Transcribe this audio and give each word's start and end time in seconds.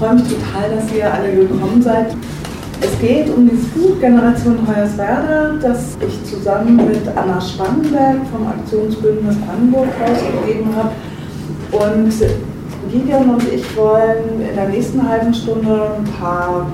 freue 0.00 0.14
mich 0.14 0.28
total, 0.28 0.70
dass 0.74 0.90
ihr 0.94 1.12
alle 1.12 1.30
gekommen 1.30 1.82
seid. 1.82 2.14
Es 2.80 2.98
geht 2.98 3.28
um 3.28 3.46
dieses 3.46 3.66
Buch 3.66 4.00
Generation 4.00 4.56
Hoyerswerda, 4.66 5.56
das 5.60 5.98
ich 6.00 6.24
zusammen 6.24 6.76
mit 6.76 7.06
Anna 7.14 7.38
Spangenberg 7.38 8.16
vom 8.32 8.46
Aktionsbündnis 8.46 9.36
Brandenburg 9.36 9.88
rausgegeben 10.00 10.74
habe. 10.74 10.90
Und 11.72 12.14
Gideon 12.90 13.34
und 13.34 13.52
ich 13.52 13.76
wollen 13.76 14.40
in 14.40 14.56
der 14.56 14.68
nächsten 14.70 15.06
halben 15.06 15.34
Stunde 15.34 15.90
ein 15.98 16.04
paar 16.18 16.66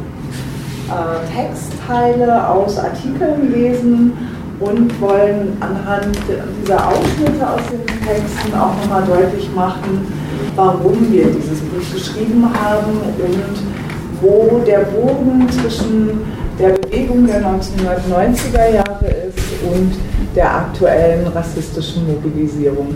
äh, 0.89 1.37
Textteile 1.37 2.49
aus 2.49 2.79
Artikeln 2.79 3.53
lesen 3.53 4.13
und 4.61 5.01
wollen 5.01 5.57
anhand 5.61 6.17
dieser 6.63 6.89
Ausschnitte 6.89 7.49
aus 7.49 7.61
den 7.71 7.87
Texten 7.87 8.55
auch 8.55 8.75
nochmal 8.81 9.05
deutlich 9.05 9.51
machen, 9.55 10.07
warum 10.55 11.13
wir 11.13 11.27
dieses 11.27 11.61
Buch 11.61 11.93
geschrieben 11.93 12.49
haben 12.59 12.93
und 12.93 14.23
wo 14.23 14.61
der 14.67 14.79
Bogen 14.79 15.47
zwischen 15.51 16.21
der 16.59 16.71
Bewegung 16.71 17.27
der 17.27 17.43
1990er 17.43 18.75
Jahre 18.75 19.07
ist 19.29 19.39
und 19.71 19.93
der 20.35 20.55
aktuellen 20.55 21.27
rassistischen 21.29 22.07
Mobilisierung. 22.07 22.95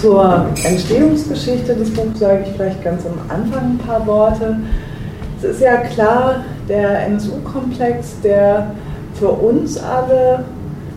Zur 0.00 0.46
Entstehungsgeschichte 0.64 1.74
des 1.74 1.92
Buchs 1.92 2.18
sage 2.18 2.44
ich 2.46 2.52
vielleicht 2.56 2.82
ganz 2.82 3.04
am 3.06 3.18
Anfang 3.28 3.72
ein 3.72 3.78
paar 3.78 4.04
Worte. 4.06 4.56
Es 5.38 5.44
ist 5.44 5.60
ja 5.60 5.76
klar, 5.76 6.44
der 6.68 7.06
NSU-Komplex, 7.06 8.20
der 8.22 8.72
für 9.20 9.28
uns 9.28 9.78
alle 9.78 10.44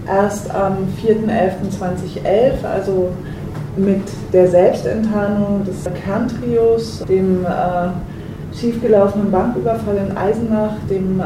erst 0.08 0.50
am 0.56 0.78
4.11.2011, 1.06 2.66
also 2.66 3.10
mit 3.76 4.02
der 4.32 4.48
Selbstenttarnung 4.48 5.66
des 5.66 5.84
Kerntrios, 6.04 7.04
dem 7.08 7.46
äh, 7.46 8.58
schiefgelaufenen 8.58 9.30
Banküberfall 9.32 9.98
in 9.98 10.16
Eisenach, 10.16 10.76
dem 10.90 11.20
äh, 11.20 11.24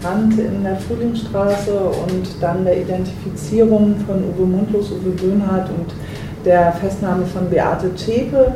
Brand 0.00 0.38
in 0.38 0.62
der 0.62 0.76
Frühlingsstraße 0.76 1.72
und 1.74 2.28
dann 2.40 2.64
der 2.64 2.80
Identifizierung 2.80 3.96
von 4.06 4.16
Uwe 4.16 4.46
Mundlos, 4.46 4.92
Uwe 4.92 5.10
Böhnhardt 5.10 5.68
und 5.70 5.94
der 6.44 6.72
Festnahme 6.72 7.24
von 7.26 7.50
Beate 7.50 7.92
Zschäpe 7.96 8.54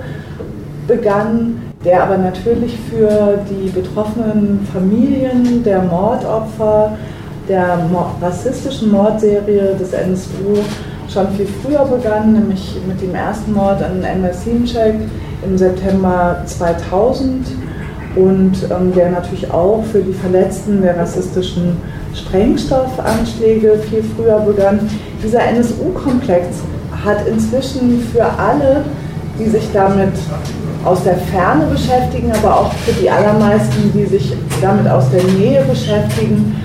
begann, 0.86 1.62
der 1.84 2.04
aber 2.04 2.18
natürlich 2.18 2.78
für 2.90 3.38
die 3.48 3.70
betroffenen 3.70 4.66
Familien 4.72 5.64
der 5.64 5.82
Mordopfer 5.82 6.96
der 7.48 7.78
rassistischen 8.20 8.90
Mordserie 8.90 9.74
des 9.78 9.92
NSU 9.92 10.58
schon 11.12 11.28
viel 11.36 11.48
früher 11.62 11.84
begann, 11.84 12.32
nämlich 12.32 12.76
mit 12.86 13.00
dem 13.00 13.14
ersten 13.14 13.52
Mord 13.52 13.82
an 13.82 14.02
Emma 14.02 14.32
Simcek 14.32 14.94
im 15.44 15.58
September 15.58 16.42
2000 16.46 17.46
und 18.16 18.52
ähm, 18.70 18.92
der 18.94 19.10
natürlich 19.10 19.50
auch 19.50 19.82
für 19.90 20.00
die 20.00 20.12
Verletzten 20.12 20.82
der 20.82 20.96
rassistischen 20.96 21.76
Sprengstoffanschläge 22.14 23.78
viel 23.88 24.04
früher 24.16 24.40
begann. 24.40 24.88
Dieser 25.22 25.42
NSU-Komplex 25.42 26.58
hat 27.04 27.26
inzwischen 27.26 28.00
für 28.12 28.24
alle, 28.24 28.84
die 29.38 29.48
sich 29.48 29.68
damit 29.72 30.12
aus 30.84 31.04
der 31.04 31.16
Ferne 31.16 31.66
beschäftigen, 31.66 32.32
aber 32.32 32.60
auch 32.60 32.72
für 32.72 32.92
die 32.92 33.10
allermeisten, 33.10 33.92
die 33.94 34.06
sich 34.06 34.32
damit 34.60 34.88
aus 34.88 35.04
der 35.10 35.22
Nähe 35.24 35.62
beschäftigen, 35.64 36.56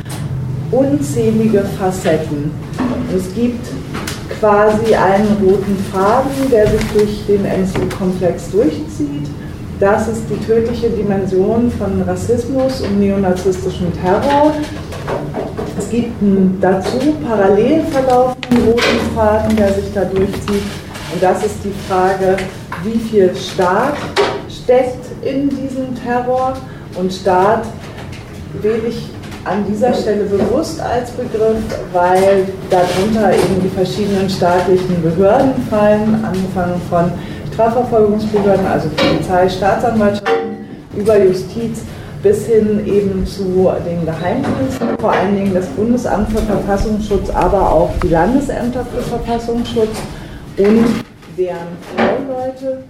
unzählige 0.76 1.64
Facetten. 1.80 2.52
Es 3.16 3.34
gibt 3.34 3.66
quasi 4.40 4.94
einen 4.94 5.38
roten 5.42 5.78
Faden, 5.92 6.50
der 6.52 6.67
sich 6.67 6.82
durch 6.94 7.26
den 7.28 7.45
NSU-Komplex 7.45 8.52
durchzieht. 8.52 9.28
Das 9.80 10.08
ist 10.08 10.23
die 10.30 10.45
tödliche 10.45 10.90
Dimension 10.90 11.72
von 11.72 12.02
Rassismus 12.02 12.82
und 12.82 13.00
neonazistischem 13.00 13.92
Terror. 14.02 14.54
Es 15.78 15.90
gibt 15.90 16.22
einen 16.22 16.58
dazu 16.62 16.98
parallel 17.28 17.84
verlaufenden 17.92 18.66
roten 18.66 19.16
Faden, 19.16 19.55
der 19.58 19.73
sich 19.73 19.94
da 19.94 20.05
durchzieht. 20.05 20.64
Und 21.14 21.22
das 21.22 21.45
ist 21.45 21.58
die 21.64 21.73
Frage, 21.88 22.38
wie 22.83 22.98
viel 22.98 23.36
Staat 23.36 23.95
steckt 24.49 25.05
in 25.23 25.49
diesem 25.49 25.94
Terror. 26.04 26.54
Und 26.98 27.11
Staat 27.11 27.66
wähle 28.61 28.88
ich 28.88 29.10
an 29.45 29.64
dieser 29.70 29.94
Stelle 29.94 30.23
bewusst 30.23 30.82
als 30.82 31.11
Begriff, 31.11 31.61
weil 31.94 32.45
darunter 32.70 33.32
eben 33.32 33.61
die 33.64 33.70
verschiedenen 33.70 34.30
staatlichen 34.30 35.02
Behörden 35.02 35.54
fallen, 35.70 36.26
angefangen 36.26 36.82
von 36.89 37.11
Strafverfolgungsbehörden, 37.54 38.66
also 38.66 38.89
Polizei, 38.89 39.48
Staatsanwaltschaften, 39.48 40.58
über 40.98 41.23
Justiz 41.23 41.84
bis 42.23 42.48
hin 42.48 42.86
eben 42.88 43.26
zu 43.28 43.72
den 43.86 44.04
Geheimdiensten, 44.04 44.98
vor 45.00 45.11
allen 45.11 45.36
Dingen 45.36 45.54
das 45.54 45.67
Bundesamt 45.67 46.32
für 46.32 46.39
Verfassungsschutz, 46.39 47.30
aber 47.30 47.72
auch 47.72 47.92
die 48.02 48.08
Landesämter 48.08 48.84
für 48.84 49.02
Verfassungsschutz 49.04 49.95
und 50.58 50.86
deren 51.38 51.78
Leute. 52.28 52.84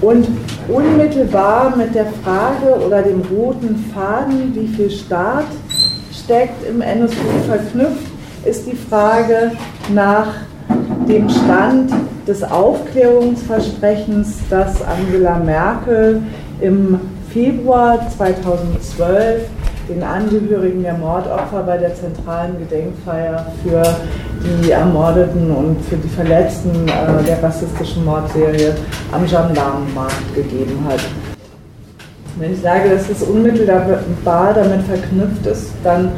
Und 0.00 0.28
unmittelbar 0.68 1.76
mit 1.76 1.94
der 1.94 2.06
Frage 2.06 2.84
oder 2.86 3.02
dem 3.02 3.22
roten 3.22 3.84
Faden, 3.92 4.54
wie 4.54 4.68
viel 4.68 4.90
Staat 4.90 5.46
steckt 6.12 6.64
im 6.68 6.80
NSU 6.80 7.16
verknüpft, 7.46 8.06
ist 8.44 8.66
die 8.66 8.76
Frage 8.76 9.52
nach 9.92 10.28
dem 11.08 11.28
Stand 11.28 11.90
des 12.26 12.42
Aufklärungsversprechens, 12.42 14.38
das 14.50 14.76
Angela 14.82 15.38
Merkel 15.38 16.22
im 16.60 17.00
Februar 17.32 17.98
2012 18.16 19.48
den 19.88 20.02
Angehörigen 20.02 20.82
der 20.82 20.94
Mordopfer 20.98 21.62
bei 21.62 21.78
der 21.78 21.94
zentralen 21.94 22.58
Gedenkfeier 22.58 23.46
für 23.62 23.82
die 24.42 24.70
Ermordeten 24.70 25.50
und 25.50 25.80
für 25.84 25.96
die 25.96 26.08
Verletzten 26.08 26.88
äh, 26.88 27.24
der 27.24 27.42
rassistischen 27.42 28.04
Mordserie 28.04 28.74
am 29.12 29.26
Gendarmenmarkt 29.26 30.34
gegeben 30.34 30.84
hat. 30.88 31.00
Wenn 32.38 32.52
ich 32.52 32.60
sage, 32.60 32.90
dass 32.90 33.08
es 33.08 33.22
unmittelbar 33.22 34.54
damit 34.54 34.82
verknüpft 34.82 35.46
ist, 35.46 35.72
dann 35.82 36.12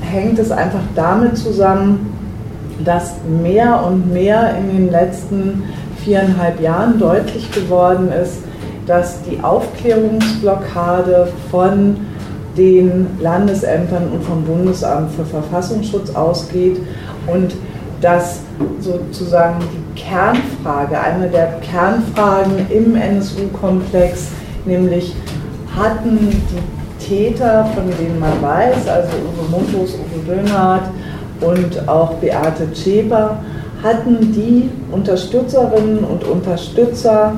hängt 0.00 0.38
es 0.38 0.50
einfach 0.50 0.82
damit 0.94 1.36
zusammen, 1.36 2.12
dass 2.84 3.14
mehr 3.42 3.84
und 3.84 4.12
mehr 4.12 4.56
in 4.56 4.76
den 4.76 4.90
letzten 4.90 5.64
viereinhalb 6.04 6.60
Jahren 6.60 6.98
deutlich 6.98 7.50
geworden 7.50 8.10
ist, 8.12 8.38
dass 8.86 9.22
die 9.22 9.42
Aufklärungsblockade 9.42 11.28
von 11.50 11.96
den 12.56 13.06
Landesämtern 13.20 14.10
und 14.12 14.22
vom 14.24 14.42
Bundesamt 14.44 15.12
für 15.12 15.24
Verfassungsschutz 15.24 16.14
ausgeht 16.14 16.78
und 17.26 17.54
dass 18.00 18.40
sozusagen 18.80 19.60
die 19.60 20.00
Kernfrage, 20.00 20.98
eine 20.98 21.28
der 21.28 21.58
Kernfragen 21.60 22.66
im 22.70 22.96
NSU-Komplex, 22.96 24.28
nämlich 24.64 25.14
hatten 25.76 26.18
die 26.18 27.04
Täter, 27.04 27.64
von 27.74 27.84
denen 27.98 28.18
man 28.18 28.42
weiß, 28.42 28.88
also 28.88 29.08
Uwe 29.08 29.50
Mundlos, 29.50 29.94
Uwe 29.94 30.34
Böhnhardt 30.34 30.90
und 31.40 31.88
auch 31.88 32.14
Beate 32.14 32.72
Zschäper, 32.72 33.38
hatten 33.82 34.32
die 34.32 34.70
Unterstützerinnen 34.92 36.04
und 36.04 36.24
Unterstützer 36.24 37.34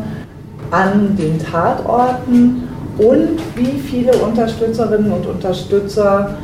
an 0.71 1.17
den 1.17 1.39
Tatorten? 1.39 2.69
Und 2.99 3.41
wie 3.57 3.79
viele 3.81 4.13
Unterstützerinnen 4.13 5.11
und 5.11 5.27
Unterstützer, 5.27 6.37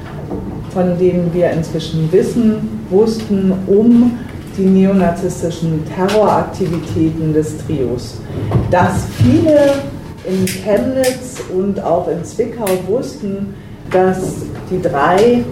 von 0.73 0.99
denen 0.99 1.33
wir 1.33 1.51
inzwischen 1.51 2.11
wissen, 2.13 2.81
wussten 2.91 3.53
um 3.67 4.19
die 4.57 4.67
neonazistischen 4.67 5.85
Terroraktivitäten 5.97 7.33
des 7.33 7.57
Trios. 7.59 8.21
Dass 8.71 9.07
viele 9.23 9.75
in 10.25 10.47
Chemnitz 10.47 11.43
und 11.57 11.83
auch 11.83 12.09
in 12.09 12.25
Zwickau 12.25 12.69
wussten, 12.89 13.55
dass 13.91 14.43
die 14.71 14.81
drei 14.81 15.45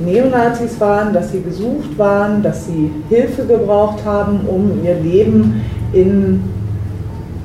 Neonazis 0.00 0.80
waren, 0.80 1.12
dass 1.12 1.32
sie 1.32 1.42
gesucht 1.42 1.96
waren, 1.96 2.42
dass 2.42 2.66
sie 2.66 2.90
Hilfe 3.08 3.44
gebraucht 3.44 4.04
haben, 4.04 4.40
um 4.46 4.84
ihr 4.84 4.94
Leben 4.94 5.64
in, 5.92 6.42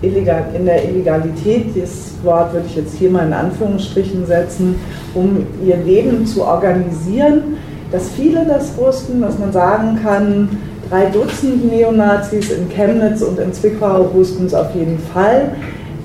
illegal, 0.04 0.46
in 0.54 0.66
der 0.66 0.88
Illegalität, 0.88 1.68
das 1.76 2.14
Wort 2.24 2.54
würde 2.54 2.68
ich 2.68 2.76
jetzt 2.76 2.96
hier 2.96 3.10
mal 3.10 3.26
in 3.26 3.34
Anführungsstrichen 3.34 4.26
setzen, 4.26 4.76
um 5.14 5.46
ihr 5.66 5.78
Leben 5.78 6.26
zu 6.26 6.44
organisieren, 6.44 7.58
dass 7.92 8.10
viele 8.10 8.46
das 8.46 8.78
wussten, 8.78 9.22
dass 9.22 9.40
man 9.40 9.52
sagen 9.52 10.00
kann, 10.04 10.50
drei 10.90 11.06
Dutzend 11.06 11.72
Neonazis 11.72 12.52
in 12.52 12.70
Chemnitz 12.70 13.22
und 13.22 13.40
in 13.40 13.54
Zwickau 13.54 14.14
wussten 14.14 14.46
es 14.46 14.54
auf 14.54 14.74
jeden 14.76 15.00
Fall. 15.14 15.52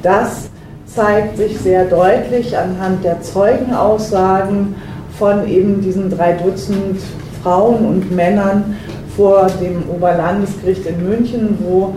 Das 0.02 0.48
zeigt 0.86 1.36
sich 1.36 1.58
sehr 1.58 1.84
deutlich 1.84 2.56
anhand 2.56 3.04
der 3.04 3.20
Zeugenaussagen 3.20 4.74
von 5.18 5.46
eben 5.48 5.80
diesen 5.80 6.10
drei 6.10 6.32
Dutzend 6.32 7.00
Frauen 7.42 7.86
und 7.86 8.14
Männern 8.14 8.76
vor 9.16 9.48
dem 9.60 9.82
Oberlandesgericht 9.90 10.86
in 10.86 11.08
München, 11.08 11.58
wo 11.60 11.94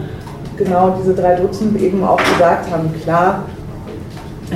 genau 0.58 0.96
diese 1.00 1.14
drei 1.14 1.36
Dutzend 1.36 1.80
eben 1.82 2.04
auch 2.04 2.18
gesagt 2.18 2.72
haben, 2.72 2.94
klar, 3.04 3.44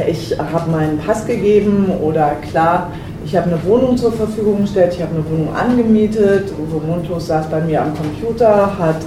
ich 0.07 0.37
habe 0.37 0.69
meinen 0.69 0.97
Pass 0.99 1.25
gegeben 1.25 1.91
oder 2.01 2.33
klar, 2.49 2.91
ich 3.25 3.35
habe 3.35 3.47
eine 3.47 3.63
Wohnung 3.65 3.97
zur 3.97 4.11
Verfügung 4.11 4.61
gestellt, 4.61 4.93
ich 4.95 5.01
habe 5.01 5.15
eine 5.15 5.25
Wohnung 5.25 5.55
angemietet, 5.55 6.51
Uwe 6.59 6.85
Mundlos 6.85 7.27
saß 7.27 7.47
bei 7.47 7.61
mir 7.61 7.81
am 7.81 7.93
Computer, 7.95 8.77
hat 8.77 8.97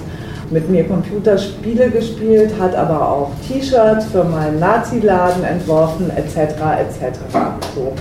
mit 0.51 0.69
mir 0.69 0.87
Computerspiele 0.87 1.89
gespielt, 1.89 2.51
hat 2.59 2.75
aber 2.75 3.07
auch 3.07 3.31
T-Shirts 3.47 4.07
für 4.07 4.23
meinen 4.23 4.59
Nazi-Laden 4.59 5.43
entworfen, 5.43 6.09
etc. 6.09 6.37
etc. 6.37 7.19
So. 7.75 7.93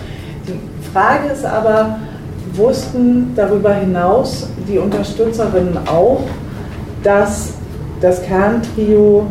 Die 0.46 0.58
Frage 0.92 1.28
ist 1.28 1.44
aber, 1.44 1.98
wussten 2.54 3.32
darüber 3.36 3.74
hinaus 3.74 4.48
die 4.66 4.78
Unterstützerinnen 4.78 5.78
auch, 5.86 6.22
dass 7.02 7.52
das 8.00 8.22
Kerntrio 8.22 9.26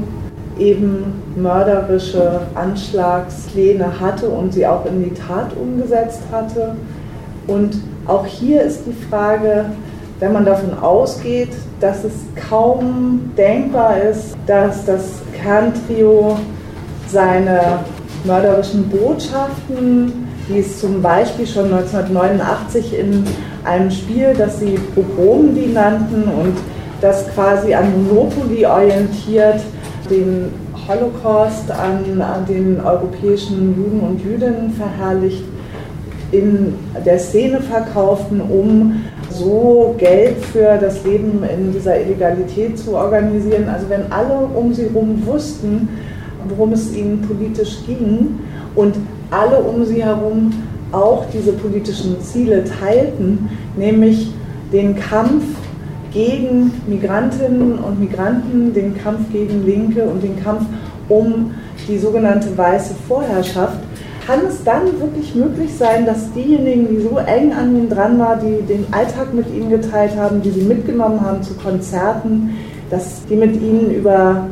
eben 0.59 1.21
mörderische 1.35 2.41
Anschlagspläne 2.55 3.99
hatte 3.99 4.27
und 4.27 4.53
sie 4.53 4.65
auch 4.65 4.85
in 4.85 5.03
die 5.03 5.13
Tat 5.13 5.51
umgesetzt 5.55 6.21
hatte. 6.31 6.75
Und 7.45 7.77
auch 8.07 8.25
hier 8.25 8.61
ist 8.63 8.81
die 8.85 8.95
Frage, 9.09 9.65
wenn 10.19 10.33
man 10.33 10.45
davon 10.45 10.77
ausgeht, 10.79 11.51
dass 11.79 12.03
es 12.03 12.13
kaum 12.49 13.31
denkbar 13.37 14.01
ist, 14.01 14.35
dass 14.47 14.85
das 14.85 15.21
Kerntrio 15.39 16.37
seine 17.07 17.79
mörderischen 18.23 18.89
Botschaften, 18.89 20.27
die 20.49 20.59
es 20.59 20.81
zum 20.81 21.01
Beispiel 21.01 21.45
schon 21.45 21.65
1989 21.65 22.97
in 22.97 23.23
einem 23.63 23.91
Spiel, 23.91 24.33
das 24.35 24.59
sie 24.59 24.79
Pogromdi 24.95 25.67
nannten 25.67 26.23
und 26.23 26.55
das 27.01 27.27
quasi 27.33 27.73
an 27.73 28.07
Monopoly 28.07 28.65
orientiert, 28.65 29.61
den 30.09 30.51
Holocaust 30.87 31.69
an, 31.71 32.21
an 32.21 32.45
den 32.45 32.79
europäischen 32.79 33.75
Juden 33.75 33.99
und 33.99 34.23
Jüdinnen 34.23 34.71
verherrlicht, 34.71 35.43
in 36.31 36.73
der 37.05 37.19
Szene 37.19 37.61
verkauften, 37.61 38.41
um 38.41 39.03
so 39.29 39.95
Geld 39.97 40.43
für 40.45 40.77
das 40.77 41.03
Leben 41.05 41.41
in 41.43 41.71
dieser 41.71 42.01
Illegalität 42.01 42.77
zu 42.77 42.95
organisieren. 42.95 43.69
Also 43.69 43.89
wenn 43.89 44.11
alle 44.11 44.47
um 44.53 44.73
sie 44.73 44.89
herum 44.89 45.21
wussten, 45.25 45.87
worum 46.49 46.73
es 46.73 46.93
ihnen 46.93 47.21
politisch 47.21 47.77
ging 47.85 48.39
und 48.75 48.95
alle 49.31 49.59
um 49.59 49.85
sie 49.85 50.03
herum 50.03 50.51
auch 50.91 51.25
diese 51.33 51.53
politischen 51.53 52.19
Ziele 52.21 52.63
teilten, 52.63 53.49
nämlich 53.77 54.31
den 54.71 54.95
Kampf 54.95 55.43
gegen 56.11 56.71
Migrantinnen 56.87 57.79
und 57.79 57.99
Migranten, 57.99 58.73
den 58.73 58.97
Kampf 58.97 59.31
gegen 59.31 59.65
Linke 59.65 60.03
und 60.03 60.23
den 60.23 60.41
Kampf 60.41 60.63
um 61.09 61.53
die 61.87 61.97
sogenannte 61.97 62.57
weiße 62.57 62.93
Vorherrschaft, 63.07 63.79
kann 64.25 64.39
es 64.45 64.61
dann 64.63 64.85
wirklich 64.99 65.33
möglich 65.35 65.73
sein, 65.77 66.05
dass 66.05 66.31
diejenigen, 66.33 66.89
die 66.89 67.01
so 67.01 67.17
eng 67.17 67.53
an 67.53 67.75
ihnen 67.75 67.89
dran 67.89 68.19
waren, 68.19 68.39
die 68.41 68.61
den 68.61 68.85
Alltag 68.91 69.33
mit 69.33 69.47
ihnen 69.53 69.69
geteilt 69.69 70.17
haben, 70.17 70.41
die 70.41 70.51
sie 70.51 70.63
mitgenommen 70.63 71.21
haben 71.21 71.41
zu 71.41 71.53
Konzerten, 71.53 72.57
dass 72.89 73.25
die 73.29 73.37
mit 73.37 73.55
ihnen 73.55 73.91
über 73.91 74.47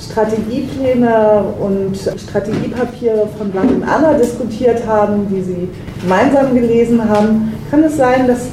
Strategiepläne 0.00 1.42
und 1.60 1.96
Strategiepapiere 1.96 3.28
von 3.36 3.50
Blank 3.50 3.70
und 3.70 3.82
Anna 3.82 4.14
diskutiert 4.14 4.86
haben, 4.86 5.26
die 5.28 5.42
sie 5.42 5.68
gemeinsam 6.00 6.54
gelesen 6.54 7.06
haben, 7.06 7.52
kann 7.70 7.82
es 7.82 7.96
sein, 7.96 8.26
dass 8.26 8.46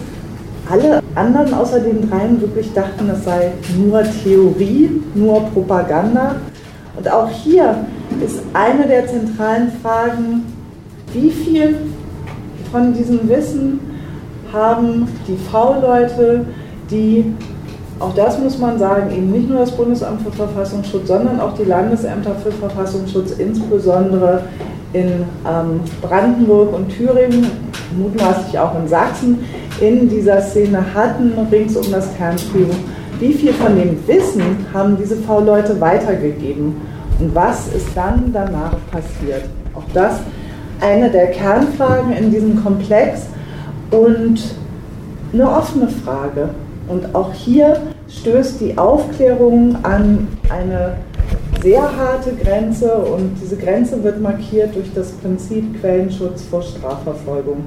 alle 0.70 1.02
anderen 1.16 1.54
außer 1.54 1.80
den 1.80 2.10
dreien 2.10 2.40
wirklich 2.42 2.74
dachten, 2.74 3.10
es 3.10 3.24
sei 3.24 3.52
nur 3.78 4.04
Theorie, 4.04 5.02
nur 5.14 5.42
Propaganda. 5.54 6.36
Und 6.98 7.12
auch 7.12 7.30
hier 7.30 7.86
ist 8.24 8.42
eine 8.54 8.88
der 8.88 9.08
zentralen 9.08 9.72
Fragen, 9.82 10.46
wie 11.14 11.32
viel 11.32 11.78
von 12.72 12.94
diesem 12.94 13.28
Wissen 13.30 13.80
haben 14.52 15.08
die 15.28 15.38
V-Leute, 15.38 16.46
die, 16.92 17.34
auch 18.00 18.14
das 18.14 18.40
muss 18.40 18.58
man 18.58 18.78
sagen, 18.78 19.12
eben 19.12 19.32
nicht 19.32 19.50
nur 19.50 19.60
das 19.60 19.72
Bundesamt 19.72 20.22
für 20.22 20.32
Verfassungsschutz, 20.32 21.08
sondern 21.08 21.40
auch 21.40 21.54
die 21.54 21.64
Landesämter 21.64 22.36
für 22.36 22.52
Verfassungsschutz, 22.52 23.32
insbesondere 23.38 24.44
in 24.94 25.08
ähm, 25.48 25.82
Brandenburg 26.02 26.74
und 26.74 26.90
Thüringen, 26.90 27.48
mutmaßlich 27.98 28.58
auch 28.60 28.78
in 28.80 28.88
Sachsen, 28.88 29.40
in 29.82 30.10
dieser 30.10 30.42
Szene 30.42 30.84
hatten, 30.94 31.34
rings 31.52 31.76
um 31.76 31.92
das 31.92 32.16
Kerntrio. 32.18 32.68
Wie 33.20 33.34
viel 33.34 33.54
von 33.54 33.76
dem 33.76 33.98
Wissen 34.08 34.66
haben 34.74 34.98
diese 34.98 35.16
V-Leute 35.16 35.80
weitergegeben? 35.80 36.76
Und 37.20 37.34
was 37.34 37.68
ist 37.70 37.88
dann 37.96 38.32
danach 38.34 38.76
passiert? 38.92 39.44
Auch 39.74 39.86
das 39.94 40.20
eine 40.82 41.10
der 41.10 41.28
Kernfragen 41.28 42.12
in 42.14 42.32
diesem 42.32 42.62
Komplex 42.62 43.28
und 43.92 44.42
eine 45.34 45.50
offene 45.50 45.88
Frage. 45.88 46.50
Und 46.88 47.16
auch 47.16 47.34
hier 47.34 47.82
stößt 48.10 48.62
die 48.62 48.78
Aufklärung 48.78 49.78
an 49.84 50.28
eine 50.50 50.98
sehr 51.62 51.82
harte 51.82 52.34
Grenze 52.36 52.94
und 52.96 53.38
diese 53.42 53.58
Grenze 53.58 54.04
wird 54.04 54.22
markiert 54.22 54.76
durch 54.76 54.94
das 54.94 55.12
Prinzip 55.12 55.80
Quellenschutz 55.80 56.44
vor 56.44 56.62
Strafverfolgung. 56.62 57.66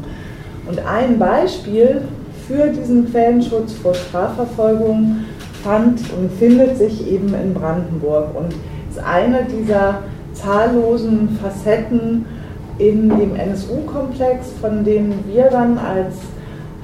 Und 0.68 0.86
ein 0.86 1.18
Beispiel 1.18 2.02
für 2.46 2.68
diesen 2.68 3.10
Quellenschutz 3.10 3.74
vor 3.74 3.94
Strafverfolgung 3.94 5.24
fand 5.62 6.00
und 6.18 6.30
findet 6.38 6.78
sich 6.78 7.10
eben 7.10 7.34
in 7.34 7.54
Brandenburg 7.54 8.28
und 8.34 8.54
ist 8.90 8.98
eine 9.04 9.44
dieser 9.44 10.02
zahllosen 10.32 11.38
Facetten 11.42 12.24
in 12.78 13.08
dem 13.08 13.34
NSU-Komplex, 13.34 14.52
von 14.60 14.84
denen 14.84 15.24
wir 15.26 15.44
dann 15.50 15.78
als 15.78 16.14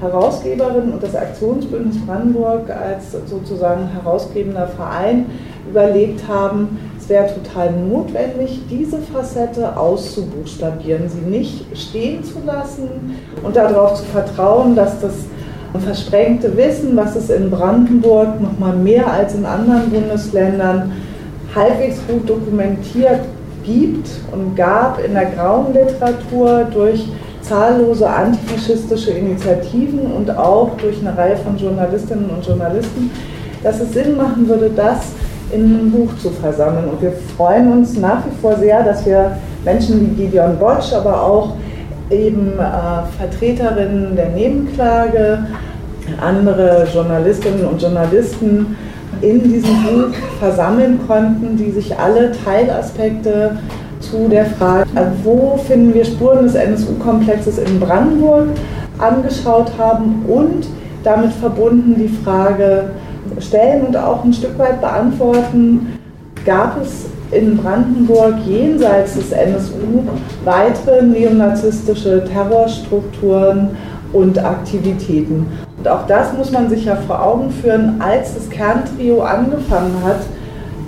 Herausgeberin 0.01 0.91
und 0.91 1.01
das 1.01 1.15
Aktionsbündnis 1.15 2.05
Brandenburg 2.05 2.69
als 2.69 3.13
sozusagen 3.27 3.87
herausgebender 3.87 4.67
Verein 4.67 5.25
überlegt 5.69 6.27
haben, 6.27 6.77
es 7.05 7.09
wäre 7.09 7.27
total 7.27 7.71
notwendig, 7.71 8.61
diese 8.67 8.97
Facette 8.97 9.77
auszubuchstabieren, 9.77 11.07
sie 11.07 11.29
nicht 11.29 11.65
stehen 11.77 12.23
zu 12.23 12.39
lassen 12.43 12.89
und 13.43 13.55
darauf 13.55 13.93
zu 13.93 14.03
vertrauen, 14.05 14.75
dass 14.75 14.99
das 15.01 15.13
versprengte 15.83 16.57
Wissen, 16.57 16.97
was 16.97 17.15
es 17.15 17.29
in 17.29 17.51
Brandenburg 17.51 18.41
noch 18.41 18.57
mal 18.57 18.75
mehr 18.75 19.05
als 19.11 19.35
in 19.35 19.45
anderen 19.45 19.91
Bundesländern 19.91 20.93
halbwegs 21.53 21.97
gut 22.07 22.27
dokumentiert 22.27 23.19
gibt 23.63 24.09
und 24.31 24.55
gab 24.55 25.03
in 25.05 25.13
der 25.13 25.25
grauen 25.25 25.73
Literatur 25.73 26.65
durch 26.73 27.07
zahllose 27.41 28.09
antifaschistische 28.09 29.11
Initiativen 29.11 30.11
und 30.11 30.35
auch 30.35 30.71
durch 30.77 30.97
eine 31.01 31.15
Reihe 31.15 31.37
von 31.37 31.55
Journalistinnen 31.55 32.31
und 32.31 32.43
Journalisten, 32.43 33.11
dass 33.61 33.79
es 33.79 33.93
Sinn 33.93 34.17
machen 34.17 34.47
würde, 34.47 34.71
das 34.75 35.11
in 35.51 35.65
einem 35.65 35.91
Buch 35.91 36.09
zu 36.21 36.29
versammeln. 36.29 36.89
Und 36.89 37.01
wir 37.01 37.13
freuen 37.37 37.71
uns 37.71 37.97
nach 37.97 38.25
wie 38.25 38.35
vor 38.41 38.55
sehr, 38.55 38.83
dass 38.83 39.05
wir 39.05 39.37
Menschen 39.63 40.01
wie 40.01 40.23
Gideon 40.23 40.57
Botsch, 40.57 40.93
aber 40.93 41.21
auch 41.21 41.53
eben 42.09 42.53
äh, 42.59 43.17
Vertreterinnen 43.17 44.15
der 44.15 44.29
Nebenklage, 44.29 45.39
andere 46.21 46.87
Journalistinnen 46.93 47.65
und 47.65 47.81
Journalisten 47.81 48.75
in 49.21 49.41
diesem 49.43 49.83
Buch 49.83 50.15
versammeln 50.39 50.99
konnten, 51.07 51.57
die 51.57 51.71
sich 51.71 51.97
alle 51.97 52.31
Teilaspekte 52.43 53.57
zu 53.99 54.27
der 54.27 54.45
Frage, 54.45 54.85
also 54.93 55.11
wo 55.23 55.57
finden 55.57 55.93
wir 55.93 56.05
Spuren 56.05 56.43
des 56.43 56.55
NSU-Komplexes 56.55 57.57
in 57.57 57.79
Brandenburg 57.79 58.49
angeschaut 58.99 59.71
haben 59.77 60.25
und 60.27 60.67
damit 61.03 61.31
verbunden 61.33 61.95
die 61.97 62.09
Frage 62.23 62.89
stellen 63.39 63.87
und 63.87 63.97
auch 63.97 64.23
ein 64.23 64.33
Stück 64.33 64.57
weit 64.57 64.81
beantworten, 64.81 65.99
gab 66.45 66.81
es 66.81 67.05
in 67.31 67.57
Brandenburg 67.57 68.35
jenseits 68.45 69.15
des 69.15 69.31
NSU 69.31 70.03
weitere 70.43 71.03
neonazistische 71.03 72.23
Terrorstrukturen 72.25 73.69
und 74.13 74.43
Aktivitäten. 74.43 75.47
Und 75.77 75.87
auch 75.87 76.05
das 76.07 76.33
muss 76.33 76.51
man 76.51 76.69
sich 76.69 76.85
ja 76.85 76.95
vor 76.95 77.21
Augen 77.21 77.51
führen, 77.51 77.99
als 77.99 78.35
das 78.35 78.49
Kerntrio 78.49 79.21
angefangen 79.21 79.95
hat, 80.03 80.21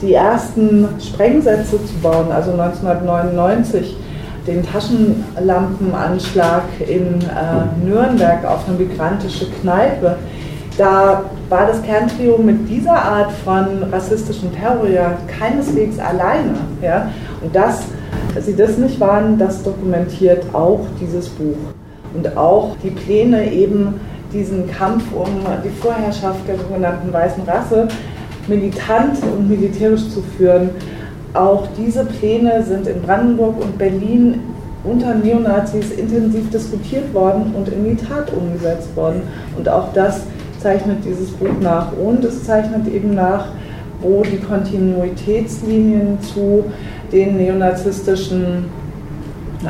die 0.02 0.14
ersten 0.14 0.88
Sprengsätze 1.00 1.84
zu 1.84 1.94
bauen, 2.02 2.32
also 2.32 2.52
1999 2.52 3.98
den 4.46 4.64
Taschenlampenanschlag 4.64 6.64
in 6.80 7.22
äh, 7.22 7.86
Nürnberg 7.86 8.46
auf 8.46 8.68
eine 8.68 8.78
migrantische 8.78 9.48
Kneipe. 9.62 10.18
Da 10.78 11.24
war 11.50 11.68
das 11.68 11.82
Kerntrio 11.84 12.38
mit 12.38 12.70
dieser 12.70 12.96
Art 12.96 13.32
von 13.32 13.84
rassistischem 13.92 14.54
Terror 14.54 14.88
ja 14.88 15.18
keineswegs 15.28 15.98
alleine. 16.00 16.56
Ja? 16.82 17.10
Und 17.42 17.56
dass 17.56 17.84
sie 18.42 18.56
das 18.56 18.78
nicht 18.78 19.00
waren, 19.00 19.38
das 19.38 19.64
dokumentiert 19.64 20.44
auch 20.54 20.82
dieses 21.00 21.30
Buch. 21.30 21.58
Und 22.14 22.36
auch 22.38 22.76
die 22.84 22.90
Pläne 22.90 23.52
eben 23.52 24.00
diesen 24.34 24.70
Kampf 24.70 25.04
um 25.14 25.28
die 25.64 25.70
Vorherrschaft 25.70 26.48
der 26.48 26.58
sogenannten 26.58 27.14
weißen 27.14 27.44
Rasse 27.44 27.88
militant 28.48 29.18
und 29.24 29.50
militärisch 29.50 30.10
zu 30.10 30.22
führen. 30.38 30.70
Auch 31.34 31.68
diese 31.78 32.06
Pläne 32.06 32.64
sind 32.64 32.88
in 32.88 33.02
Brandenburg 33.02 33.62
und 33.62 33.78
Berlin 33.78 34.42
unter 34.84 35.14
Neonazis 35.14 35.92
intensiv 35.92 36.50
diskutiert 36.50 37.14
worden 37.14 37.54
und 37.56 37.68
in 37.70 37.84
die 37.84 37.96
Tat 37.96 38.32
umgesetzt 38.34 38.96
worden. 38.96 39.22
Und 39.58 39.68
auch 39.68 39.92
das 39.94 40.22
zeichnet 40.60 40.98
dieses 41.06 41.32
Buch 41.32 41.60
nach. 41.62 41.92
Und 41.94 42.24
es 42.24 42.44
zeichnet 42.44 42.88
eben 42.88 43.16
nach, 43.16 43.48
wo 44.02 44.24
die 44.24 44.38
Kontinuitätslinien 44.38 46.20
zu 46.22 46.66
den 47.12 47.38
neonazistischen 47.38 48.66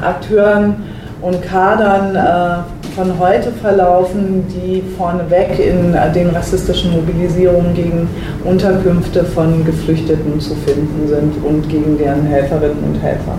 Akteuren 0.01 0.75
und 1.21 1.41
Kadern 1.41 2.15
äh, 2.15 2.93
von 2.95 3.19
heute 3.19 3.51
verlaufen, 3.51 4.43
die 4.49 4.83
vorneweg 4.97 5.59
in 5.59 5.93
äh, 5.93 6.11
den 6.11 6.29
rassistischen 6.29 6.91
Mobilisierungen 6.91 7.73
gegen 7.73 8.09
Unterkünfte 8.43 9.23
von 9.23 9.65
Geflüchteten 9.65 10.39
zu 10.39 10.55
finden 10.55 11.07
sind 11.07 11.33
und 11.43 11.69
gegen 11.69 11.97
deren 11.97 12.25
Helferinnen 12.25 12.83
und 12.83 13.01
Helfer. 13.01 13.37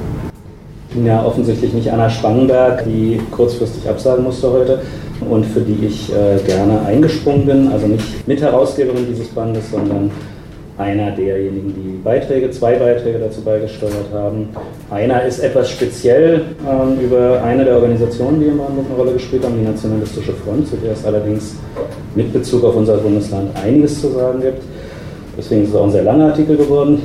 Ja, 1.04 1.24
offensichtlich 1.24 1.72
nicht 1.72 1.92
Anna 1.92 2.10
Spangenberg, 2.10 2.84
die 2.84 3.20
kurzfristig 3.30 3.88
absagen 3.88 4.24
musste 4.24 4.50
heute 4.50 4.80
und 5.28 5.44
für 5.46 5.60
die 5.60 5.86
ich 5.86 6.12
äh, 6.12 6.38
gerne 6.46 6.80
eingesprungen 6.86 7.46
bin. 7.46 7.68
Also 7.72 7.86
nicht 7.86 8.26
Mitherausgeberin 8.26 9.06
dieses 9.08 9.28
Bandes, 9.28 9.70
sondern 9.70 10.10
einer 10.78 11.10
derjenigen, 11.10 11.74
die 11.74 11.98
Beiträge, 12.02 12.50
zwei 12.50 12.76
Beiträge 12.76 13.18
dazu 13.18 13.40
beigesteuert 13.42 14.12
haben. 14.12 14.48
Einer 14.90 15.24
ist 15.24 15.40
etwas 15.40 15.70
speziell 15.70 16.42
ähm, 16.68 17.00
über 17.00 17.42
eine 17.42 17.64
der 17.64 17.74
Organisationen, 17.76 18.40
die 18.40 18.46
im 18.46 18.58
Brandenburg 18.58 18.86
eine 18.86 18.96
Rolle 18.96 19.12
gespielt 19.12 19.44
haben, 19.44 19.56
die 19.58 19.66
Nationalistische 19.66 20.32
Front, 20.32 20.68
zu 20.68 20.76
der 20.76 20.92
es 20.92 21.04
allerdings 21.04 21.56
mit 22.14 22.32
Bezug 22.32 22.64
auf 22.64 22.76
unser 22.76 22.96
Bundesland 22.98 23.50
einiges 23.62 24.00
zu 24.00 24.08
sagen 24.10 24.40
gibt. 24.40 24.62
Deswegen 25.36 25.64
ist 25.64 25.70
es 25.70 25.74
auch 25.74 25.84
ein 25.84 25.92
sehr 25.92 26.04
langer 26.04 26.26
Artikel 26.26 26.56
geworden. 26.56 27.00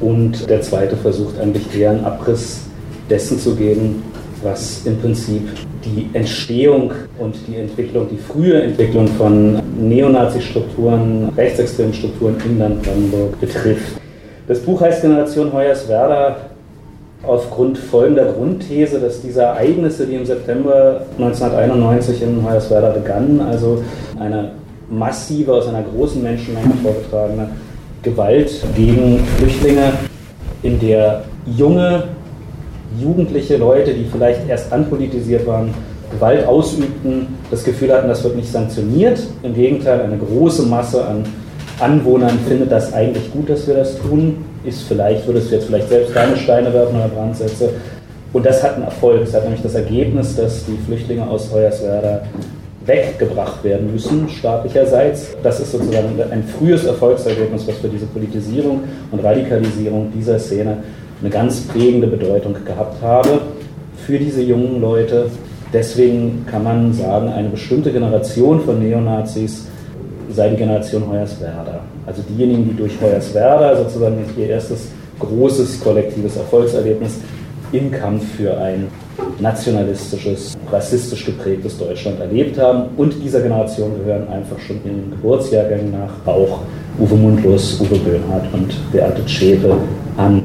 Und 0.00 0.48
der 0.48 0.60
zweite 0.62 0.96
versucht 0.96 1.40
eigentlich 1.40 1.64
eher 1.78 1.90
einen 1.90 2.04
Abriss 2.04 2.67
dessen 3.08 3.38
zu 3.38 3.54
geben, 3.54 4.02
was 4.42 4.86
im 4.86 4.98
Prinzip 4.98 5.42
die 5.84 6.08
Entstehung 6.12 6.92
und 7.18 7.36
die 7.46 7.56
Entwicklung, 7.56 8.08
die 8.10 8.18
frühe 8.18 8.62
Entwicklung 8.62 9.08
von 9.08 9.60
Neonazi-Strukturen, 9.78 11.30
rechtsextremen 11.36 11.94
Strukturen 11.94 12.36
in 12.44 12.58
Land 12.58 12.82
Brandenburg 12.82 13.40
betrifft. 13.40 14.00
Das 14.46 14.60
Buch 14.60 14.80
heißt 14.80 15.02
Generation 15.02 15.52
Hoyerswerda 15.52 16.36
aufgrund 17.22 17.78
folgender 17.78 18.32
Grundthese, 18.32 19.00
dass 19.00 19.20
diese 19.20 19.42
Ereignisse, 19.42 20.06
die 20.06 20.14
im 20.14 20.24
September 20.24 21.02
1991 21.18 22.22
in 22.22 22.44
Hoyerswerda 22.44 22.90
begannen, 22.90 23.40
also 23.40 23.82
eine 24.18 24.52
massive, 24.88 25.52
aus 25.52 25.68
einer 25.68 25.82
großen 25.82 26.22
Menschenmenge 26.22 26.74
vorgetragene 26.82 27.50
Gewalt 28.02 28.50
gegen 28.76 29.20
Flüchtlinge, 29.36 29.92
in 30.62 30.78
der 30.80 31.24
junge 31.56 32.04
jugendliche 33.00 33.56
Leute, 33.56 33.92
die 33.92 34.04
vielleicht 34.04 34.48
erst 34.48 34.72
anpolitisiert 34.72 35.46
waren, 35.46 35.74
Gewalt 36.10 36.46
ausübten, 36.46 37.26
das 37.50 37.64
Gefühl 37.64 37.92
hatten, 37.92 38.08
das 38.08 38.24
wird 38.24 38.36
nicht 38.36 38.50
sanktioniert. 38.50 39.20
Im 39.42 39.54
Gegenteil, 39.54 40.00
eine 40.00 40.16
große 40.16 40.62
Masse 40.62 41.04
an 41.04 41.24
Anwohnern 41.80 42.38
findet 42.48 42.72
das 42.72 42.92
eigentlich 42.92 43.30
gut, 43.32 43.48
dass 43.48 43.66
wir 43.66 43.74
das 43.74 43.98
tun. 43.98 44.44
Ist 44.64 44.82
vielleicht, 44.82 45.26
würdest 45.26 45.50
du 45.50 45.54
jetzt 45.54 45.66
vielleicht 45.66 45.88
selbst 45.88 46.14
keine 46.14 46.36
Steine 46.36 46.72
werfen 46.72 46.96
oder 46.96 47.08
Brandsätze. 47.08 47.70
Und 48.32 48.44
das 48.44 48.62
hat 48.62 48.74
einen 48.74 48.84
Erfolg. 48.84 49.22
Es 49.22 49.34
hat 49.34 49.44
nämlich 49.44 49.62
das 49.62 49.74
Ergebnis, 49.74 50.34
dass 50.34 50.64
die 50.66 50.76
Flüchtlinge 50.86 51.28
aus 51.28 51.52
Hoyerswerda 51.52 52.22
weggebracht 52.84 53.62
werden 53.62 53.92
müssen, 53.92 54.28
staatlicherseits. 54.28 55.36
Das 55.42 55.60
ist 55.60 55.72
sozusagen 55.72 56.08
ein 56.30 56.42
frühes 56.42 56.84
Erfolgsergebnis, 56.84 57.66
was 57.66 57.76
für 57.76 57.88
diese 57.88 58.06
Politisierung 58.06 58.80
und 59.12 59.22
Radikalisierung 59.22 60.10
dieser 60.14 60.38
Szene 60.38 60.78
eine 61.20 61.30
ganz 61.30 61.60
prägende 61.62 62.06
Bedeutung 62.06 62.54
gehabt 62.64 63.02
habe 63.02 63.40
für 64.06 64.18
diese 64.18 64.42
jungen 64.42 64.80
Leute. 64.80 65.26
Deswegen 65.72 66.46
kann 66.50 66.64
man 66.64 66.92
sagen, 66.92 67.28
eine 67.28 67.48
bestimmte 67.48 67.92
Generation 67.92 68.60
von 68.60 68.78
Neonazis 68.78 69.66
sei 70.30 70.50
die 70.50 70.56
Generation 70.56 71.08
Hoyerswerda. 71.08 71.80
Also 72.06 72.22
diejenigen, 72.28 72.70
die 72.70 72.76
durch 72.76 72.92
Hoyerswerda 73.00 73.76
sozusagen 73.76 74.24
ihr 74.36 74.48
erstes 74.48 74.88
großes 75.18 75.80
kollektives 75.80 76.36
Erfolgserlebnis 76.36 77.20
im 77.72 77.90
Kampf 77.90 78.24
für 78.36 78.56
ein 78.56 78.88
nationalistisches, 79.40 80.56
rassistisch 80.70 81.26
geprägtes 81.26 81.78
Deutschland 81.78 82.20
erlebt 82.20 82.58
haben. 82.58 82.84
Und 82.96 83.22
dieser 83.22 83.40
Generation 83.40 83.92
gehören 83.98 84.28
einfach 84.28 84.58
schon 84.58 84.76
in 84.84 84.96
den 84.96 85.10
Geburtsjahrgängen 85.10 85.92
nach 85.92 86.32
auch 86.32 86.60
Uwe 86.98 87.14
Mundlos, 87.14 87.80
Uwe 87.80 87.98
Böhnhardt 87.98 88.46
und 88.52 88.74
Beate 88.92 89.24
Zschäpe 89.26 89.76
an. 90.16 90.42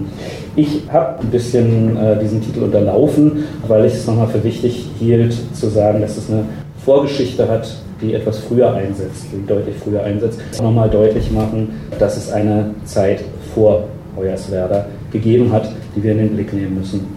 Ich 0.56 0.84
habe 0.92 1.20
ein 1.20 1.32
bisschen 1.32 1.98
äh, 1.98 2.20
diesen 2.20 2.40
Titel 2.42 2.64
unterlaufen, 2.64 3.44
weil 3.68 3.86
ich 3.86 3.94
es 3.94 4.06
nochmal 4.06 4.28
für 4.28 4.44
wichtig 4.44 4.86
hielt, 5.00 5.34
zu 5.56 5.68
sagen, 5.68 6.02
dass 6.02 6.18
es 6.18 6.30
eine 6.30 6.46
Vorgeschichte 6.86 7.48
hat, 7.50 7.68
die 8.02 8.14
etwas 8.14 8.40
früher 8.40 8.72
einsetzt, 8.72 9.26
die 9.32 9.44
deutlich 9.48 9.76
früher 9.84 10.04
einsetzt. 10.04 10.40
Nochmal 10.62 10.90
deutlich 10.90 11.32
machen, 11.32 11.70
dass 11.98 12.18
es 12.18 12.32
eine 12.32 12.70
Zeit 12.86 13.22
vor 13.56 13.86
Hoyerswerda 14.16 14.86
gegeben 15.12 15.52
hat, 15.52 15.72
die 15.96 16.04
wir 16.04 16.12
in 16.12 16.20
den 16.20 16.36
Blick 16.36 16.54
nehmen 16.54 16.78
müssen. 16.78 17.08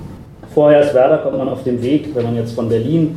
Vor 0.55 0.71
Hoyerswerda 0.71 1.19
kommt 1.19 1.37
man 1.37 1.51
auf 1.51 1.63
dem 1.63 1.83
Weg, 1.83 2.15
wenn 2.15 2.25
man 2.25 2.37
jetzt 2.37 2.53
von 2.53 2.71
Berlin 2.71 3.17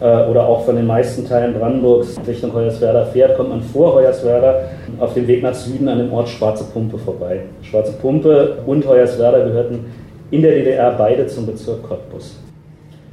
oder 0.00 0.46
auch 0.46 0.64
von 0.64 0.76
den 0.76 0.86
meisten 0.86 1.26
Teilen 1.28 1.54
Brandenburgs 1.54 2.16
Richtung 2.26 2.54
Hoyerswerda 2.54 3.04
fährt, 3.06 3.36
kommt 3.36 3.50
man 3.50 3.60
vor 3.60 3.94
Hoyerswerda 3.94 4.62
auf 4.98 5.12
dem 5.12 5.26
Weg 5.26 5.42
nach 5.42 5.54
Süden 5.54 5.88
an 5.88 5.98
dem 5.98 6.12
Ort 6.12 6.28
Schwarze 6.28 6.64
Pumpe 6.64 6.96
vorbei. 6.96 7.40
Schwarze 7.62 7.92
Pumpe 7.92 8.58
und 8.66 8.86
Hoyerswerda 8.88 9.44
gehörten 9.44 9.84
in 10.30 10.42
der 10.42 10.52
DDR 10.52 10.92
beide 10.92 11.26
zum 11.26 11.46
Bezirk 11.46 11.82
Cottbus. 11.82 12.36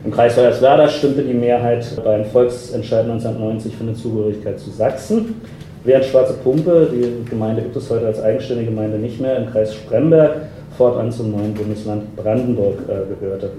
Im 0.06 0.12
Kreis 0.12 0.38
Hoyerswerda 0.38 0.88
stimmte 0.88 1.24
die 1.24 1.34
Mehrheit 1.34 1.86
beim 2.03 2.24
Volksentscheid 2.25 3.03
1990 3.03 3.75
für 3.75 3.84
eine 3.84 3.94
Zugehörigkeit 3.94 4.60
zu 4.60 4.70
Sachsen, 4.70 5.41
während 5.84 6.06
Schwarze 6.06 6.34
Pumpe, 6.34 6.88
die 6.91 7.29
Gemeinde 7.29 7.63
gibt 7.63 7.75
es 7.75 7.89
heute 7.89 8.06
als 8.06 8.22
eigenständige 8.22 8.70
Gemeinde 8.70 8.98
nicht 8.98 9.20
mehr, 9.20 9.38
im 9.38 9.48
Kreis 9.48 9.74
Spremberg 9.74 10.36
fortan 10.77 11.12
zum 11.12 11.32
neuen 11.32 11.53
Bundesland 11.53 12.15
Brandenburg 12.15 12.75
äh, 12.88 13.20
gehörte. 13.20 13.50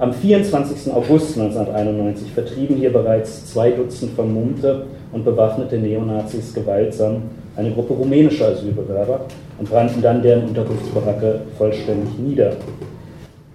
Am 0.00 0.12
24. 0.12 0.92
August 0.94 1.36
1991 1.36 2.30
vertrieben 2.30 2.76
hier 2.76 2.92
bereits 2.92 3.46
zwei 3.52 3.72
Dutzend 3.72 4.14
vermummte 4.14 4.86
und 5.12 5.24
bewaffnete 5.24 5.76
Neonazis 5.76 6.54
gewaltsam 6.54 7.22
eine 7.56 7.72
Gruppe 7.72 7.94
rumänischer 7.94 8.46
Asylbewerber 8.46 9.22
und 9.58 9.68
brannten 9.68 10.00
dann 10.00 10.22
deren 10.22 10.44
Unterkunftsbaracke 10.44 11.40
vollständig 11.56 12.16
nieder. 12.16 12.52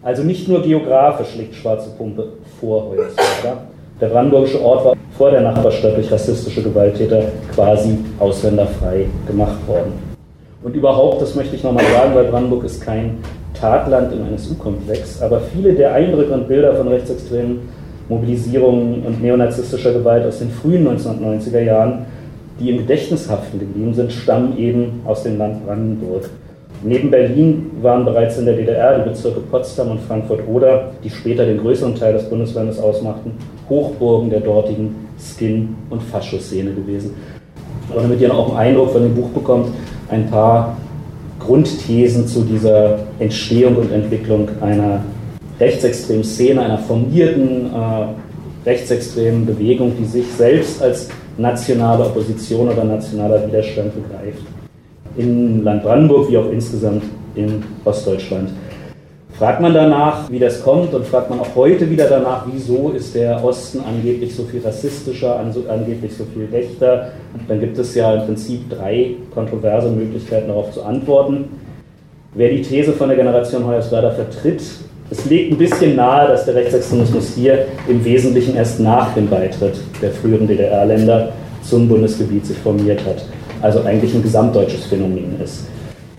Also 0.02 0.24
nicht 0.24 0.50
nur 0.50 0.62
geografisch 0.62 1.34
liegt 1.38 1.56
Schwarze 1.56 1.92
Pumpe 1.98 2.34
vor 2.60 2.90
Hoyerswerda. 2.90 3.62
Der 4.02 4.08
brandenburgische 4.08 4.62
Ort 4.62 4.84
war 4.84 4.98
vor 5.18 5.32
der 5.32 5.40
Nachbarstadt 5.40 5.96
durch 5.96 6.12
rassistische 6.12 6.62
Gewalttäter 6.62 7.24
quasi 7.56 8.00
ausländerfrei 8.20 9.06
gemacht 9.26 9.66
worden. 9.66 9.94
Und 10.62 10.76
überhaupt, 10.76 11.22
das 11.22 11.36
möchte 11.36 11.56
ich 11.56 11.64
nochmal 11.64 11.86
sagen, 11.86 12.14
weil 12.14 12.26
Brandenburg 12.26 12.66
ist 12.66 12.82
kein 12.82 13.20
Tatland 13.64 14.12
im 14.12 14.28
NSU-Komplex, 14.28 15.22
aber 15.22 15.40
viele 15.40 15.72
der 15.72 15.94
Eindrücke 15.94 16.34
und 16.34 16.50
Bilder 16.50 16.76
von 16.76 16.90
rechtsextremen 16.90 17.60
Mobilisierungen 18.10 19.04
und 19.06 19.24
neonazistischer 19.24 19.94
Gewalt 19.94 20.26
aus 20.26 20.40
den 20.40 20.50
frühen 20.50 20.86
1990er 20.86 21.62
Jahren, 21.62 22.06
die 22.60 22.72
im 22.72 22.80
Gedächtnis 22.80 23.30
haften 23.30 23.60
geblieben 23.60 23.94
sind, 23.94 24.12
stammen 24.12 24.58
eben 24.58 25.00
aus 25.06 25.24
dem 25.24 25.38
Land 25.38 25.66
Brandenburg. 25.66 26.30
Neben 26.84 27.10
Berlin 27.10 27.72
waren 27.82 28.04
bereits 28.04 28.38
in 28.38 28.46
der 28.46 28.58
DDR 28.58 29.00
die 29.00 29.10
Bezirke 29.10 29.40
Potsdam 29.40 29.92
und 29.92 30.02
Frankfurt-Oder, 30.02 30.92
die 31.02 31.10
später 31.10 31.46
den 31.46 31.60
größeren 31.60 31.96
Teil 31.96 32.12
des 32.12 32.30
Bundeslandes 32.30 32.80
ausmachten, 32.80 33.32
Hochburgen 33.70 34.30
der 34.30 34.42
dortigen 34.42 35.08
Skin- 35.18 35.74
und 35.90 36.04
Faschoszene 36.04 36.74
gewesen. 36.74 37.16
Aber 37.90 38.02
damit 38.02 38.20
ihr 38.20 38.28
noch 38.28 38.50
einen 38.50 38.58
Eindruck 38.58 38.92
von 38.92 39.04
dem 39.04 39.16
Buch 39.16 39.30
bekommt, 39.30 39.70
ein 40.10 40.30
paar 40.30 40.76
Grundthesen 41.46 42.28
zu 42.28 42.42
dieser 42.42 43.00
Entstehung 43.20 43.76
und 43.76 43.92
Entwicklung 43.92 44.48
einer 44.62 45.04
rechtsextremen 45.60 46.24
Szene, 46.24 46.62
einer 46.62 46.78
formierten 46.78 47.68
äh, 47.74 48.70
rechtsextremen 48.70 49.46
Bewegung, 49.46 49.94
die 50.00 50.06
sich 50.06 50.26
selbst 50.38 50.82
als 50.82 51.10
nationale 51.38 52.06
Opposition 52.06 52.70
oder 52.70 52.84
nationaler 52.84 53.48
Widerstand 53.48 53.94
begreift. 53.96 54.44
In 55.18 55.64
Land 55.64 55.84
Brandenburg 55.84 56.30
wie 56.30 56.38
auch 56.38 56.50
insgesamt 56.52 57.04
in 57.36 57.64
Ostdeutschland. 57.86 58.50
Fragt 59.38 59.62
man 59.62 59.74
danach, 59.74 60.30
wie 60.30 60.38
das 60.38 60.62
kommt, 60.62 60.94
und 60.94 61.08
fragt 61.08 61.32
man 61.32 61.40
auch 61.40 61.56
heute 61.56 61.90
wieder 61.90 62.08
danach, 62.08 62.46
wieso 62.52 62.92
ist 62.96 63.16
der 63.16 63.44
Osten 63.44 63.82
angeblich 63.82 64.36
so 64.36 64.44
viel 64.44 64.62
rassistischer, 64.62 65.40
angeblich 65.40 66.16
so 66.16 66.24
viel 66.26 66.48
rechter, 66.52 67.10
dann 67.48 67.60
gibt 67.60 67.78
es 67.80 67.96
ja 67.96 68.14
im 68.14 68.26
Prinzip 68.28 68.70
drei 68.70 69.16
kontroverse 69.34 69.90
Möglichkeiten 69.90 70.50
darauf 70.50 70.72
zu 70.72 70.84
antworten. 70.84 71.46
Wer 72.36 72.50
die 72.50 72.62
These 72.62 72.94
von 72.94 73.10
der 73.10 73.18
Generation 73.18 73.66
Hoyerswerda 73.66 74.12
vertritt, 74.12 74.62
es 75.10 75.26
legt 75.26 75.52
ein 75.52 75.58
bisschen 75.58 75.96
nahe, 75.96 76.28
dass 76.28 76.46
der 76.46 76.54
Rechtsextremismus 76.54 77.34
hier 77.36 77.66
im 77.88 78.06
Wesentlichen 78.06 78.56
erst 78.56 78.80
nach 78.80 79.16
dem 79.16 79.28
Beitritt 79.28 79.76
der 80.02 80.12
früheren 80.12 80.48
DDR-Länder 80.48 81.34
zum 81.64 81.88
Bundesgebiet 81.88 82.46
sich 82.46 82.58
formiert 82.58 83.04
hat, 83.04 83.26
also 83.64 83.82
eigentlich 83.82 84.14
ein 84.14 84.22
gesamtdeutsches 84.22 84.86
Phänomen 84.86 85.40
ist. 85.44 85.66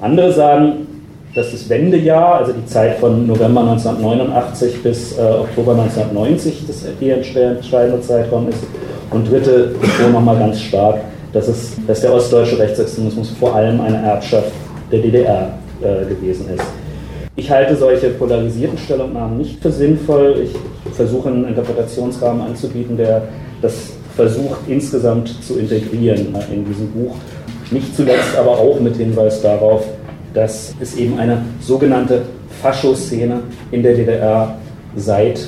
Andere 0.00 0.32
sagen, 0.32 0.86
dass 1.34 1.50
das 1.50 1.68
Wendejahr, 1.68 2.36
also 2.36 2.52
die 2.52 2.64
Zeit 2.66 2.98
von 2.98 3.26
November 3.26 3.62
1989 3.62 4.82
bis 4.82 5.18
äh, 5.18 5.20
Oktober 5.20 5.72
1990, 5.72 6.64
das 6.66 6.84
die 7.00 7.10
entscheidende 7.10 8.00
Zeitraum 8.00 8.48
ist. 8.48 8.62
Und 9.10 9.30
dritte 9.30 9.74
betont 9.80 10.12
nochmal 10.12 10.38
ganz 10.38 10.60
stark, 10.60 11.00
dass, 11.32 11.48
es, 11.48 11.76
dass 11.86 12.00
der 12.00 12.12
ostdeutsche 12.14 12.58
Rechtsextremismus 12.58 13.30
vor 13.38 13.54
allem 13.54 13.80
eine 13.80 13.96
Erbschaft 13.96 14.52
der 14.92 15.00
DDR 15.00 15.52
äh, 15.80 16.06
gewesen 16.06 16.46
ist. 16.54 16.64
Ich 17.36 17.50
halte 17.50 17.74
solche 17.76 18.10
polarisierten 18.10 18.78
Stellungnahmen 18.78 19.36
nicht 19.38 19.60
für 19.60 19.72
sinnvoll. 19.72 20.36
Ich 20.44 20.94
versuche 20.94 21.28
einen 21.28 21.48
Interpretationsrahmen 21.48 22.42
anzubieten, 22.42 22.96
der 22.96 23.22
das 23.60 23.90
versucht 24.14 24.60
insgesamt 24.68 25.42
zu 25.42 25.58
integrieren 25.58 26.32
äh, 26.34 26.54
in 26.54 26.64
diesem 26.64 26.92
Buch. 26.92 27.16
Nicht 27.72 27.96
zuletzt 27.96 28.36
aber 28.38 28.52
auch 28.52 28.78
mit 28.78 28.96
Hinweis 28.96 29.42
darauf, 29.42 29.84
dass 30.34 30.74
es 30.80 30.96
eben 30.96 31.18
eine 31.18 31.38
sogenannte 31.60 32.22
Faschoszene 32.60 33.40
in 33.70 33.82
der 33.82 33.94
DDR 33.94 34.56
seit 34.96 35.40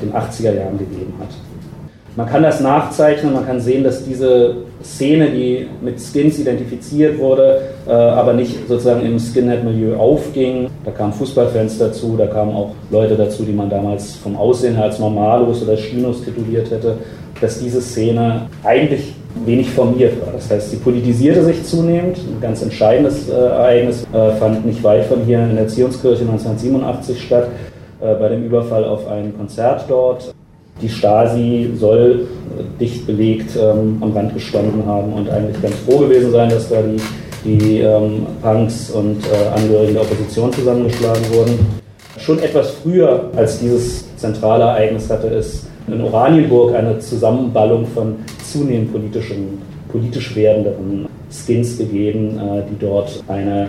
den 0.00 0.12
80er 0.12 0.54
Jahren 0.54 0.78
gegeben 0.78 1.14
hat. 1.18 1.28
Man 2.16 2.28
kann 2.28 2.44
das 2.44 2.60
nachzeichnen, 2.60 3.32
man 3.32 3.44
kann 3.44 3.60
sehen, 3.60 3.82
dass 3.82 4.04
diese 4.04 4.58
Szene, 4.84 5.30
die 5.30 5.66
mit 5.80 5.98
Skins 5.98 6.38
identifiziert 6.38 7.18
wurde, 7.18 7.62
äh, 7.88 7.90
aber 7.90 8.34
nicht 8.34 8.68
sozusagen 8.68 9.04
im 9.04 9.18
Skinhead-Milieu 9.18 9.96
aufging. 9.96 10.68
Da 10.84 10.92
kamen 10.92 11.12
Fußballfans 11.12 11.78
dazu, 11.78 12.14
da 12.16 12.26
kamen 12.26 12.54
auch 12.54 12.70
Leute 12.90 13.16
dazu, 13.16 13.42
die 13.42 13.52
man 13.52 13.68
damals 13.68 14.14
vom 14.14 14.36
Aussehen 14.36 14.76
her 14.76 14.84
als 14.84 15.00
Normalos 15.00 15.62
oder 15.62 15.74
Chinos 15.74 16.22
tituliert 16.22 16.70
hätte, 16.70 16.98
dass 17.40 17.58
diese 17.58 17.80
Szene 17.80 18.42
eigentlich 18.62 19.14
wenig 19.44 19.70
formiert 19.70 20.20
war. 20.20 20.32
Das 20.32 20.50
heißt, 20.50 20.70
sie 20.70 20.76
politisierte 20.76 21.44
sich 21.44 21.64
zunehmend. 21.64 22.18
Ein 22.18 22.40
ganz 22.40 22.62
entscheidendes 22.62 23.28
äh, 23.28 23.32
Ereignis 23.32 24.06
äh, 24.12 24.32
fand 24.36 24.64
nicht 24.64 24.82
weit 24.82 25.06
von 25.06 25.22
hier 25.24 25.40
in 25.40 25.50
der 25.50 25.64
Erziehungskirche 25.64 26.22
1987 26.22 27.22
statt, 27.22 27.48
äh, 28.00 28.14
bei 28.14 28.28
dem 28.28 28.44
Überfall 28.44 28.84
auf 28.84 29.06
ein 29.08 29.36
Konzert 29.36 29.84
dort. 29.88 30.34
Die 30.80 30.88
Stasi 30.88 31.72
soll 31.76 32.26
äh, 32.58 32.80
dicht 32.80 33.06
belegt 33.06 33.56
ähm, 33.56 33.98
am 34.00 34.12
Rand 34.12 34.34
gestanden 34.34 34.84
haben 34.86 35.12
und 35.12 35.28
eigentlich 35.28 35.60
ganz 35.60 35.74
froh 35.86 35.98
gewesen 35.98 36.30
sein, 36.32 36.50
dass 36.50 36.68
da 36.68 36.76
die, 36.82 37.00
die 37.44 37.80
ähm, 37.80 38.26
Punks 38.42 38.90
und 38.90 39.18
äh, 39.26 39.56
Angehörigen 39.56 39.94
der 39.94 40.02
Opposition 40.02 40.52
zusammengeschlagen 40.52 41.22
wurden. 41.32 41.58
Schon 42.18 42.38
etwas 42.38 42.70
früher 42.70 43.30
als 43.36 43.58
dieses 43.58 44.16
zentrale 44.16 44.64
Ereignis 44.64 45.10
hatte 45.10 45.28
es 45.28 45.66
in 45.86 46.00
Oranienburg 46.00 46.74
eine 46.74 46.98
Zusammenballung 46.98 47.86
von 47.86 48.16
zunehmend 48.54 48.92
politischen, 48.92 49.60
politisch 49.88 50.34
werdenderen 50.36 51.06
Skins 51.28 51.76
gegeben, 51.76 52.38
äh, 52.38 52.62
die 52.70 52.78
dort 52.78 53.22
eine 53.26 53.68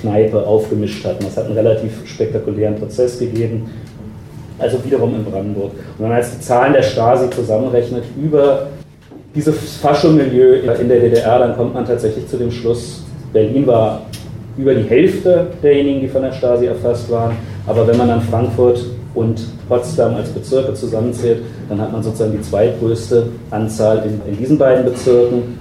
Kneipe 0.00 0.44
aufgemischt 0.44 1.04
hatten. 1.04 1.24
Das 1.24 1.36
hat 1.36 1.46
einen 1.46 1.54
relativ 1.54 1.92
spektakulären 2.06 2.74
Prozess 2.74 3.18
gegeben, 3.18 3.70
also 4.58 4.84
wiederum 4.84 5.14
in 5.14 5.24
Brandenburg. 5.24 5.72
Und 5.72 6.00
wenn 6.00 6.08
man 6.08 6.18
jetzt 6.18 6.34
die 6.34 6.40
Zahlen 6.40 6.72
der 6.72 6.82
Stasi 6.82 7.30
zusammenrechnet 7.30 8.02
über 8.20 8.66
dieses 9.34 9.76
Fascho-Milieu 9.76 10.54
in 10.80 10.88
der 10.88 11.00
DDR, 11.00 11.38
dann 11.38 11.56
kommt 11.56 11.74
man 11.74 11.86
tatsächlich 11.86 12.26
zu 12.26 12.36
dem 12.36 12.50
Schluss, 12.50 13.04
Berlin 13.32 13.66
war 13.66 14.02
über 14.56 14.74
die 14.74 14.88
Hälfte 14.88 15.48
derjenigen, 15.62 16.00
die 16.00 16.08
von 16.08 16.22
der 16.22 16.32
Stasi 16.32 16.66
erfasst 16.66 17.10
waren. 17.10 17.36
Aber 17.66 17.86
wenn 17.86 17.96
man 17.96 18.08
dann 18.08 18.22
Frankfurt 18.22 18.82
und 19.16 19.40
Potsdam 19.68 20.14
als 20.14 20.28
Bezirke 20.28 20.74
zusammenzählt, 20.74 21.42
dann 21.68 21.80
hat 21.80 21.92
man 21.92 22.02
sozusagen 22.02 22.32
die 22.32 22.42
zweitgrößte 22.42 23.28
Anzahl 23.50 24.04
in, 24.06 24.20
in 24.30 24.38
diesen 24.38 24.58
beiden 24.58 24.84
Bezirken. 24.84 25.58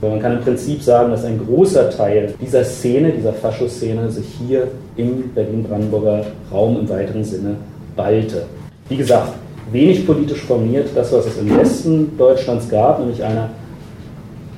Man 0.00 0.20
kann 0.20 0.32
im 0.32 0.40
Prinzip 0.40 0.82
sagen, 0.82 1.10
dass 1.10 1.24
ein 1.24 1.40
großer 1.44 1.90
Teil 1.90 2.34
dieser 2.40 2.62
Szene, 2.62 3.12
dieser 3.12 3.32
Faschoszene, 3.32 4.10
sich 4.10 4.26
hier 4.46 4.68
im 4.96 5.30
Berlin-Brandenburger 5.34 6.26
Raum 6.52 6.78
im 6.80 6.88
weiteren 6.88 7.24
Sinne 7.24 7.56
ballte. 7.96 8.42
Wie 8.88 8.96
gesagt, 8.96 9.32
wenig 9.72 10.06
politisch 10.06 10.42
formiert, 10.42 10.88
das, 10.94 11.10
was 11.12 11.26
es 11.26 11.38
im 11.38 11.56
Westen 11.56 12.18
Deutschlands 12.18 12.68
gab, 12.68 12.98
nämlich 12.98 13.24
eine 13.24 13.48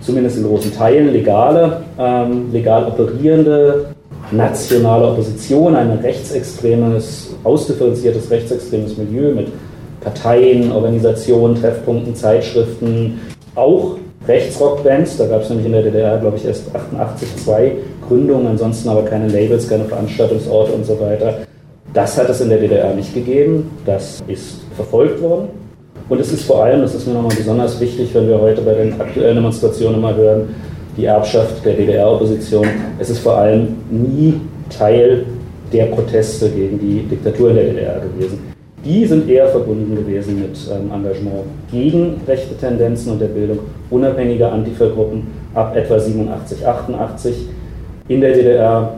zumindest 0.01 0.38
in 0.38 0.44
großen 0.44 0.72
Teilen 0.74 1.12
legale, 1.12 1.83
ähm, 1.98 2.53
legal 2.53 2.87
operierende 2.87 3.87
nationale 4.31 5.09
Opposition, 5.09 5.74
ein 5.77 5.90
rechtsextremes, 5.90 7.26
ausdifferenziertes 7.44 8.31
rechtsextremes 8.31 8.96
Milieu 8.96 9.33
mit 9.33 9.49
Parteien, 10.01 10.70
Organisationen, 10.72 11.61
Treffpunkten, 11.61 12.14
Zeitschriften, 12.14 13.20
auch 13.55 13.96
Rechtsrockbands, 14.29 15.16
da 15.18 15.27
gab 15.27 15.42
es 15.42 15.51
nämlich 15.51 15.66
in 15.66 15.72
der 15.72 15.83
DDR, 15.83 16.18
glaube 16.18 16.37
ich, 16.37 16.44
erst 16.44 16.75
88 16.75 17.37
zwei 17.37 17.72
Gründungen, 18.09 18.46
ansonsten 18.46 18.88
aber 18.88 19.03
keine 19.03 19.29
Labels, 19.29 19.68
keine 19.68 19.85
Veranstaltungsorte 19.85 20.72
und 20.72 20.85
so 20.85 20.99
weiter. 21.01 21.38
Das 21.92 22.18
hat 22.18 22.29
es 22.29 22.40
in 22.40 22.49
der 22.49 22.59
DDR 22.59 22.92
nicht 22.94 23.14
gegeben, 23.14 23.70
das 23.85 24.22
ist 24.27 24.61
verfolgt 24.75 25.22
worden. 25.22 25.49
Und 26.09 26.20
es 26.20 26.33
ist 26.33 26.44
vor 26.44 26.62
allem, 26.64 26.83
das 26.83 26.94
ist 26.94 27.07
mir 27.07 27.14
nochmal 27.14 27.35
besonders 27.37 27.81
wichtig, 27.81 28.11
wenn 28.14 28.29
wir 28.29 28.40
heute 28.40 28.62
bei 28.62 28.75
den 28.75 29.01
aktuellen 29.01 29.37
Demonstrationen 29.37 29.96
immer 29.96 30.14
hören, 30.14 30.55
die 30.96 31.05
Erbschaft 31.05 31.64
der 31.64 31.75
DDR-Opposition. 31.75 32.66
Es 32.99 33.11
ist 33.11 33.18
vor 33.18 33.38
allem 33.38 33.77
nie 33.90 34.40
Teil 34.70 35.25
der 35.72 35.87
Proteste 35.87 36.50
gegen 36.50 36.79
die 36.79 37.02
Diktatur 37.02 37.50
in 37.50 37.57
der 37.57 37.64
DDR 37.66 38.00
gewesen. 38.00 38.38
Die 38.85 39.05
sind 39.05 39.29
eher 39.29 39.48
verbunden 39.48 39.96
gewesen 39.96 40.40
mit 40.40 40.57
ähm, 40.70 40.92
Engagement 40.92 41.44
gegen 41.72 42.20
rechte 42.26 42.57
Tendenzen 42.57 43.12
und 43.12 43.20
der 43.20 43.26
Bildung 43.26 43.59
unabhängiger 43.90 44.52
Antifa-Gruppen 44.52 45.26
ab 45.55 45.74
etwa 45.74 45.98
87, 45.98 46.64
88 46.64 47.35
in 48.09 48.20
der 48.20 48.33
DDR. 48.33 48.94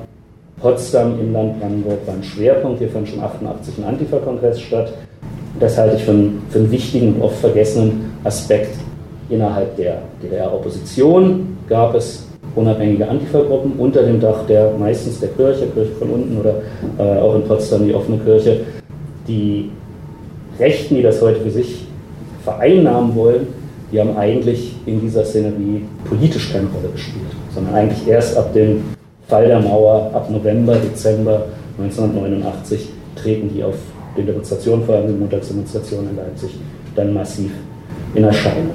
Potsdam 0.60 1.18
im 1.20 1.32
Land 1.32 1.60
Brandenburg 1.60 1.98
war 2.04 2.14
ein 2.14 2.22
Schwerpunkt. 2.22 2.80
Hier 2.80 2.88
fand 2.88 3.08
schon 3.08 3.20
88 3.20 3.78
ein 3.78 3.84
Antifa-Kongress 3.84 4.60
statt. 4.60 4.92
Das 5.60 5.78
halte 5.78 5.96
ich 5.96 6.02
für 6.02 6.10
einen, 6.10 6.42
für 6.50 6.58
einen 6.58 6.70
wichtigen 6.70 7.14
und 7.14 7.22
oft 7.22 7.36
vergessenen 7.36 8.12
Aspekt 8.24 8.74
innerhalb 9.30 9.76
der 9.76 10.02
DDR-Opposition 10.22 11.56
gab 11.68 11.94
es 11.94 12.27
unabhängige 12.58 13.08
Antifa-Gruppen 13.08 13.72
unter 13.78 14.02
dem 14.02 14.20
Dach 14.20 14.46
der 14.46 14.72
meistens 14.78 15.20
der 15.20 15.30
Kirche, 15.30 15.66
Kirche 15.66 15.92
von 15.92 16.10
unten 16.10 16.38
oder 16.38 16.54
äh, 16.98 17.18
auch 17.20 17.34
in 17.34 17.44
Potsdam 17.44 17.86
die 17.86 17.94
offene 17.94 18.18
Kirche. 18.18 18.60
Die 19.26 19.70
Rechten, 20.58 20.96
die 20.96 21.02
das 21.02 21.22
heute 21.22 21.40
für 21.40 21.50
sich 21.50 21.86
vereinnahmen 22.44 23.14
wollen, 23.14 23.46
die 23.92 24.00
haben 24.00 24.16
eigentlich 24.16 24.74
in 24.86 25.00
dieser 25.00 25.24
Szenerie 25.24 25.82
politisch 26.04 26.52
keine 26.52 26.66
Rolle 26.66 26.92
gespielt, 26.92 27.26
sondern 27.54 27.74
eigentlich 27.74 28.06
erst 28.06 28.36
ab 28.36 28.52
dem 28.52 28.84
Fall 29.28 29.46
der 29.46 29.60
Mauer, 29.60 30.10
ab 30.12 30.30
November, 30.30 30.76
Dezember 30.76 31.46
1989 31.78 32.88
treten 33.14 33.50
die 33.54 33.62
auf 33.62 33.76
den 34.16 34.26
Demonstrationen, 34.26 34.84
vor 34.84 34.96
allem 34.96 35.06
den 35.06 35.18
Montagsdemonstrationen 35.20 36.10
in 36.10 36.16
Leipzig, 36.16 36.50
dann 36.94 37.14
massiv 37.14 37.52
in 38.14 38.24
Erscheinung. 38.24 38.70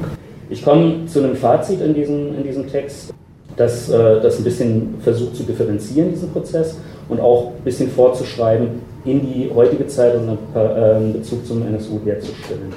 Ich 0.49 0.63
komme 0.63 1.05
zu 1.07 1.19
einem 1.19 1.35
Fazit 1.35 1.81
in 1.81 1.93
diesem, 1.93 2.37
in 2.37 2.43
diesem 2.43 2.67
Text, 2.67 3.13
das, 3.57 3.89
äh, 3.89 4.21
das 4.21 4.39
ein 4.39 4.43
bisschen 4.43 4.95
versucht 5.01 5.35
zu 5.35 5.43
differenzieren, 5.43 6.11
diesen 6.11 6.31
Prozess, 6.31 6.77
und 7.09 7.19
auch 7.19 7.51
ein 7.57 7.63
bisschen 7.63 7.89
vorzuschreiben, 7.89 8.67
in 9.05 9.21
die 9.21 9.49
heutige 9.53 9.85
Zeit 9.87 10.15
und 10.15 10.37
einen 10.55 11.09
äh, 11.09 11.17
Bezug 11.17 11.45
zum 11.45 11.65
NSU 11.67 11.99
herzustellen. 12.05 12.73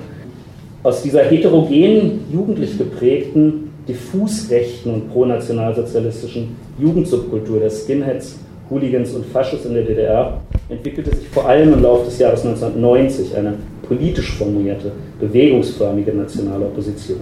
Aus 0.83 1.03
dieser 1.03 1.23
heterogenen, 1.23 2.25
jugendlich 2.33 2.77
geprägten, 2.77 3.71
diffus 3.89 4.51
rechten 4.51 4.91
und 4.93 5.13
pronationalsozialistischen 5.13 6.57
Jugendsubkultur 6.79 7.61
der 7.61 7.71
Skinheads, 7.71 8.37
Hooligans 8.69 9.13
und 9.15 9.27
Faschos 9.27 9.65
in 9.65 9.75
der 9.75 9.85
DDR 9.85 10.41
entwickelte 10.69 11.15
sich 11.15 11.29
vor 11.29 11.49
allem 11.49 11.73
im 11.73 11.83
Laufe 11.83 12.07
des 12.07 12.19
Jahres 12.19 12.45
1990 12.45 13.37
eine 13.37 13.55
politisch 13.87 14.37
formulierte, 14.37 14.91
bewegungsförmige 15.21 16.13
nationale 16.13 16.65
Opposition 16.65 17.19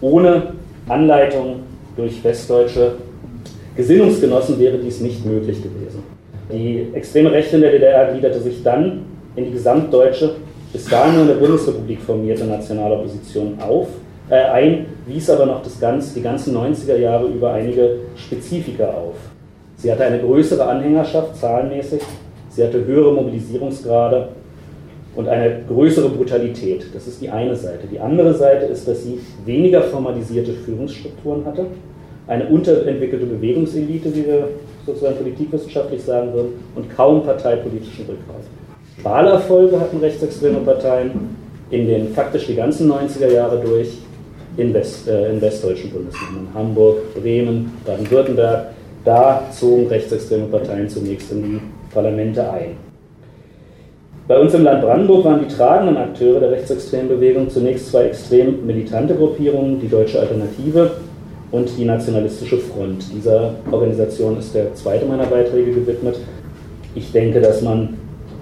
ohne 0.00 0.54
Anleitung 0.88 1.60
durch 1.98 2.22
westdeutsche 2.24 2.92
Gesinnungsgenossen 3.76 4.58
wäre 4.58 4.78
dies 4.78 5.00
nicht 5.00 5.26
möglich 5.26 5.62
gewesen. 5.62 6.02
Die 6.50 6.86
extreme 6.94 7.30
Rechte 7.30 7.56
in 7.56 7.62
der 7.62 7.72
DDR 7.72 8.12
gliederte 8.12 8.40
sich 8.40 8.62
dann 8.62 9.02
in 9.36 9.44
die 9.44 9.50
gesamtdeutsche, 9.50 10.36
bis 10.72 10.86
dahin 10.86 11.20
in 11.20 11.26
der 11.26 11.34
Bundesrepublik 11.34 12.00
formierte 12.00 12.44
nationale 12.44 12.94
Opposition 12.94 13.58
auf, 13.60 13.88
äh, 14.30 14.36
ein, 14.36 14.86
wies 15.06 15.28
aber 15.28 15.46
noch 15.46 15.62
das 15.62 15.80
ganz, 15.80 16.14
die 16.14 16.22
ganzen 16.22 16.56
90er 16.56 16.96
Jahre 16.96 17.26
über 17.26 17.52
einige 17.52 17.96
Spezifika 18.16 18.88
auf. 18.88 19.16
Sie 19.76 19.90
hatte 19.90 20.04
eine 20.04 20.20
größere 20.20 20.64
Anhängerschaft 20.64 21.36
zahlenmäßig, 21.36 22.02
sie 22.50 22.64
hatte 22.64 22.84
höhere 22.84 23.12
Mobilisierungsgrade 23.12 24.28
und 25.14 25.28
eine 25.28 25.62
größere 25.66 26.08
Brutalität. 26.10 26.86
Das 26.94 27.06
ist 27.06 27.20
die 27.20 27.28
eine 27.28 27.56
Seite. 27.56 27.86
Die 27.90 27.98
andere 27.98 28.34
Seite 28.34 28.66
ist, 28.66 28.86
dass 28.86 29.02
sie 29.02 29.18
weniger 29.44 29.82
formalisierte 29.82 30.52
Führungsstrukturen 30.52 31.44
hatte, 31.44 31.66
eine 32.28 32.46
unterentwickelte 32.46 33.26
Bewegungselite, 33.26 34.14
wie 34.14 34.26
wir 34.26 34.48
sozusagen 34.86 35.16
politikwissenschaftlich 35.16 36.02
sagen 36.02 36.32
würden, 36.32 36.52
und 36.76 36.94
kaum 36.94 37.24
parteipolitischen 37.24 38.06
Rückgrat. 38.06 38.44
Wahlerfolge 39.02 39.80
hatten 39.80 39.98
rechtsextreme 39.98 40.58
Parteien 40.58 41.10
in 41.70 41.86
den 41.86 42.12
faktisch 42.12 42.46
die 42.46 42.54
ganzen 42.54 42.90
90er 42.90 43.32
Jahre 43.32 43.60
durch 43.60 43.98
in, 44.56 44.74
West, 44.74 45.08
äh, 45.08 45.30
in 45.32 45.40
westdeutschen 45.40 45.90
Bundesländern, 45.90 46.48
Hamburg, 46.54 47.14
Bremen, 47.14 47.72
Baden-Württemberg, 47.84 48.68
Da 49.04 49.42
zogen 49.52 49.86
rechtsextreme 49.86 50.46
Parteien 50.46 50.88
zunächst 50.88 51.32
in 51.32 51.42
die 51.42 51.60
Parlamente 51.94 52.42
ein. 52.50 52.76
Bei 54.26 54.38
uns 54.38 54.52
im 54.52 54.64
Land 54.64 54.82
Brandenburg 54.82 55.24
waren 55.24 55.40
die 55.48 55.54
tragenden 55.54 55.96
Akteure 55.96 56.40
der 56.40 56.50
rechtsextremen 56.50 57.08
Bewegung 57.08 57.48
zunächst 57.48 57.90
zwei 57.90 58.04
extrem 58.04 58.66
militante 58.66 59.14
Gruppierungen, 59.14 59.80
die 59.80 59.88
Deutsche 59.88 60.20
Alternative 60.20 60.90
und 61.50 61.70
die 61.76 61.84
Nationalistische 61.84 62.58
Front. 62.58 63.04
Dieser 63.14 63.54
Organisation 63.70 64.38
ist 64.38 64.54
der 64.54 64.74
zweite 64.74 65.06
meiner 65.06 65.26
Beiträge 65.26 65.72
gewidmet. 65.72 66.16
Ich 66.94 67.12
denke, 67.12 67.40
dass 67.40 67.62
man 67.62 67.96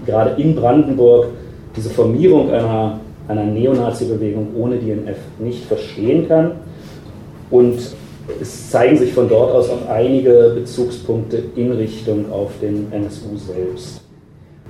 gerade 0.06 0.40
in 0.40 0.54
Brandenburg 0.54 1.28
diese 1.76 1.90
Formierung 1.90 2.50
einer, 2.50 3.00
einer 3.28 3.44
Neonazi-Bewegung 3.44 4.48
ohne 4.56 4.76
DNF 4.76 5.18
nicht 5.38 5.64
verstehen 5.64 6.26
kann. 6.26 6.52
Und 7.50 7.78
es 8.40 8.70
zeigen 8.70 8.96
sich 8.96 9.12
von 9.12 9.28
dort 9.28 9.52
aus 9.52 9.70
auch 9.70 9.88
einige 9.88 10.52
Bezugspunkte 10.54 11.42
in 11.54 11.72
Richtung 11.72 12.30
auf 12.32 12.50
den 12.60 12.90
NSU 12.90 13.36
selbst. 13.36 14.00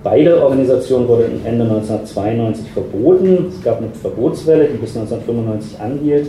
Beide 0.03 0.42
Organisationen 0.42 1.09
wurden 1.09 1.44
Ende 1.44 1.64
1992 1.64 2.70
verboten. 2.70 3.46
Es 3.49 3.62
gab 3.64 3.79
eine 3.79 3.88
Verbotswelle, 3.90 4.68
die 4.68 4.77
bis 4.77 4.96
1995 4.96 5.81
anhielt. 5.81 6.29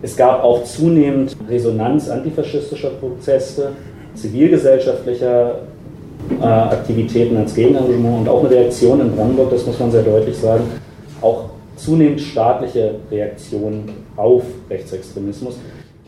Es 0.00 0.16
gab 0.16 0.44
auch 0.44 0.62
zunehmend 0.64 1.36
Resonanz 1.48 2.08
antifaschistischer 2.08 2.90
Prozesse, 2.90 3.72
zivilgesellschaftlicher 4.14 5.56
äh, 6.40 6.44
Aktivitäten 6.44 7.36
als 7.36 7.54
Gegenengagement 7.54 8.20
und 8.20 8.28
auch 8.28 8.40
eine 8.40 8.50
Reaktion 8.50 9.00
in 9.00 9.14
Brandenburg, 9.14 9.50
das 9.50 9.66
muss 9.66 9.78
man 9.78 9.90
sehr 9.90 10.02
deutlich 10.02 10.36
sagen, 10.36 10.64
auch 11.20 11.44
zunehmend 11.76 12.20
staatliche 12.20 12.96
Reaktionen 13.10 13.90
auf 14.16 14.42
Rechtsextremismus, 14.70 15.58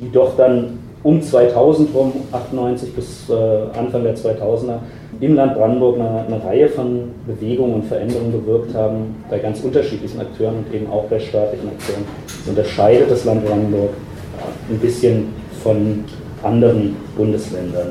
die 0.00 0.11
doch 0.11 0.37
dann 0.37 0.79
um 1.03 1.22
2000 1.22 1.94
rum, 1.94 2.12
98 2.31 2.94
bis 2.94 3.29
äh, 3.31 3.35
Anfang 3.76 4.05
der 4.05 4.16
2000er, 4.16 4.79
im 5.20 5.35
Land 5.35 5.55
Brandenburg 5.55 5.98
eine, 5.98 6.26
eine, 6.26 6.44
Reihe 6.44 6.68
von 6.68 7.11
Bewegungen 7.26 7.74
und 7.74 7.85
Veränderungen 7.87 8.33
bewirkt 8.33 8.74
haben, 8.74 9.16
bei 9.31 9.38
ganz 9.38 9.61
unterschiedlichen 9.61 10.20
Akteuren 10.20 10.57
und 10.59 10.74
eben 10.74 10.90
auch 10.90 11.05
bei 11.05 11.18
staatlichen 11.18 11.68
Akteuren. 11.68 12.05
Unterscheidet 12.46 13.11
das 13.11 13.24
Land 13.24 13.46
Brandenburg 13.46 13.90
ein 14.70 14.79
bisschen 14.79 15.29
von 15.62 16.05
anderen 16.42 16.96
Bundesländern. 17.16 17.88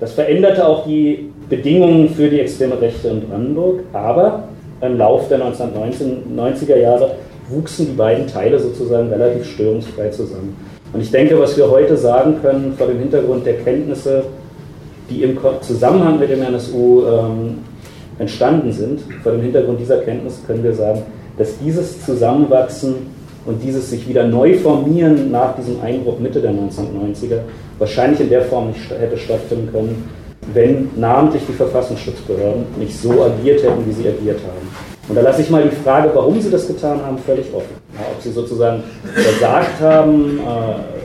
Das 0.00 0.12
veränderte 0.12 0.66
auch 0.66 0.84
die 0.86 1.30
Bedingungen 1.48 2.08
für 2.10 2.28
die 2.28 2.40
extreme 2.40 2.80
Rechte 2.80 3.08
in 3.08 3.20
Brandenburg, 3.22 3.80
aber 3.92 4.48
im 4.80 4.96
Laufe 4.96 5.28
der 5.28 5.46
1990er 5.46 6.76
Jahre 6.76 7.12
wuchsen 7.48 7.86
die 7.86 7.96
beiden 7.96 8.26
Teile 8.26 8.58
sozusagen 8.58 9.08
relativ 9.08 9.46
störungsfrei 9.50 10.08
zusammen. 10.10 10.56
Und 10.92 11.00
ich 11.00 11.10
denke, 11.10 11.38
was 11.38 11.56
wir 11.56 11.70
heute 11.70 11.96
sagen 11.96 12.36
können 12.42 12.74
vor 12.76 12.86
dem 12.86 12.98
Hintergrund 12.98 13.46
der 13.46 13.58
Kenntnisse, 13.58 14.24
die 15.10 15.22
im 15.22 15.38
Zusammenhang 15.60 16.18
mit 16.18 16.30
dem 16.30 16.42
NSU 16.42 17.02
ähm, 17.06 17.58
entstanden 18.18 18.72
sind, 18.72 19.00
vor 19.22 19.32
dem 19.32 19.42
Hintergrund 19.42 19.80
dieser 19.80 19.98
Kenntnisse 19.98 20.40
können 20.46 20.62
wir 20.62 20.74
sagen, 20.74 21.02
dass 21.38 21.58
dieses 21.58 22.04
Zusammenwachsen 22.04 23.17
und 23.48 23.62
dieses 23.62 23.88
sich 23.88 24.06
wieder 24.06 24.24
neu 24.24 24.54
formieren 24.58 25.30
nach 25.30 25.56
diesem 25.56 25.80
Einbruch 25.80 26.18
Mitte 26.18 26.40
der 26.40 26.50
1990er 26.50 27.40
wahrscheinlich 27.78 28.20
in 28.20 28.28
der 28.28 28.42
Form 28.42 28.68
nicht 28.68 28.90
hätte 28.90 29.16
stattfinden 29.16 29.70
können, 29.72 30.08
wenn 30.52 30.90
namentlich 30.96 31.42
die 31.48 31.54
Verfassungsschutzbehörden 31.54 32.66
nicht 32.78 33.00
so 33.00 33.10
agiert 33.22 33.62
hätten, 33.62 33.86
wie 33.86 33.92
sie 33.92 34.06
agiert 34.06 34.40
haben. 34.40 34.68
Und 35.08 35.14
da 35.14 35.22
lasse 35.22 35.40
ich 35.40 35.48
mal 35.48 35.62
die 35.62 35.74
Frage, 35.74 36.10
warum 36.12 36.38
sie 36.40 36.50
das 36.50 36.66
getan 36.66 37.00
haben, 37.02 37.16
völlig 37.18 37.46
offen. 37.54 37.74
Ja, 37.94 38.04
ob 38.14 38.22
sie 38.22 38.30
sozusagen 38.30 38.82
versagt 39.14 39.80
haben, 39.80 40.38
äh, 40.40 40.97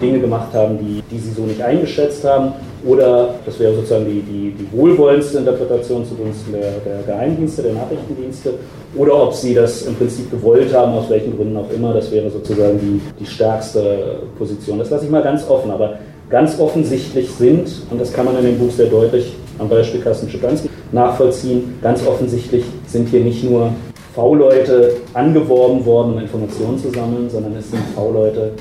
Dinge 0.00 0.20
gemacht 0.20 0.52
haben, 0.52 0.78
die, 0.78 1.02
die 1.10 1.18
sie 1.18 1.32
so 1.32 1.42
nicht 1.42 1.62
eingeschätzt 1.62 2.24
haben, 2.24 2.52
oder 2.84 3.34
das 3.44 3.58
wäre 3.58 3.74
sozusagen 3.74 4.04
die, 4.04 4.20
die, 4.20 4.50
die 4.52 4.78
wohlwollendste 4.78 5.38
Interpretation 5.38 6.04
zugunsten 6.04 6.52
der, 6.52 6.72
der 6.84 7.02
Geheimdienste, 7.06 7.62
der 7.62 7.72
Nachrichtendienste, 7.72 8.54
oder 8.94 9.22
ob 9.22 9.32
sie 9.32 9.54
das 9.54 9.82
im 9.82 9.94
Prinzip 9.94 10.30
gewollt 10.30 10.74
haben, 10.74 10.92
aus 10.92 11.08
welchen 11.08 11.36
Gründen 11.36 11.56
auch 11.56 11.70
immer, 11.74 11.94
das 11.94 12.10
wäre 12.10 12.30
sozusagen 12.30 12.78
die, 12.78 13.00
die 13.18 13.26
stärkste 13.26 14.20
Position. 14.38 14.78
Das 14.78 14.90
lasse 14.90 15.06
ich 15.06 15.10
mal 15.10 15.22
ganz 15.22 15.48
offen, 15.48 15.70
aber 15.70 15.98
ganz 16.28 16.58
offensichtlich 16.60 17.30
sind, 17.30 17.68
und 17.90 18.00
das 18.00 18.12
kann 18.12 18.26
man 18.26 18.36
in 18.38 18.44
dem 18.44 18.58
Buch 18.58 18.70
sehr 18.70 18.86
deutlich 18.86 19.34
am 19.58 19.68
Beispiel 19.68 20.00
Carsten 20.00 20.28
Schipanski 20.28 20.68
nachvollziehen, 20.92 21.78
ganz 21.82 22.06
offensichtlich 22.06 22.64
sind 22.86 23.08
hier 23.08 23.20
nicht 23.20 23.42
nur 23.42 23.70
V-Leute 24.14 24.96
angeworben 25.14 25.84
worden, 25.84 26.14
um 26.14 26.18
Informationen 26.18 26.78
zu 26.78 26.90
sammeln, 26.90 27.28
sondern 27.30 27.54
es 27.56 27.70
sind 27.70 27.82
V-Leute 27.94 28.52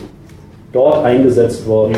dort 0.75 1.05
eingesetzt 1.05 1.65
worden, 1.65 1.95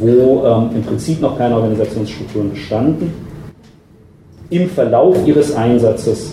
wo 0.00 0.44
ähm, 0.44 0.70
im 0.74 0.82
Prinzip 0.82 1.20
noch 1.20 1.36
keine 1.36 1.56
Organisationsstrukturen 1.56 2.50
bestanden. 2.50 3.12
Im 4.48 4.68
Verlauf 4.70 5.16
ihres 5.26 5.54
Einsatzes 5.54 6.32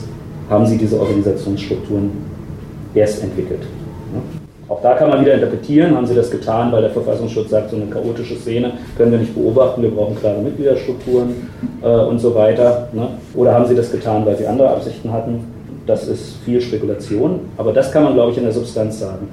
haben 0.49 0.65
sie 0.65 0.77
diese 0.77 0.99
Organisationsstrukturen 0.99 2.11
erst 2.93 3.23
entwickelt. 3.23 3.61
Auch 4.69 4.81
da 4.81 4.93
kann 4.93 5.09
man 5.09 5.21
wieder 5.21 5.33
interpretieren, 5.33 5.95
haben 5.95 6.05
sie 6.05 6.15
das 6.15 6.31
getan, 6.31 6.71
weil 6.71 6.81
der 6.81 6.91
Verfassungsschutz 6.91 7.49
sagt, 7.49 7.71
so 7.71 7.75
eine 7.75 7.87
chaotische 7.87 8.35
Szene 8.35 8.73
können 8.97 9.11
wir 9.11 9.19
nicht 9.19 9.35
beobachten, 9.35 9.81
wir 9.81 9.91
brauchen 9.91 10.15
klare 10.15 10.41
Mitgliederstrukturen 10.41 11.49
äh, 11.81 11.87
und 11.87 12.19
so 12.19 12.33
weiter. 12.33 12.87
Ne? 12.93 13.09
Oder 13.35 13.53
haben 13.53 13.65
sie 13.65 13.75
das 13.75 13.91
getan, 13.91 14.25
weil 14.25 14.37
sie 14.37 14.47
andere 14.47 14.69
Absichten 14.69 15.11
hatten? 15.11 15.41
Das 15.85 16.07
ist 16.07 16.37
viel 16.45 16.61
Spekulation, 16.61 17.41
aber 17.57 17.73
das 17.73 17.91
kann 17.91 18.03
man, 18.03 18.13
glaube 18.13 18.31
ich, 18.31 18.37
in 18.37 18.43
der 18.43 18.53
Substanz 18.53 18.99
sagen. 18.99 19.27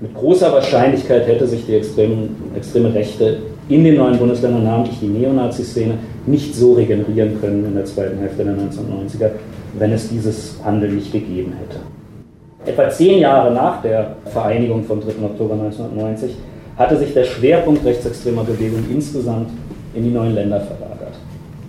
Mit 0.00 0.14
großer 0.14 0.50
Wahrscheinlichkeit 0.50 1.26
hätte 1.26 1.46
sich 1.46 1.66
die 1.66 1.74
extreme, 1.74 2.30
extreme 2.56 2.94
Rechte 2.94 3.40
in 3.68 3.84
den 3.84 3.96
neuen 3.96 4.18
Bundesländern, 4.18 4.64
namentlich 4.64 4.98
die 4.98 5.08
Neonazi-Szene, 5.08 5.94
nicht 6.26 6.54
so 6.54 6.72
regenerieren 6.72 7.38
können 7.38 7.66
in 7.66 7.74
der 7.74 7.84
zweiten 7.84 8.18
Hälfte 8.18 8.44
der 8.44 8.54
1990er, 8.54 9.30
wenn 9.78 9.92
es 9.92 10.08
dieses 10.08 10.56
Handeln 10.64 10.96
nicht 10.96 11.12
gegeben 11.12 11.52
hätte. 11.58 11.80
Etwa 12.64 12.88
zehn 12.88 13.18
Jahre 13.18 13.52
nach 13.52 13.82
der 13.82 14.16
Vereinigung 14.24 14.84
vom 14.84 15.02
3. 15.02 15.22
Oktober 15.22 15.52
1990 15.52 16.34
hatte 16.78 16.96
sich 16.96 17.12
der 17.12 17.24
Schwerpunkt 17.24 17.84
rechtsextremer 17.84 18.44
Bewegung 18.44 18.82
insgesamt 18.90 19.50
in 19.94 20.04
die 20.04 20.10
neuen 20.10 20.34
Länder 20.34 20.60
verlagert. 20.60 21.14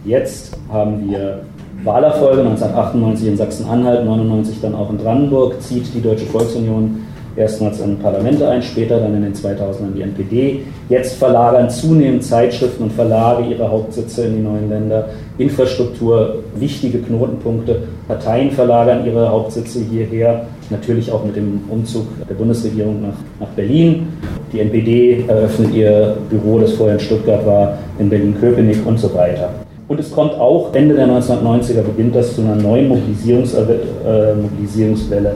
Jetzt 0.06 0.58
haben 0.72 1.10
wir 1.10 1.42
Wahlerfolge 1.84 2.42
1998 2.42 3.28
in 3.28 3.38
Sachsen-Anhalt, 3.38 4.00
1999 4.00 4.62
dann 4.62 4.76
auch 4.76 4.90
in 4.90 4.98
Brandenburg, 4.98 5.62
zieht 5.62 5.94
die 5.94 6.02
Deutsche 6.02 6.26
Volksunion 6.28 7.02
erstmals 7.36 7.80
in 7.80 7.98
Parlamente 7.98 8.48
ein, 8.48 8.62
später 8.62 9.00
dann 9.00 9.16
in 9.16 9.24
den 9.24 9.34
2000ern 9.34 9.94
die 9.96 10.02
NPD. 10.02 10.60
Jetzt 10.90 11.18
verlagern 11.18 11.70
zunehmend 11.70 12.24
Zeitschriften 12.24 12.84
und 12.84 12.94
Verlage 12.94 13.46
ihre 13.46 13.70
Hauptsitze 13.70 14.26
in 14.26 14.38
die 14.38 14.44
neuen 14.44 14.70
Länder. 14.70 15.10
Infrastruktur, 15.38 16.44
wichtige 16.56 17.00
Knotenpunkte. 17.00 17.84
Parteien 18.08 18.52
verlagern 18.52 19.06
ihre 19.06 19.30
Hauptsitze 19.30 19.80
hierher, 19.80 20.46
natürlich 20.70 21.12
auch 21.12 21.24
mit 21.24 21.36
dem 21.36 21.62
Umzug 21.70 22.06
der 22.28 22.36
Bundesregierung 22.36 23.02
nach, 23.02 23.18
nach 23.40 23.50
Berlin. 23.56 24.08
Die 24.52 24.60
NPD 24.60 25.26
eröffnet 25.28 25.74
ihr 25.74 26.18
Büro, 26.30 26.60
das 26.60 26.74
vorher 26.74 26.96
in 26.96 27.00
Stuttgart 27.00 27.46
war, 27.46 27.78
in 28.00 28.10
Berlin-Köpenick 28.10 28.86
und 28.86 29.00
so 29.00 29.14
weiter. 29.14 29.50
Und 29.88 30.00
es 30.00 30.10
kommt 30.10 30.34
auch 30.36 30.74
Ende 30.74 30.96
der 30.96 31.06
1990er 31.08 31.82
beginnt 31.82 32.16
das 32.16 32.36
zu 32.36 32.42
einer 32.42 32.56
neuen 32.56 32.88
Mobilisierungs 32.88 33.54
äh, 33.54 34.36
Mobilisierungswelle 34.36 35.36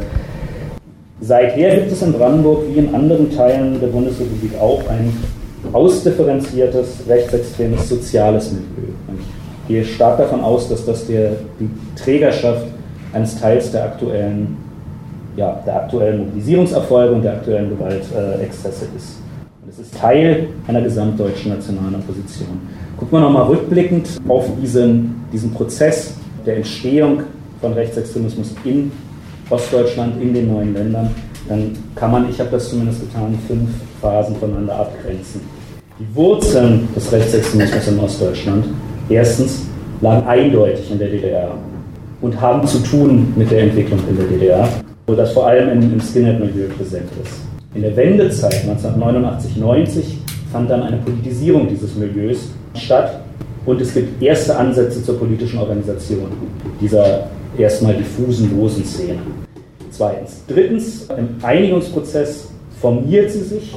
Seither 1.22 1.76
gibt 1.76 1.92
es 1.92 2.02
in 2.02 2.14
Brandenburg 2.14 2.64
wie 2.68 2.80
in 2.80 2.94
anderen 2.94 3.32
Teilen 3.32 3.80
der 3.80 3.88
Bundesrepublik 3.88 4.52
auch 4.60 4.82
ein 4.90 5.14
ausdifferenziertes, 5.72 7.04
rechtsextremes 7.08 7.90
soziales 7.90 8.52
Milieu. 8.52 8.92
ich 9.62 9.68
gehe 9.68 9.86
stark 9.86 10.18
davon 10.18 10.42
aus, 10.42 10.70
dass 10.70 10.86
das 10.86 11.08
der, 11.08 11.32
die 11.60 11.70
Trägerschaft 11.96 12.68
eines 13.14 13.40
Teils 13.40 13.72
der 13.72 13.86
aktuellen, 13.86 14.58
ja, 15.38 15.64
der 15.66 15.76
aktuellen 15.78 16.26
Mobilisierungserfolge 16.26 17.16
und 17.16 17.24
der 17.24 17.34
aktuellen 17.34 17.70
Gewaltexzesse 17.70 18.86
äh, 18.86 18.98
ist. 18.98 19.20
Und 19.64 19.70
es 19.72 19.80
ist 19.80 19.98
Teil 19.98 20.50
einer 20.68 20.82
gesamtdeutschen 20.82 21.54
nationalen 21.54 21.96
Opposition. 21.96 22.62
Gucken 22.98 23.18
wir 23.18 23.22
nochmal 23.22 23.48
rückblickend 23.48 24.10
auf 24.28 24.46
diesen, 24.62 25.26
diesen 25.32 25.52
Prozess 25.54 26.14
der 26.46 26.58
Entstehung 26.58 27.24
von 27.62 27.74
Rechtsextremismus 27.74 28.54
in 28.66 28.92
Ostdeutschland 29.50 30.22
in 30.22 30.34
den 30.34 30.52
neuen 30.52 30.74
Ländern, 30.74 31.10
dann 31.48 31.72
kann 31.96 32.12
man, 32.12 32.30
ich 32.30 32.40
habe 32.40 32.50
das 32.52 32.70
zumindest 32.70 33.02
getan, 33.02 33.38
fünf 33.48 33.70
Phasen 34.02 34.36
voneinander 34.38 34.76
abgrenzen. 34.76 35.42
Die 36.00 36.16
Wurzeln 36.16 36.88
des 36.96 37.12
Rechtsextremismus 37.12 37.88
in 37.88 38.00
Ostdeutschland, 38.00 38.66
erstens, 39.10 39.62
lagen 40.02 40.28
eindeutig 40.28 40.92
in 40.92 41.00
der 41.00 41.10
DDR 41.10 41.52
und 42.22 42.40
haben 42.42 42.68
zu 42.68 42.80
tun 42.80 43.34
mit 43.36 43.52
der 43.52 43.64
Entwicklung 43.64 44.00
in 44.10 44.18
der 44.18 44.26
DDR, 44.26 44.68
wo 45.08 45.14
das 45.14 45.32
vor 45.32 45.48
allem 45.48 45.70
im, 45.70 45.94
im 45.94 46.02
Skinhead-Milieu 46.02 46.68
präsent 46.78 47.10
ist. 47.24 47.42
In 47.76 47.82
der 47.82 47.96
Wendezeit 47.96 48.66
1989-90 48.66 50.16
fand 50.52 50.70
dann 50.70 50.84
eine 50.84 50.98
Politisierung 50.98 51.68
dieses 51.68 51.96
Milieus 51.96 52.50
statt 52.74 53.20
und 53.66 53.82
es 53.82 53.94
gibt 53.94 54.22
erste 54.22 54.56
Ansätze 54.56 55.04
zur 55.04 55.18
politischen 55.20 55.60
Organisation 55.60 56.28
dieser 56.80 57.28
erstmal 57.60 57.96
diffusen, 57.96 58.58
losen 58.58 58.86
Szene. 58.86 59.20
Zweitens. 59.92 60.42
Drittens, 60.48 61.08
im 61.18 61.30
Einigungsprozess 61.42 62.50
formiert 62.82 63.32
sie 63.32 63.42
sich 63.42 63.74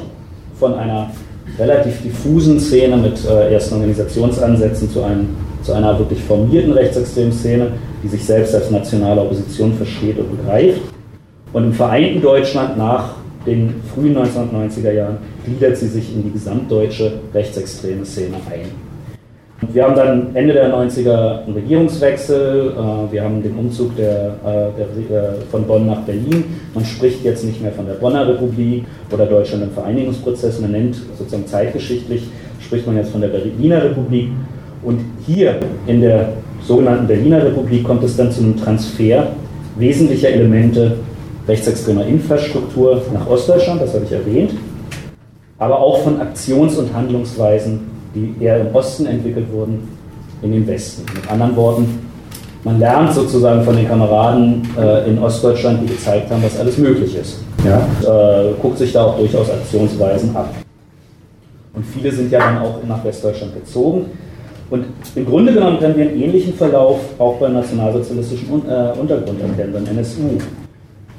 von 0.58 0.74
einer 0.74 1.10
relativ 1.58 2.02
diffusen 2.02 2.58
Szene 2.60 2.96
mit 2.96 3.24
äh, 3.24 3.52
ersten 3.52 3.74
Organisationsansätzen 3.74 4.90
zu, 4.90 5.02
einem, 5.02 5.28
zu 5.62 5.72
einer 5.72 5.98
wirklich 5.98 6.22
formierten 6.24 6.72
rechtsextremen 6.72 7.32
Szene, 7.32 7.68
die 8.02 8.08
sich 8.08 8.24
selbst 8.24 8.54
als 8.54 8.70
nationale 8.70 9.20
Opposition 9.20 9.72
versteht 9.74 10.18
und 10.18 10.36
begreift. 10.36 10.80
Und 11.52 11.64
im 11.64 11.72
vereinten 11.72 12.20
Deutschland 12.20 12.76
nach 12.76 13.14
den 13.46 13.74
frühen 13.94 14.16
1990er 14.16 14.92
Jahren 14.92 15.18
gliedert 15.44 15.76
sie 15.76 15.88
sich 15.88 16.14
in 16.14 16.24
die 16.24 16.32
gesamtdeutsche 16.32 17.14
rechtsextreme 17.32 18.04
Szene 18.04 18.36
ein. 18.50 18.87
Wir 19.60 19.82
haben 19.82 19.96
dann 19.96 20.36
Ende 20.36 20.52
der 20.52 20.72
90er 20.72 21.44
einen 21.44 21.54
Regierungswechsel, 21.54 22.74
äh, 22.76 23.12
wir 23.12 23.24
haben 23.24 23.42
den 23.42 23.58
Umzug 23.58 23.96
der, 23.96 24.36
äh, 24.46 25.10
der, 25.10 25.18
äh, 25.18 25.32
von 25.50 25.64
Bonn 25.64 25.86
nach 25.86 26.02
Berlin. 26.02 26.44
Man 26.74 26.84
spricht 26.84 27.24
jetzt 27.24 27.44
nicht 27.44 27.60
mehr 27.60 27.72
von 27.72 27.84
der 27.84 27.94
Bonner 27.94 28.28
Republik 28.28 28.84
oder 29.12 29.26
Deutschland 29.26 29.64
im 29.64 29.70
Vereinigungsprozess, 29.72 30.60
man 30.60 30.70
nennt 30.70 30.96
sozusagen 31.18 31.44
zeitgeschichtlich, 31.46 32.28
spricht 32.60 32.86
man 32.86 32.96
jetzt 32.98 33.10
von 33.10 33.20
der 33.20 33.28
Berliner 33.28 33.82
Republik. 33.82 34.28
Und 34.84 35.00
hier 35.26 35.56
in 35.88 36.02
der 36.02 36.28
sogenannten 36.62 37.08
Berliner 37.08 37.44
Republik 37.44 37.82
kommt 37.82 38.04
es 38.04 38.16
dann 38.16 38.30
zu 38.30 38.42
einem 38.42 38.56
Transfer 38.56 39.26
wesentlicher 39.76 40.28
Elemente 40.28 40.98
rechtsextremer 41.48 42.06
Infrastruktur 42.06 43.02
nach 43.12 43.28
Ostdeutschland, 43.28 43.82
das 43.82 43.92
habe 43.92 44.04
ich 44.04 44.12
erwähnt, 44.12 44.52
aber 45.58 45.80
auch 45.80 46.02
von 46.02 46.20
Aktions- 46.20 46.76
und 46.76 46.94
Handlungsweisen, 46.94 47.97
die 48.18 48.44
eher 48.44 48.60
im 48.60 48.74
Osten 48.74 49.06
entwickelt 49.06 49.46
wurden, 49.52 49.88
in 50.42 50.52
den 50.52 50.66
Westen. 50.66 51.04
Mit 51.14 51.30
anderen 51.30 51.56
Worten, 51.56 52.08
man 52.64 52.78
lernt 52.78 53.12
sozusagen 53.12 53.62
von 53.62 53.76
den 53.76 53.88
Kameraden 53.88 54.62
äh, 54.78 55.08
in 55.08 55.18
Ostdeutschland, 55.18 55.82
die 55.82 55.86
gezeigt 55.86 56.30
haben, 56.30 56.42
was 56.42 56.58
alles 56.58 56.78
möglich 56.78 57.16
ist. 57.16 57.40
Ja? 57.64 57.78
Äh, 58.02 58.52
guckt 58.60 58.78
sich 58.78 58.92
da 58.92 59.04
auch 59.04 59.18
durchaus 59.18 59.50
Aktionsweisen 59.50 60.34
ab. 60.34 60.52
Und 61.74 61.84
viele 61.86 62.10
sind 62.10 62.32
ja 62.32 62.40
dann 62.40 62.58
auch 62.58 62.80
nach 62.86 63.04
Westdeutschland 63.04 63.54
gezogen. 63.54 64.06
Und 64.70 64.84
im 65.14 65.24
Grunde 65.24 65.52
genommen 65.54 65.78
können 65.78 65.96
wir 65.96 66.08
einen 66.08 66.20
ähnlichen 66.20 66.54
Verlauf 66.54 67.00
auch 67.18 67.36
beim 67.36 67.54
nationalsozialistischen 67.54 68.48
äh, 68.68 68.98
Untergrund 68.98 69.40
erkennen, 69.40 69.72
beim 69.72 69.86
NSU. 69.86 70.38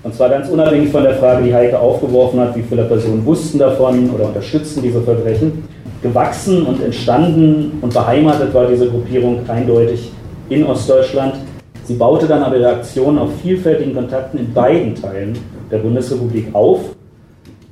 Und 0.01 0.13
zwar 0.13 0.29
ganz 0.29 0.47
unabhängig 0.49 0.91
von 0.91 1.03
der 1.03 1.15
Frage, 1.15 1.43
die 1.43 1.53
Heike 1.53 1.79
aufgeworfen 1.79 2.39
hat, 2.39 2.55
wie 2.55 2.61
viele 2.61 2.83
Personen 2.83 3.25
wussten 3.25 3.59
davon 3.59 4.09
oder 4.11 4.27
unterstützten 4.27 4.81
diese 4.81 5.01
Verbrechen. 5.01 5.63
Gewachsen 6.01 6.65
und 6.65 6.81
entstanden 6.81 7.79
und 7.81 7.93
beheimatet 7.93 8.53
war 8.53 8.67
diese 8.67 8.87
Gruppierung 8.87 9.41
eindeutig 9.49 10.11
in 10.49 10.65
Ostdeutschland. 10.65 11.35
Sie 11.83 11.95
baute 11.95 12.27
dann 12.27 12.43
aber 12.43 12.57
ihre 12.57 12.69
Aktionen 12.69 13.17
auf 13.17 13.29
vielfältigen 13.41 13.93
Kontakten 13.93 14.39
in 14.39 14.53
beiden 14.53 14.95
Teilen 14.95 15.37
der 15.69 15.79
Bundesrepublik 15.79 16.47
auf. 16.53 16.79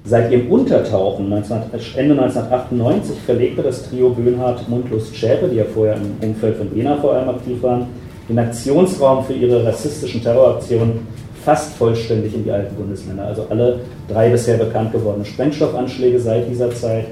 Seit 0.04 0.32
ihrem 0.32 0.50
Untertauchen 0.52 1.30
19, 1.30 1.58
Ende 1.96 2.22
1998 2.22 3.18
verlegte 3.26 3.62
das 3.62 3.90
Trio 3.90 4.10
Böhnhardt, 4.10 4.68
Mundlust, 4.68 5.16
Schäpe, 5.16 5.48
die 5.48 5.58
ja 5.58 5.66
vorher 5.66 5.96
im 5.96 6.30
Umfeld 6.30 6.58
von 6.58 6.74
Jena 6.76 6.96
vor 6.98 7.14
allem 7.14 7.30
aktiv 7.30 7.62
waren, 7.62 7.88
den 8.28 8.40
Aktionsraum 8.40 9.24
für 9.24 9.34
ihre 9.34 9.66
rassistischen 9.66 10.22
Terroraktionen 10.22 11.08
fast 11.44 11.74
vollständig 11.76 12.34
in 12.36 12.44
die 12.44 12.52
alten 12.52 12.76
Bundesländer. 12.76 13.26
Also 13.26 13.46
alle 13.50 13.80
drei 14.10 14.30
bisher 14.30 14.58
bekannt 14.58 14.92
gewordenen 14.92 15.26
Sprengstoffanschläge 15.26 16.20
seit 16.20 16.50
dieser 16.50 16.72
Zeit 16.72 17.06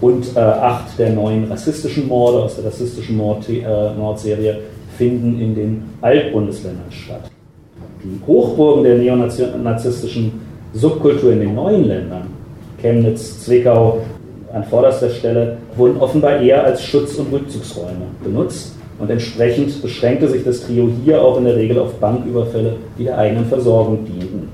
und 0.00 0.36
äh, 0.36 0.40
acht 0.40 0.98
der 0.98 1.10
neuen 1.10 1.44
rassistischen 1.44 2.08
Morde 2.08 2.42
aus 2.44 2.56
der 2.56 2.66
rassistischen 2.66 3.16
Mord, 3.16 3.48
äh, 3.48 3.62
Mordserie 3.98 4.58
finden 4.96 5.40
in 5.40 5.54
den 5.54 5.82
Altbundesländern 6.00 6.90
statt. 6.90 7.30
Die 8.02 8.18
Hochburgen 8.26 8.84
der 8.84 8.96
neonazistischen 8.96 10.40
Subkultur 10.72 11.32
in 11.32 11.40
den 11.40 11.54
neuen 11.54 11.84
Ländern, 11.84 12.28
Chemnitz, 12.80 13.44
Zwickau 13.44 13.98
an 14.52 14.64
vorderster 14.64 15.10
Stelle, 15.10 15.58
wurden 15.76 15.98
offenbar 15.98 16.40
eher 16.40 16.64
als 16.64 16.82
Schutz- 16.82 17.16
und 17.16 17.32
Rückzugsräume 17.32 18.06
benutzt 18.22 18.76
und 18.98 19.10
entsprechend 19.10 19.82
beschränkte 19.82 20.28
sich 20.28 20.44
das 20.44 20.62
Trio 20.62 20.90
hier 21.04 21.22
auch 21.22 21.38
in 21.38 21.44
der 21.44 21.56
Regel 21.56 21.78
auf 21.78 21.94
Banküberfälle, 21.94 22.76
die 22.98 23.04
der 23.04 23.18
eigenen 23.18 23.46
Versorgung 23.46 24.04
dienten. 24.04 24.48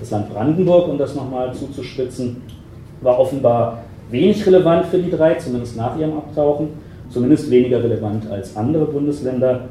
Das 0.00 0.10
Land 0.10 0.32
Brandenburg, 0.32 0.88
um 0.88 0.98
das 0.98 1.14
nochmal 1.14 1.52
zuzuspitzen, 1.54 2.42
war 3.00 3.18
offenbar 3.18 3.84
wenig 4.10 4.46
relevant 4.46 4.86
für 4.86 4.98
die 4.98 5.10
drei, 5.10 5.34
zumindest 5.34 5.76
nach 5.76 5.98
ihrem 5.98 6.14
Abtauchen, 6.14 6.68
zumindest 7.10 7.50
weniger 7.50 7.82
relevant 7.82 8.30
als 8.30 8.56
andere 8.56 8.86
Bundesländer, 8.86 9.62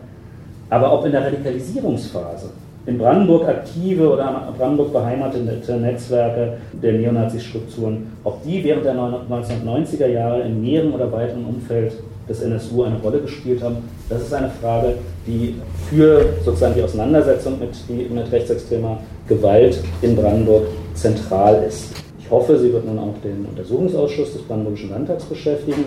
aber 0.69 0.91
auch 0.91 1.06
in 1.06 1.12
der 1.12 1.26
Radikalisierungsphase. 1.26 2.50
In 2.86 2.97
Brandenburg 2.97 3.47
aktive 3.50 4.10
oder 4.10 4.54
Brandenburg 4.58 4.93
beheimatete 4.93 5.73
Netzwerke 5.73 6.54
der 6.82 6.93
Neonazi-Strukturen, 6.93 8.13
auch 8.23 8.38
die 8.45 8.63
während 8.63 8.86
der 8.86 8.95
1990er 8.95 10.08
Jahre 10.08 10.43
in 10.43 10.62
näherem 10.62 10.93
oder 10.93 11.12
weiteren 11.12 11.45
Umfeld 11.45 11.91
des 12.30 12.41
NSU 12.41 12.84
eine 12.84 12.97
Rolle 13.00 13.19
gespielt 13.19 13.62
haben. 13.62 13.78
Das 14.08 14.21
ist 14.21 14.34
eine 14.34 14.50
Frage, 14.62 14.93
die 15.26 15.56
für 15.89 16.26
sozusagen 16.45 16.76
die 16.76 16.84
Auseinandersetzung 16.84 17.60
mit, 17.60 17.76
mit 18.10 18.32
rechtsextremer 18.32 19.00
Gewalt 19.28 19.80
in 20.02 20.15
Brandenburg 20.15 20.63
zentral 20.93 21.65
ist. 21.67 21.91
Ich 22.28 22.32
hoffe, 22.32 22.60
sie 22.60 22.74
wird 22.74 22.86
nun 22.86 23.00
auch 23.00 23.13
den 23.24 23.46
Untersuchungsausschuss 23.46 24.34
des 24.34 24.42
Brandenburgischen 24.42 24.90
Landtags 24.90 25.24
beschäftigen. 25.24 25.86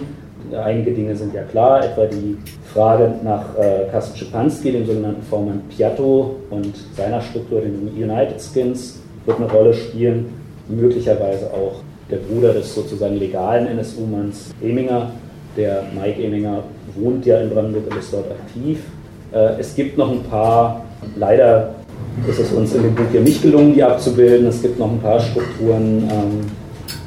Einige 0.57 0.93
Dinge 0.93 1.15
sind 1.15 1.35
ja 1.35 1.43
klar, 1.43 1.85
etwa 1.85 2.07
die 2.07 2.39
Frage 2.73 3.13
nach 3.23 3.59
äh, 3.59 3.85
Carsten 3.91 4.17
Schipanski, 4.17 4.73
dem 4.73 4.87
sogenannten 4.87 5.21
Vormann 5.25 5.61
Piatto 5.69 6.37
und 6.49 6.75
seiner 6.97 7.21
Struktur, 7.21 7.61
den 7.61 7.91
United 7.95 8.41
Skins, 8.41 9.01
wird 9.27 9.37
eine 9.37 9.53
Rolle 9.53 9.75
spielen. 9.75 10.33
Möglicherweise 10.67 11.53
auch 11.53 11.83
der 12.11 12.17
Bruder 12.17 12.55
des 12.55 12.75
sozusagen 12.75 13.19
legalen 13.19 13.67
NSU-Manns 13.67 14.55
Eminger 14.63 15.11
der 15.59 15.83
Mike 15.95 16.23
Eminger 16.23 16.63
wohnt 16.95 17.27
ja 17.27 17.39
in 17.39 17.51
Brandenburg 17.51 17.91
und 17.91 17.99
ist 17.99 18.15
dort 18.15 18.31
aktiv. 18.31 18.83
Äh, 19.33 19.61
es 19.61 19.75
gibt 19.75 19.99
noch 19.99 20.11
ein 20.11 20.23
paar, 20.23 20.87
leider 21.17 21.75
ist 22.29 22.39
es 22.39 22.53
uns 22.53 22.75
in 22.75 22.83
dem 22.83 22.95
Buch 22.95 23.07
hier 23.11 23.21
nicht 23.21 23.43
gelungen, 23.43 23.75
die 23.75 23.83
abzubilden. 23.83 24.47
Es 24.47 24.63
gibt 24.63 24.79
noch 24.79 24.91
ein 24.91 25.01
paar 25.01 25.21
Strukturen, 25.21 26.09
ähm, 26.11 26.41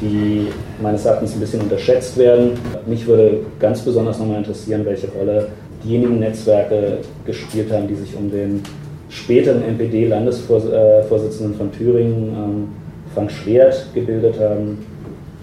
die 0.02 0.48
meines 0.82 1.06
Erachtens 1.06 1.34
ein 1.34 1.40
bisschen 1.40 1.62
unterschätzt 1.62 2.18
werden. 2.18 2.52
Mich 2.86 3.06
würde 3.06 3.42
ganz 3.60 3.82
besonders 3.82 4.20
nochmal 4.20 4.38
interessieren, 4.40 4.86
welche 4.86 5.08
Rolle 5.10 5.48
diejenigen 5.84 6.20
Netzwerke 6.20 7.00
gespielt 7.26 7.72
haben, 7.72 7.88
die 7.88 7.96
sich 7.96 8.16
um 8.16 8.32
den 8.32 8.64
späteren 9.10 9.64
NPD-Landesvorsitzenden 9.64 11.56
von 11.56 11.72
Thüringen, 11.72 12.30
ähm, 12.30 12.68
Frank 13.14 13.32
Schwert, 13.32 13.88
gebildet 13.94 14.40
haben 14.40 14.80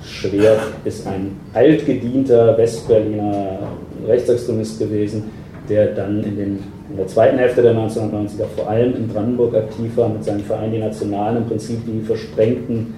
Schwert 0.05 0.61
ist 0.85 1.07
ein 1.07 1.37
altgedienter 1.53 2.57
Westberliner 2.57 3.59
Rechtsextremist 4.07 4.79
gewesen, 4.79 5.25
der 5.69 5.89
dann 5.89 6.25
in, 6.25 6.37
den, 6.37 6.59
in, 6.91 6.97
der 6.97 7.07
zweiten 7.07 7.39
Hälfte 7.39 7.63
der 7.63 7.75
1990er 7.75 8.47
vor 8.57 8.69
allem 8.69 8.95
in 8.95 9.09
Brandenburg 9.09 9.55
aktiv 9.55 9.97
war, 9.97 10.09
mit 10.09 10.25
seinem 10.25 10.41
Verein 10.41 10.73
Die 10.73 10.79
Nationalen 10.79 11.39
im 11.39 11.47
Prinzip 11.47 11.81
die 11.87 12.01
versprengten 12.01 12.95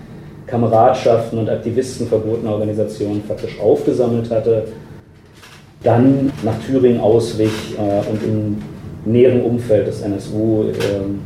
Kameradschaften 0.46 1.38
und 1.38 1.48
Aktivisten 1.48 2.06
verbotener 2.06 2.52
Organisationen 2.52 3.22
faktisch 3.26 3.58
aufgesammelt 3.60 4.30
hatte, 4.30 4.64
dann 5.82 6.32
nach 6.42 6.58
Thüringen 6.66 7.00
auswich 7.00 7.76
äh, 7.78 8.10
und 8.10 8.22
in 8.22 8.62
näheren 9.04 9.42
Umfeld 9.42 9.86
des 9.86 10.02
NSU, 10.02 10.64
äh, 10.64 10.72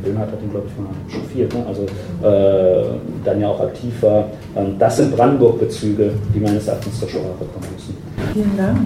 Böhnhardt 0.03 0.31
hat 0.31 0.41
ihn, 0.41 0.49
glaube 0.49 0.65
ich, 0.67 0.81
mal 0.81 0.89
chauffiert, 1.07 1.53
ne? 1.53 1.65
also 1.67 1.83
äh, 1.83 2.97
dann 3.23 3.41
ja 3.41 3.49
auch 3.49 3.59
aktiv 3.59 3.93
war. 4.01 4.29
Ähm, 4.55 4.75
das 4.79 4.97
sind 4.97 5.15
Brandenburg-Bezüge, 5.15 6.11
die 6.33 6.39
meines 6.39 6.67
Erachtens 6.67 6.99
zur 6.99 7.07
Sprache 7.07 7.25
kommen 7.25 7.67
müssen. 7.73 7.97
Vielen 8.33 8.57
Dank. 8.57 8.79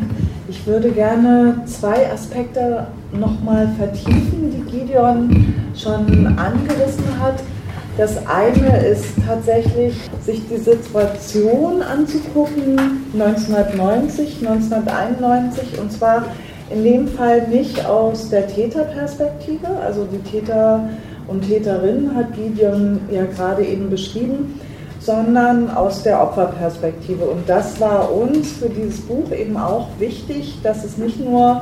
Ich 0.52 0.68
würde 0.68 0.92
gerne 0.92 1.62
zwei 1.66 2.12
Aspekte 2.12 2.86
nochmal 3.14 3.70
vertiefen, 3.78 4.52
die 4.52 4.70
Gideon 4.70 5.54
schon 5.74 6.28
angerissen 6.38 7.06
hat. 7.22 7.42
Das 7.98 8.18
eine 8.28 8.86
ist 8.86 9.14
tatsächlich, 9.26 9.96
sich 10.22 10.42
die 10.50 10.58
Situation 10.58 11.82
anzugucken, 11.82 12.78
1990, 13.14 14.46
1991, 14.46 15.80
und 15.80 15.90
zwar 15.90 16.26
in 16.70 16.84
dem 16.84 17.08
Fall 17.08 17.48
nicht 17.48 17.86
aus 17.86 18.30
der 18.30 18.46
Täterperspektive, 18.48 19.68
also 19.86 20.06
die 20.12 20.20
Täter 20.30 20.90
und 21.28 21.48
Täterinnen 21.48 22.14
hat 22.14 22.36
Gideon 22.36 23.00
ja 23.10 23.24
gerade 23.24 23.64
eben 23.64 23.90
beschrieben, 23.90 24.60
sondern 25.02 25.70
aus 25.72 26.04
der 26.04 26.22
Opferperspektive. 26.22 27.26
Und 27.26 27.50
das 27.50 27.80
war 27.80 28.14
uns 28.14 28.52
für 28.54 28.70
dieses 28.70 29.02
Buch 29.02 29.32
eben 29.32 29.58
auch 29.58 29.88
wichtig, 30.00 30.60
dass 30.64 30.84
es 30.84 30.98
nicht 30.98 31.20
nur 31.20 31.62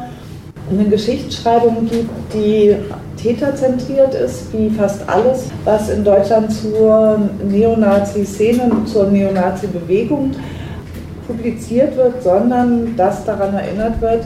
eine 0.69 0.85
Geschichtsschreibung 0.85 1.87
gibt, 1.89 2.09
die 2.33 2.75
täterzentriert 3.17 4.13
ist, 4.13 4.53
wie 4.53 4.69
fast 4.69 5.07
alles, 5.09 5.49
was 5.63 5.89
in 5.89 6.03
Deutschland 6.03 6.51
zur 6.53 7.19
Neonazi-Szene, 7.43 8.69
zur 8.85 9.07
Neonazi-Bewegung 9.07 10.31
publiziert 11.25 11.95
wird, 11.95 12.21
sondern 12.21 12.95
dass 12.95 13.25
daran 13.25 13.53
erinnert 13.53 13.99
wird, 14.01 14.25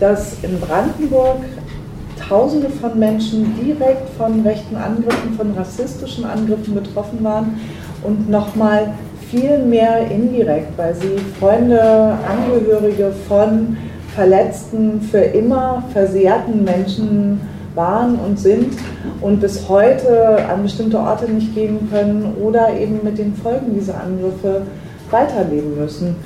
dass 0.00 0.34
in 0.42 0.58
Brandenburg 0.60 1.38
Tausende 2.28 2.68
von 2.68 2.98
Menschen 2.98 3.54
direkt 3.64 4.10
von 4.18 4.42
rechten 4.42 4.76
Angriffen, 4.76 5.32
von 5.34 5.52
rassistischen 5.52 6.26
Angriffen 6.26 6.74
betroffen 6.74 7.24
waren 7.24 7.58
und 8.02 8.28
nochmal 8.28 8.92
viel 9.30 9.58
mehr 9.58 10.10
indirekt, 10.10 10.76
weil 10.76 10.94
sie 10.94 11.18
Freunde, 11.38 11.80
Angehörige 11.80 13.12
von 13.28 13.76
verletzten, 14.14 15.00
für 15.00 15.18
immer 15.18 15.84
versehrten 15.92 16.64
Menschen 16.64 17.40
waren 17.74 18.16
und 18.16 18.38
sind 18.38 18.74
und 19.20 19.40
bis 19.40 19.68
heute 19.68 20.44
an 20.48 20.62
bestimmte 20.62 20.98
Orte 20.98 21.30
nicht 21.30 21.54
gehen 21.54 21.88
können 21.90 22.34
oder 22.42 22.74
eben 22.74 23.00
mit 23.04 23.18
den 23.18 23.34
Folgen 23.34 23.74
dieser 23.74 24.02
Angriffe 24.02 24.62
weiterleben 25.10 25.78
müssen. 25.78 26.16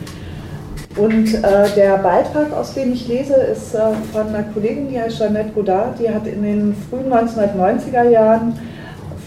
Und 0.96 1.34
äh, 1.34 1.68
der 1.74 1.98
Beitrag, 1.98 2.52
aus 2.52 2.74
dem 2.74 2.92
ich 2.92 3.08
lese, 3.08 3.34
ist 3.34 3.74
äh, 3.74 3.78
von 4.12 4.28
einer 4.28 4.42
Kollegin, 4.42 4.88
die 4.90 5.00
heißt 5.00 5.18
Jeanette 5.18 5.50
Godard, 5.54 5.98
die 5.98 6.10
hat 6.10 6.26
in 6.26 6.42
den 6.42 6.74
frühen 6.90 7.10
1990er 7.10 8.10
Jahren 8.10 8.58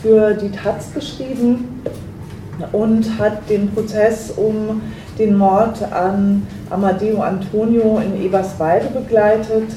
für 0.02 0.34
die 0.34 0.52
Taz 0.52 0.94
geschrieben 0.94 1.82
und 2.72 3.20
hat 3.20 3.50
den 3.50 3.72
Prozess 3.74 4.32
um 4.32 4.82
den 5.18 5.38
Mord 5.38 5.82
an 5.92 6.46
Amadeo 6.70 7.22
Antonio 7.22 8.00
in 8.00 8.24
Eberswalde 8.24 8.88
begleitet. 8.88 9.70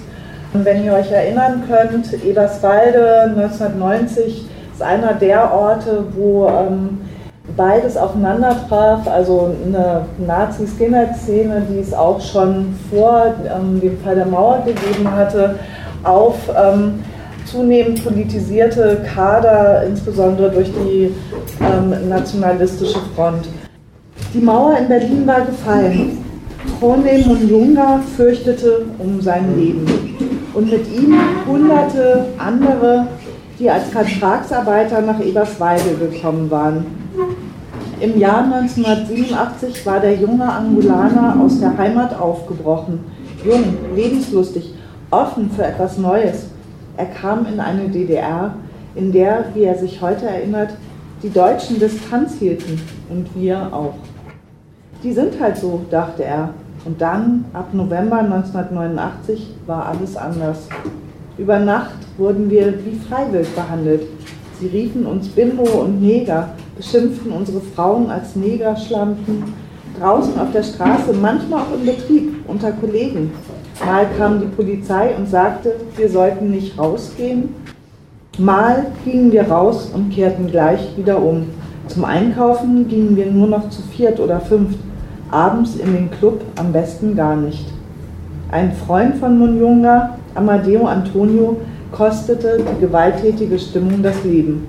Wenn 0.53 0.85
ihr 0.85 0.95
euch 0.95 1.11
erinnern 1.11 1.65
könnt, 1.69 2.13
Eberswalde 2.25 3.33
1990 3.37 4.47
ist 4.73 4.83
einer 4.83 5.15
der 5.15 5.53
Orte, 5.53 6.05
wo 6.17 6.49
ähm, 6.49 6.99
beides 7.57 7.97
aufeinander 7.97 8.57
traf, 8.69 9.07
also 9.07 9.55
eine 9.65 10.07
Nazi-Skinhead-Szene, 10.19 11.67
die 11.69 11.81
es 11.81 11.93
auch 11.93 12.21
schon 12.21 12.75
vor 12.91 13.35
ähm, 13.55 13.81
dem 13.81 13.99
Fall 14.01 14.15
der 14.15 14.27
Mauer 14.27 14.63
gegeben 14.65 15.11
hatte, 15.11 15.57
auf 16.05 16.37
ähm, 16.57 17.03
zunehmend 17.51 18.05
politisierte 18.05 19.03
Kader, 19.15 19.85
insbesondere 19.87 20.51
durch 20.51 20.71
die 20.71 21.15
ähm, 21.61 22.09
nationalistische 22.09 22.99
Front. 23.15 23.49
Die 24.35 24.41
Mauer 24.41 24.77
in 24.79 24.89
Berlin 24.89 25.27
war 25.27 25.41
gefallen. 25.43 26.25
Khone 26.81 27.25
Munjunga 27.27 28.01
fürchtete 28.17 28.87
um 28.99 29.21
sein 29.21 29.57
Leben. 29.57 29.87
Und 30.55 30.71
mit 30.71 30.87
ihm 30.93 31.15
hunderte 31.47 32.27
andere, 32.37 33.07
die 33.59 33.71
als 33.71 33.89
Vertragsarbeiter 33.89 35.01
nach 35.01 35.21
Eberswalde 35.21 35.95
gekommen 35.99 36.51
waren. 36.51 36.87
Im 38.01 38.19
Jahr 38.19 38.45
1987 38.45 39.85
war 39.87 39.99
der 39.99 40.15
junge 40.15 40.45
Angolaner 40.45 41.37
aus 41.43 41.59
der 41.59 41.77
Heimat 41.77 42.19
aufgebrochen. 42.21 43.01
Jung, 43.45 43.77
lebenslustig, 43.97 44.75
offen 45.11 45.51
für 45.51 45.65
etwas 45.65 45.99
Neues. 45.99 46.47
Er 46.99 47.07
kam 47.07 47.47
in 47.47 47.61
eine 47.61 47.89
DDR, 47.89 48.55
in 48.97 49.13
der, 49.13 49.45
wie 49.55 49.63
er 49.63 49.79
sich 49.79 50.03
heute 50.03 50.27
erinnert, 50.27 50.71
die 51.23 51.31
Deutschen 51.31 51.79
Distanz 51.79 52.35
hielten 52.41 52.81
und 53.09 53.29
wir 53.37 53.73
auch. 53.73 53.95
Die 55.05 55.13
sind 55.13 55.41
halt 55.41 55.59
so, 55.59 55.83
dachte 55.93 56.25
er. 56.25 56.55
Und 56.85 57.01
dann, 57.01 57.45
ab 57.53 57.73
November 57.73 58.19
1989, 58.19 59.55
war 59.67 59.87
alles 59.87 60.17
anders. 60.17 60.69
Über 61.39 61.61
Nacht 61.61 61.95
wurden 62.17 62.51
wir 62.51 62.75
wie 62.85 62.99
freiwillig 63.09 63.55
behandelt. 63.55 64.03
Sie 64.59 64.67
riefen 64.67 65.07
uns 65.07 65.29
Bimbo 65.29 65.83
und 65.83 66.03
Neger, 66.03 66.51
beschimpften 66.77 67.31
unsere 67.31 67.61
Frauen 67.61 68.11
als 68.11 68.35
Negerschlampen. 68.35 69.55
Draußen 70.01 70.37
auf 70.41 70.51
der 70.53 70.65
Straße, 70.65 71.13
manchmal 71.13 71.61
auch 71.61 71.75
im 71.79 71.87
Betrieb, 71.87 72.45
unter 72.49 72.73
Kollegen. 72.73 73.31
Mal 73.85 74.07
kam 74.19 74.41
die 74.41 74.47
Polizei 74.47 75.15
und 75.17 75.29
sagte, 75.29 75.77
wir 75.97 76.09
sollten 76.09 76.51
nicht 76.51 76.79
rausgehen. 76.79 77.55
Mal 78.39 78.87
gingen 79.05 79.33
wir 79.33 79.49
raus 79.49 79.91
und 79.95 80.11
kehrten 80.11 80.47
gleich 80.49 80.97
wieder 80.97 81.23
um. 81.23 81.47
Zum 81.87 82.05
Einkaufen 82.05 82.87
gingen 82.89 83.17
wir 83.17 83.27
nur 83.27 83.47
noch 83.47 83.71
zu 83.71 83.83
viert 83.83 84.21
oder 84.21 84.41
fünft 84.41 84.79
abends 85.31 85.77
in 85.77 85.93
den 85.93 86.11
Club 86.11 86.43
am 86.57 86.73
besten 86.73 87.17
gar 87.17 87.37
nicht. 87.37 87.67
Ein 88.51 88.73
Freund 88.73 89.17
von 89.17 89.39
Munjunga, 89.39 90.17
Amadeo 90.35 90.87
Antonio, 90.87 91.57
kostete 91.93 92.59
die 92.59 92.81
gewalttätige 92.81 93.59
Stimmung 93.59 94.03
das 94.03 94.23
Leben. 94.25 94.67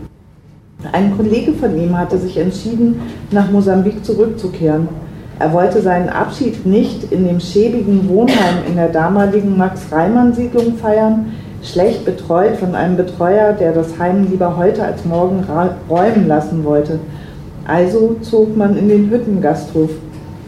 Ein 0.92 1.16
Kollege 1.16 1.54
von 1.54 1.78
ihm 1.78 1.98
hatte 1.98 2.18
sich 2.18 2.38
entschieden, 2.38 3.02
nach 3.32 3.52
Mosambik 3.52 4.04
zurückzukehren. 4.06 4.88
Er 5.40 5.54
wollte 5.54 5.82
seinen 5.82 6.10
Abschied 6.10 6.66
nicht 6.66 7.14
in 7.14 7.26
dem 7.26 7.40
schäbigen 7.40 8.10
Wohnheim 8.10 8.58
in 8.68 8.76
der 8.76 8.90
damaligen 8.90 9.58
Max-Reimann-Siedlung 9.58 10.76
feiern, 10.76 11.32
schlecht 11.64 12.04
betreut 12.04 12.58
von 12.58 12.76
einem 12.76 12.98
Betreuer, 12.98 13.54
der 13.54 13.72
das 13.72 13.98
Heim 13.98 14.28
lieber 14.30 14.58
heute 14.58 14.84
als 14.84 15.06
morgen 15.06 15.46
räumen 15.90 16.28
lassen 16.28 16.66
wollte. 16.66 17.00
Also 17.66 18.18
zog 18.22 18.58
man 18.58 18.78
in 18.78 18.90
den 18.90 19.10
Hüttengasthof, 19.10 19.92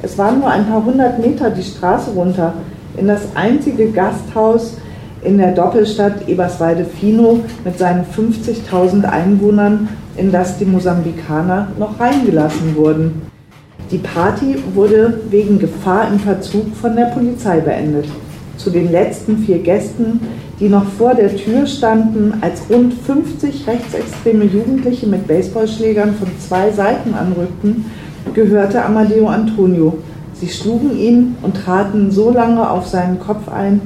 es 0.02 0.18
waren 0.18 0.40
nur 0.40 0.50
ein 0.50 0.66
paar 0.66 0.84
hundert 0.84 1.20
Meter 1.20 1.52
die 1.52 1.64
Straße 1.64 2.12
runter 2.12 2.54
in 2.98 3.08
das 3.08 3.22
einzige 3.36 3.92
Gasthaus 3.92 4.76
in 5.22 5.38
der 5.38 5.52
Doppelstadt 5.52 6.28
Eberswalde-Fino 6.28 7.42
mit 7.64 7.78
seinen 7.78 8.04
50.000 8.04 9.06
Einwohnern, 9.06 9.88
in 10.18 10.32
das 10.32 10.58
die 10.58 10.66
Mosambikaner 10.66 11.68
noch 11.78 12.00
reingelassen 12.00 12.76
wurden. 12.76 13.31
Die 13.92 13.98
Party 13.98 14.56
wurde 14.74 15.20
wegen 15.30 15.60
Gefahr 15.60 16.08
im 16.08 16.18
Verzug 16.18 16.74
von 16.78 16.96
der 16.96 17.08
Polizei 17.08 17.60
beendet. 17.60 18.06
Zu 18.56 18.70
den 18.70 18.90
letzten 18.90 19.40
vier 19.40 19.60
Gästen, 19.60 20.22
die 20.62 20.70
noch 20.70 20.86
vor 20.86 21.14
der 21.14 21.36
Tür 21.36 21.66
standen, 21.66 22.36
als 22.40 22.62
rund 22.70 22.94
50 22.94 23.68
rechtsextreme 23.68 24.46
Jugendliche 24.46 25.08
mit 25.08 25.28
Baseballschlägern 25.28 26.14
von 26.16 26.30
zwei 26.40 26.72
Seiten 26.72 27.14
anrückten, 27.14 27.84
gehörte 28.34 28.86
Amadeo 28.86 29.28
Antonio. 29.28 29.98
Sie 30.36 30.48
schlugen 30.48 30.98
ihn 30.98 31.36
und 31.42 31.58
traten 31.58 32.12
so 32.12 32.32
lange 32.32 32.70
auf 32.70 32.88
seinen 32.88 33.20
Kopf 33.20 33.50
ein, 33.50 33.82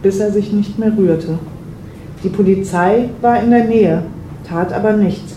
bis 0.00 0.20
er 0.20 0.30
sich 0.30 0.52
nicht 0.52 0.78
mehr 0.78 0.92
rührte. 0.96 1.40
Die 2.22 2.28
Polizei 2.28 3.08
war 3.20 3.42
in 3.42 3.50
der 3.50 3.64
Nähe, 3.64 4.02
tat 4.48 4.72
aber 4.72 4.92
nichts. 4.92 5.34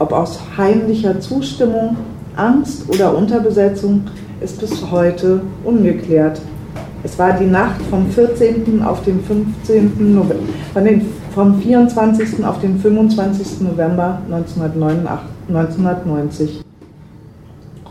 Ob 0.00 0.12
aus 0.12 0.40
heimlicher 0.56 1.20
Zustimmung, 1.20 1.96
Angst 2.38 2.88
oder 2.88 3.16
Unterbesetzung, 3.16 4.02
ist 4.40 4.60
bis 4.60 4.90
heute 4.90 5.40
ungeklärt. 5.64 6.40
Es 7.02 7.18
war 7.18 7.32
die 7.32 7.46
Nacht 7.46 7.82
vom 7.90 8.08
14. 8.10 8.82
auf 8.82 9.02
den 9.02 9.20
15. 9.22 10.14
November, 10.14 10.44
von 10.72 10.84
den, 10.84 11.02
vom 11.34 11.60
24. 11.60 12.44
auf 12.44 12.60
den 12.60 12.78
25. 12.78 13.62
November 13.62 14.20
1990. 14.30 16.62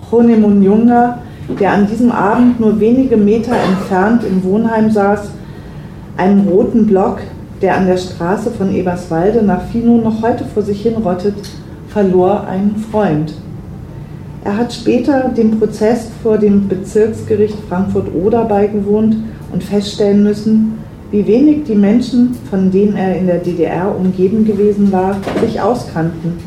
Jone 0.10 0.38
Munjunga, 0.38 1.20
der 1.60 1.74
an 1.74 1.88
diesem 1.88 2.12
Abend 2.12 2.60
nur 2.60 2.80
wenige 2.80 3.18
Meter 3.18 3.56
entfernt 3.56 4.24
im 4.24 4.44
Wohnheim 4.44 4.92
saß, 4.92 5.32
einem 6.16 6.48
roten 6.48 6.86
Block, 6.88 7.20
der 7.62 7.76
an 7.76 7.88
der 7.88 7.98
Straße 7.98 8.52
von 8.52 8.74
Eberswalde 8.74 9.44
nach 9.44 9.64
Fino 9.64 9.98
noch 9.98 10.22
heute 10.22 10.46
vor 10.46 10.64
sich 10.64 10.82
hin 10.82 10.96
rottet, 10.96 11.36
verlor 11.90 12.48
einen 12.48 12.78
Freund. 12.92 13.34
Er 14.48 14.56
hat 14.56 14.72
später 14.72 15.28
dem 15.36 15.60
Prozess 15.60 16.08
vor 16.24 16.38
dem 16.38 16.70
Bezirksgericht 16.70 17.58
Frankfurt-Oder 17.68 18.46
beigewohnt 18.46 19.18
und 19.52 19.62
feststellen 19.62 20.24
müssen, 20.24 20.78
wie 21.12 21.28
wenig 21.28 21.66
die 21.66 21.76
Menschen, 21.76 22.34
von 22.50 22.72
denen 22.72 22.96
er 22.96 23.18
in 23.18 23.28
der 23.28 23.40
DDR 23.40 23.94
umgeben 23.94 24.46
gewesen 24.46 24.90
war, 24.90 25.18
sich 25.42 25.60
auskannten. 25.60 26.38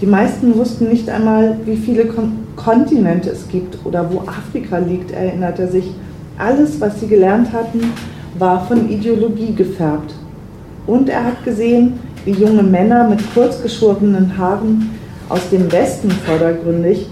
Die 0.00 0.06
meisten 0.06 0.56
wussten 0.56 0.88
nicht 0.88 1.08
einmal, 1.08 1.56
wie 1.66 1.76
viele 1.76 2.08
Kontinente 2.56 3.30
es 3.30 3.46
gibt 3.46 3.78
oder 3.84 4.12
wo 4.12 4.22
Afrika 4.22 4.78
liegt, 4.78 5.12
erinnert 5.12 5.60
er 5.60 5.68
sich. 5.68 5.84
Alles, 6.36 6.80
was 6.80 6.98
sie 6.98 7.06
gelernt 7.06 7.52
hatten, 7.52 7.92
war 8.40 8.66
von 8.66 8.90
Ideologie 8.90 9.54
gefärbt. 9.54 10.14
Und 10.84 11.08
er 11.08 11.26
hat 11.26 11.44
gesehen, 11.44 11.92
wie 12.24 12.32
junge 12.32 12.64
Männer 12.64 13.08
mit 13.08 13.20
kurzgeschorenen 13.34 14.36
Haaren 14.36 14.90
aus 15.28 15.48
dem 15.50 15.70
Westen 15.70 16.10
vordergründig 16.10 17.06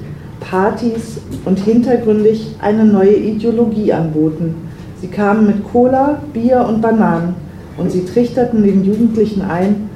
Partys 0.49 1.21
und 1.45 1.59
hintergründig 1.59 2.57
eine 2.61 2.85
neue 2.85 3.17
Ideologie 3.17 3.93
anboten. 3.93 4.55
Sie 5.01 5.09
kamen 5.09 5.47
mit 5.47 5.65
Cola, 5.71 6.21
Bier 6.33 6.65
und 6.69 6.81
Bananen 6.81 7.35
und 7.77 7.93
sie 7.93 8.05
trichterten 8.05 8.63
den 8.63 8.85
Jugendlichen 8.85 9.43
ein, 9.43 9.91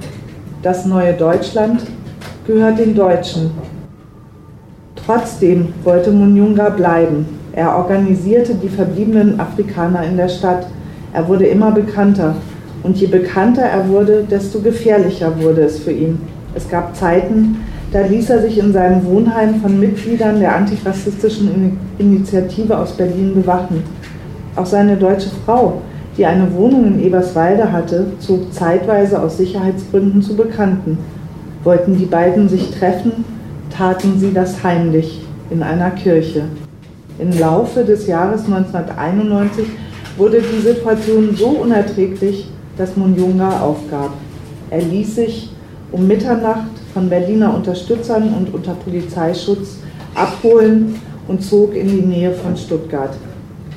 das 0.62 0.86
neue 0.86 1.14
Deutschland 1.14 1.82
gehört 2.46 2.78
den 2.78 2.94
Deutschen 2.94 3.50
Trotzdem 5.04 5.74
wollte 5.82 6.12
Munyunga 6.12 6.68
bleiben. 6.68 7.26
Er 7.52 7.76
organisierte 7.76 8.54
die 8.54 8.68
verbliebenen 8.68 9.40
Afrikaner 9.40 10.04
in 10.04 10.16
der 10.16 10.28
Stadt. 10.28 10.66
Er 11.12 11.26
wurde 11.26 11.46
immer 11.46 11.72
bekannter. 11.72 12.36
Und 12.84 12.96
je 12.98 13.08
bekannter 13.08 13.62
er 13.62 13.88
wurde, 13.88 14.24
desto 14.30 14.60
gefährlicher 14.60 15.32
wurde 15.40 15.62
es 15.62 15.80
für 15.80 15.90
ihn. 15.90 16.20
Es 16.54 16.68
gab 16.68 16.94
Zeiten, 16.96 17.58
da 17.92 18.00
ließ 18.00 18.30
er 18.30 18.40
sich 18.40 18.58
in 18.58 18.72
seinem 18.72 19.04
Wohnheim 19.04 19.60
von 19.60 19.78
Mitgliedern 19.78 20.40
der 20.40 20.56
antirassistischen 20.56 21.78
Initiative 21.98 22.76
aus 22.78 22.92
Berlin 22.92 23.34
bewachen. 23.34 23.82
Auch 24.56 24.66
seine 24.66 24.96
deutsche 24.96 25.30
Frau, 25.44 25.82
die 26.16 26.24
eine 26.24 26.52
Wohnung 26.54 26.86
in 26.86 27.02
Eberswalde 27.02 27.70
hatte, 27.70 28.06
zog 28.18 28.52
zeitweise 28.52 29.20
aus 29.20 29.36
Sicherheitsgründen 29.36 30.22
zu 30.22 30.36
Bekannten. 30.36 30.98
Wollten 31.64 31.98
die 31.98 32.06
beiden 32.06 32.48
sich 32.48 32.70
treffen, 32.70 33.24
taten 33.70 34.18
sie 34.18 34.32
das 34.32 34.62
heimlich, 34.64 35.26
in 35.50 35.62
einer 35.62 35.90
Kirche. 35.90 36.44
Im 37.18 37.38
Laufe 37.38 37.84
des 37.84 38.06
Jahres 38.06 38.46
1991 38.46 39.66
wurde 40.16 40.40
die 40.40 40.60
Situation 40.60 41.34
so 41.36 41.48
unerträglich, 41.48 42.48
dass 42.78 42.96
Munjunga 42.96 43.60
aufgab. 43.60 44.12
Er 44.70 44.80
ließ 44.80 45.14
sich 45.14 45.50
um 45.92 46.06
Mitternacht 46.06 46.71
von 46.92 47.08
Berliner 47.08 47.54
Unterstützern 47.54 48.34
und 48.34 48.52
unter 48.52 48.74
Polizeischutz 48.74 49.78
abholen 50.14 51.00
und 51.28 51.42
zog 51.42 51.74
in 51.74 51.88
die 51.88 52.02
Nähe 52.02 52.32
von 52.32 52.56
Stuttgart. 52.56 53.14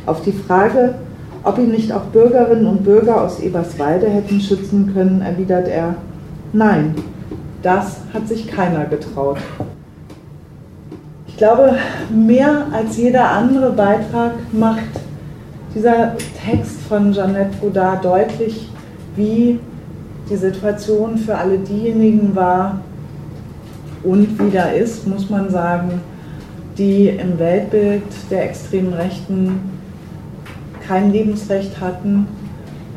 Auf 0.06 0.22
die 0.22 0.32
Frage, 0.32 0.96
ob 1.44 1.58
ihn 1.58 1.72
nicht 1.72 1.92
auch 1.92 2.04
Bürgerinnen 2.06 2.66
und 2.66 2.84
Bürger 2.84 3.22
aus 3.22 3.40
Eberswalde 3.40 4.08
hätten 4.08 4.42
schützen 4.42 4.92
können, 4.94 5.22
erwidert 5.22 5.68
er, 5.68 5.96
nein, 6.54 6.96
das 7.62 7.98
hat 8.14 8.28
sich 8.28 8.48
keiner 8.48 8.86
getraut. 8.86 9.38
Ich 11.28 11.38
glaube, 11.38 11.76
mehr 12.14 12.68
als 12.72 12.98
jeder 12.98 13.30
andere 13.30 13.72
Beitrag 13.72 14.34
macht 14.52 14.84
dieser 15.74 16.14
Text 16.46 16.82
von 16.88 17.12
Jeannette 17.12 17.58
Godard 17.60 18.06
deutlich, 18.06 18.70
wie 19.16 19.60
die 20.30 20.36
Situation 20.38 21.18
für 21.18 21.36
alle 21.36 21.58
diejenigen 21.58 22.36
war 22.36 22.80
und 24.06 24.40
wieder 24.40 24.74
ist, 24.74 25.08
muss 25.08 25.30
man 25.30 25.50
sagen, 25.50 26.02
die 26.78 27.10
im 27.10 27.40
Weltbild 27.40 28.04
der 28.30 28.44
extremen 28.46 28.94
Rechten 28.94 29.60
kein 30.88 31.12
Lebensrecht 31.12 31.80
hatten 31.82 32.28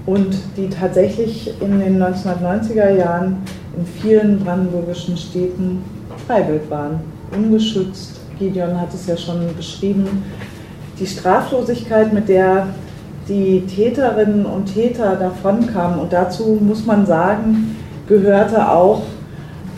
und 0.07 0.37
die 0.57 0.69
tatsächlich 0.69 1.55
in 1.61 1.79
den 1.81 2.03
1990er 2.03 2.91
Jahren 2.91 3.39
in 3.77 3.87
vielen 4.01 4.41
brandenburgischen 4.41 5.17
Städten 5.17 5.83
freiwillig 6.27 6.69
waren, 6.69 7.01
ungeschützt. 7.35 8.21
Gideon 8.39 8.81
hat 8.81 8.93
es 8.95 9.07
ja 9.07 9.17
schon 9.17 9.41
beschrieben. 9.57 10.07
Die 10.99 11.07
Straflosigkeit, 11.07 12.13
mit 12.13 12.29
der 12.29 12.69
die 13.29 13.61
Täterinnen 13.67 14.47
und 14.47 14.73
Täter 14.73 15.17
davonkamen, 15.17 16.01
und 16.01 16.13
dazu 16.13 16.59
muss 16.61 16.87
man 16.87 17.05
sagen, 17.05 17.77
gehörte 18.09 18.71
auch 18.71 19.03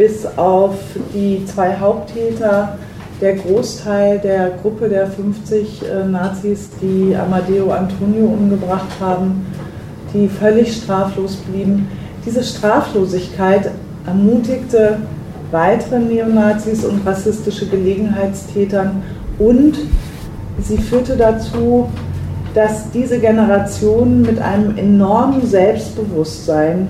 bis 0.00 0.24
auf 0.38 0.76
die 1.12 1.44
zwei 1.44 1.76
Haupttäter 1.78 2.78
der 3.20 3.34
Großteil 3.34 4.18
der 4.18 4.52
Gruppe 4.62 4.88
der 4.88 5.06
50 5.06 5.82
äh, 5.82 6.04
Nazis, 6.06 6.70
die 6.80 7.14
Amadeo 7.14 7.70
Antonio 7.70 8.24
umgebracht 8.24 8.88
haben, 8.98 9.44
die 10.14 10.26
völlig 10.26 10.74
straflos 10.74 11.36
blieben. 11.36 11.86
Diese 12.24 12.42
Straflosigkeit 12.42 13.72
ermutigte 14.06 15.00
weitere 15.50 15.98
Neonazis 15.98 16.82
und 16.86 17.06
rassistische 17.06 17.66
Gelegenheitstätern 17.66 19.02
und 19.38 19.76
sie 20.62 20.78
führte 20.78 21.14
dazu, 21.18 21.90
dass 22.54 22.90
diese 22.90 23.18
Generation 23.18 24.22
mit 24.22 24.38
einem 24.38 24.78
enormen 24.78 25.46
Selbstbewusstsein 25.46 26.88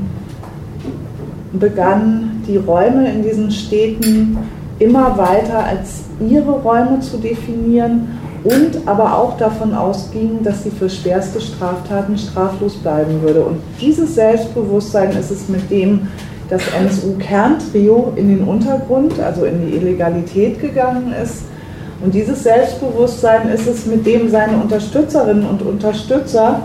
begann, 1.53 2.43
die 2.47 2.57
Räume 2.57 3.11
in 3.11 3.23
diesen 3.23 3.51
Städten 3.51 4.39
immer 4.79 5.17
weiter 5.19 5.65
als 5.65 6.05
ihre 6.21 6.53
Räume 6.53 7.01
zu 7.01 7.19
definieren 7.19 8.09
und 8.45 8.87
aber 8.87 9.19
auch 9.19 9.37
davon 9.37 9.75
ausging, 9.75 10.43
dass 10.43 10.65
sie 10.65 10.71
für 10.71 10.89
schwerste 10.89 11.41
Straftaten 11.41 12.17
straflos 12.17 12.75
bleiben 12.77 13.21
würde. 13.23 13.45
Und 13.45 13.59
dieses 13.81 14.15
Selbstbewusstsein 14.15 15.11
ist 15.11 15.31
es, 15.31 15.49
mit 15.49 15.71
dem 15.71 16.09
das 16.49 16.63
NSU-Kerntrio 16.73 18.13
in 18.17 18.29
den 18.29 18.45
Untergrund, 18.45 19.21
also 19.21 19.45
in 19.45 19.67
die 19.67 19.77
Illegalität 19.77 20.61
gegangen 20.61 21.13
ist. 21.23 21.45
Und 22.03 22.15
dieses 22.15 22.43
Selbstbewusstsein 22.43 23.49
ist 23.51 23.67
es, 23.67 23.87
mit 23.87 24.07
dem 24.07 24.31
seine 24.31 24.57
Unterstützerinnen 24.57 25.47
und 25.47 25.63
Unterstützer, 25.63 26.63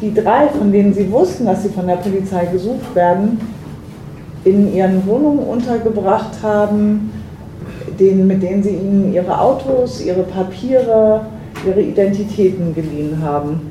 die 0.00 0.12
drei, 0.12 0.48
von 0.48 0.72
denen 0.72 0.92
sie 0.92 1.10
wussten, 1.10 1.46
dass 1.46 1.62
sie 1.62 1.68
von 1.68 1.86
der 1.86 1.96
Polizei 1.96 2.46
gesucht 2.46 2.94
werden, 2.94 3.38
in 4.44 4.74
ihren 4.74 5.06
Wohnungen 5.06 5.40
untergebracht 5.40 6.42
haben, 6.42 7.12
denen, 7.98 8.26
mit 8.26 8.42
denen 8.42 8.62
sie 8.62 8.70
ihnen 8.70 9.12
ihre 9.12 9.38
Autos, 9.38 10.00
ihre 10.00 10.22
Papiere, 10.22 11.26
ihre 11.66 11.80
Identitäten 11.80 12.74
geliehen 12.74 13.18
haben, 13.22 13.70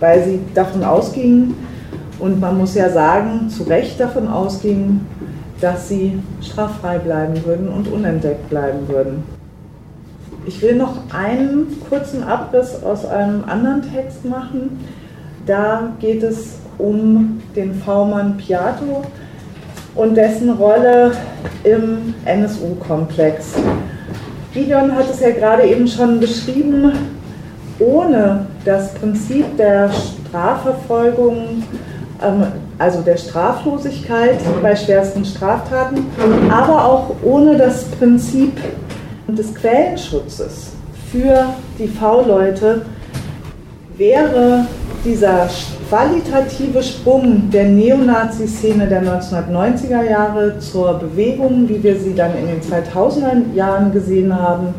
weil 0.00 0.24
sie 0.24 0.40
davon 0.54 0.84
ausgingen, 0.84 1.54
und 2.18 2.40
man 2.40 2.56
muss 2.56 2.76
ja 2.76 2.88
sagen, 2.88 3.48
zu 3.48 3.64
Recht 3.64 3.98
davon 3.98 4.28
ausgingen, 4.28 5.06
dass 5.60 5.88
sie 5.88 6.20
straffrei 6.40 6.98
bleiben 6.98 7.44
würden 7.44 7.68
und 7.68 7.88
unentdeckt 7.88 8.48
bleiben 8.48 8.88
würden. 8.88 9.24
Ich 10.46 10.62
will 10.62 10.76
noch 10.76 10.94
einen 11.12 11.66
kurzen 11.88 12.22
Abriss 12.22 12.82
aus 12.84 13.04
einem 13.04 13.42
anderen 13.46 13.82
Text 13.92 14.24
machen. 14.24 14.78
Da 15.46 15.92
geht 15.98 16.22
es 16.22 16.58
um 16.78 17.40
den 17.56 17.74
V-Mann 17.74 18.36
Piato, 18.36 19.02
und 19.94 20.14
dessen 20.14 20.50
Rolle 20.50 21.12
im 21.64 22.14
NSU-Komplex. 22.24 23.54
Gideon 24.54 24.94
hat 24.94 25.10
es 25.10 25.20
ja 25.20 25.30
gerade 25.30 25.64
eben 25.64 25.86
schon 25.86 26.20
beschrieben, 26.20 26.92
ohne 27.78 28.46
das 28.64 28.94
Prinzip 28.94 29.56
der 29.56 29.90
Strafverfolgung, 29.90 31.62
ähm, 32.22 32.46
also 32.78 33.00
der 33.00 33.16
Straflosigkeit 33.16 34.38
bei 34.62 34.76
schwersten 34.76 35.24
Straftaten, 35.24 36.06
aber 36.50 36.84
auch 36.84 37.16
ohne 37.22 37.56
das 37.56 37.84
Prinzip 37.84 38.52
des 39.28 39.54
Quellenschutzes 39.54 40.72
für 41.10 41.46
die 41.78 41.88
V-Leute 41.88 42.82
wäre 43.96 44.66
dieser 45.04 45.48
qualitative 45.88 46.82
Sprung 46.82 47.50
der 47.50 47.64
Neonazi-Szene 47.64 48.86
der 48.86 49.02
1990er 49.02 50.08
Jahre 50.08 50.58
zur 50.58 50.94
Bewegung, 50.94 51.68
wie 51.68 51.82
wir 51.82 51.98
sie 51.98 52.14
dann 52.14 52.32
in 52.36 52.46
den 52.46 52.60
2000er 52.60 53.52
Jahren 53.54 53.92
gesehen 53.92 54.34
haben, 54.34 54.74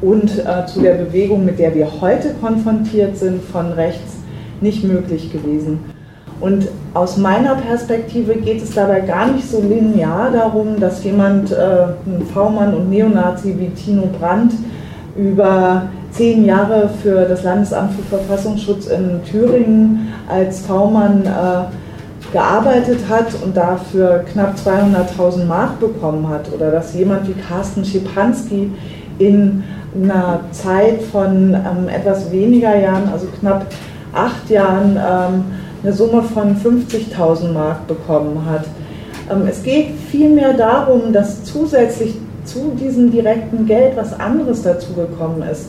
und 0.00 0.38
äh, 0.38 0.64
zu 0.66 0.80
der 0.80 0.94
Bewegung, 0.94 1.44
mit 1.44 1.58
der 1.58 1.74
wir 1.74 1.88
heute 2.00 2.34
konfrontiert 2.40 3.16
sind, 3.16 3.42
von 3.42 3.72
rechts 3.72 4.18
nicht 4.60 4.84
möglich 4.84 5.32
gewesen. 5.32 5.80
Und 6.40 6.68
aus 6.94 7.16
meiner 7.16 7.56
Perspektive 7.56 8.36
geht 8.36 8.62
es 8.62 8.74
dabei 8.74 9.00
gar 9.00 9.32
nicht 9.32 9.50
so 9.50 9.60
linear 9.60 10.30
darum, 10.30 10.78
dass 10.78 11.02
jemand, 11.02 11.50
äh, 11.50 11.86
ein 12.06 12.22
V-Mann 12.32 12.74
und 12.74 12.90
Neonazi 12.90 13.56
wie 13.58 13.70
Tino 13.70 14.08
Brandt, 14.20 14.52
über 15.16 15.88
zehn 16.12 16.44
Jahre 16.44 16.90
für 17.02 17.24
das 17.26 17.42
Landesamt 17.42 17.92
für 17.92 18.16
Verfassungsschutz 18.16 18.86
in 18.86 19.20
Thüringen 19.24 20.12
als 20.28 20.60
V-Mann 20.60 21.24
äh, 21.24 22.32
gearbeitet 22.32 23.00
hat 23.08 23.28
und 23.42 23.56
dafür 23.56 24.24
knapp 24.32 24.54
200.000 24.56 25.44
Mark 25.44 25.80
bekommen 25.80 26.28
hat. 26.28 26.52
Oder 26.52 26.70
dass 26.70 26.94
jemand 26.94 27.28
wie 27.28 27.34
Carsten 27.34 27.84
Schipanski 27.84 28.70
in 29.18 29.64
einer 30.02 30.40
Zeit 30.52 31.02
von 31.02 31.54
ähm, 31.54 31.88
etwas 31.88 32.30
weniger 32.30 32.76
Jahren, 32.76 33.08
also 33.12 33.26
knapp 33.40 33.66
acht 34.12 34.50
Jahren, 34.50 34.96
ähm, 34.96 35.44
eine 35.82 35.92
Summe 35.92 36.22
von 36.22 36.56
50.000 36.56 37.52
Mark 37.52 37.86
bekommen 37.86 38.44
hat. 38.44 38.64
Ähm, 39.30 39.46
es 39.48 39.62
geht 39.62 39.92
vielmehr 40.10 40.52
darum, 40.52 41.12
dass 41.12 41.44
zusätzlich 41.44 42.14
zu 42.44 42.72
diesem 42.78 43.10
direkten 43.10 43.66
Geld 43.66 43.96
was 43.96 44.18
anderes 44.18 44.62
dazugekommen 44.62 45.42
ist, 45.42 45.66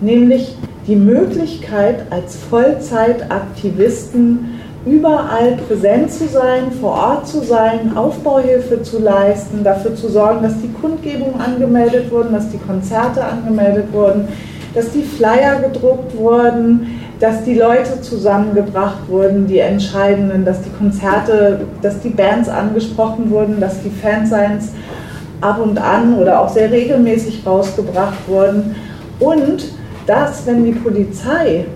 nämlich 0.00 0.56
die 0.86 0.96
Möglichkeit 0.96 2.06
als 2.10 2.36
Vollzeitaktivisten 2.36 4.60
überall 4.86 5.58
präsent 5.68 6.10
zu 6.10 6.26
sein, 6.26 6.72
vor 6.80 6.92
Ort 6.92 7.28
zu 7.28 7.44
sein, 7.44 7.94
Aufbauhilfe 7.96 8.82
zu 8.82 8.98
leisten, 8.98 9.62
dafür 9.62 9.94
zu 9.94 10.08
sorgen, 10.08 10.42
dass 10.42 10.58
die 10.60 10.72
Kundgebungen 10.72 11.40
angemeldet 11.40 12.10
wurden, 12.10 12.32
dass 12.32 12.50
die 12.50 12.58
Konzerte 12.58 13.22
angemeldet 13.22 13.92
wurden, 13.92 14.26
dass 14.74 14.90
die 14.90 15.02
Flyer 15.02 15.60
gedruckt 15.60 16.16
wurden, 16.16 16.98
dass 17.18 17.44
die 17.44 17.54
Leute 17.54 18.00
zusammengebracht 18.00 19.06
wurden, 19.08 19.46
die 19.46 19.58
entscheidenden, 19.58 20.46
dass 20.46 20.62
die 20.62 20.70
Konzerte, 20.70 21.66
dass 21.82 22.00
die 22.00 22.08
Bands 22.08 22.48
angesprochen 22.48 23.30
wurden, 23.30 23.60
dass 23.60 23.82
die 23.82 23.90
Fansigns 23.90 24.70
ab 25.42 25.60
und 25.62 25.78
an 25.78 26.18
oder 26.18 26.40
auch 26.40 26.48
sehr 26.48 26.70
regelmäßig 26.70 27.42
rausgebracht 27.44 28.26
wurden. 28.26 28.74
Und 29.18 29.64
dass, 30.10 30.44
wenn 30.44 30.64
die 30.64 30.72
Polizei 30.72 31.66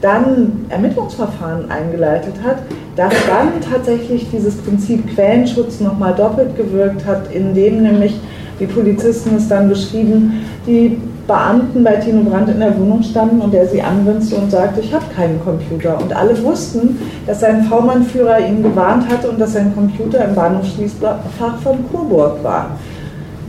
dann 0.00 0.66
Ermittlungsverfahren 0.68 1.68
eingeleitet 1.68 2.34
hat, 2.44 2.58
dass 2.94 3.12
dann 3.26 3.48
tatsächlich 3.68 4.28
dieses 4.30 4.54
Prinzip 4.58 5.12
Quellenschutz 5.12 5.80
nochmal 5.80 6.14
doppelt 6.14 6.56
gewirkt 6.56 7.04
hat, 7.04 7.32
indem 7.34 7.82
nämlich 7.82 8.14
die 8.60 8.66
Polizisten 8.66 9.34
es 9.36 9.48
dann 9.48 9.68
beschrieben, 9.68 10.44
die 10.68 11.00
Beamten 11.26 11.82
bei 11.82 11.96
Tino 11.96 12.22
Brandt 12.22 12.48
in 12.50 12.60
der 12.60 12.78
Wohnung 12.78 13.02
standen 13.02 13.40
und 13.40 13.52
er 13.52 13.66
sie 13.66 13.82
anwinste 13.82 14.36
und 14.36 14.52
sagte, 14.52 14.80
ich 14.80 14.94
habe 14.94 15.06
keinen 15.16 15.42
Computer. 15.42 16.00
Und 16.00 16.14
alle 16.14 16.40
wussten, 16.44 16.96
dass 17.26 17.40
sein 17.40 17.64
V-Mann-Führer 17.64 18.38
ihn 18.38 18.62
gewarnt 18.62 19.08
hatte 19.08 19.30
und 19.30 19.40
dass 19.40 19.54
sein 19.54 19.74
Computer 19.74 20.24
im 20.24 20.36
Bahnhofsschließfach 20.36 21.18
von 21.60 21.78
Coburg 21.90 22.44
war. 22.44 22.78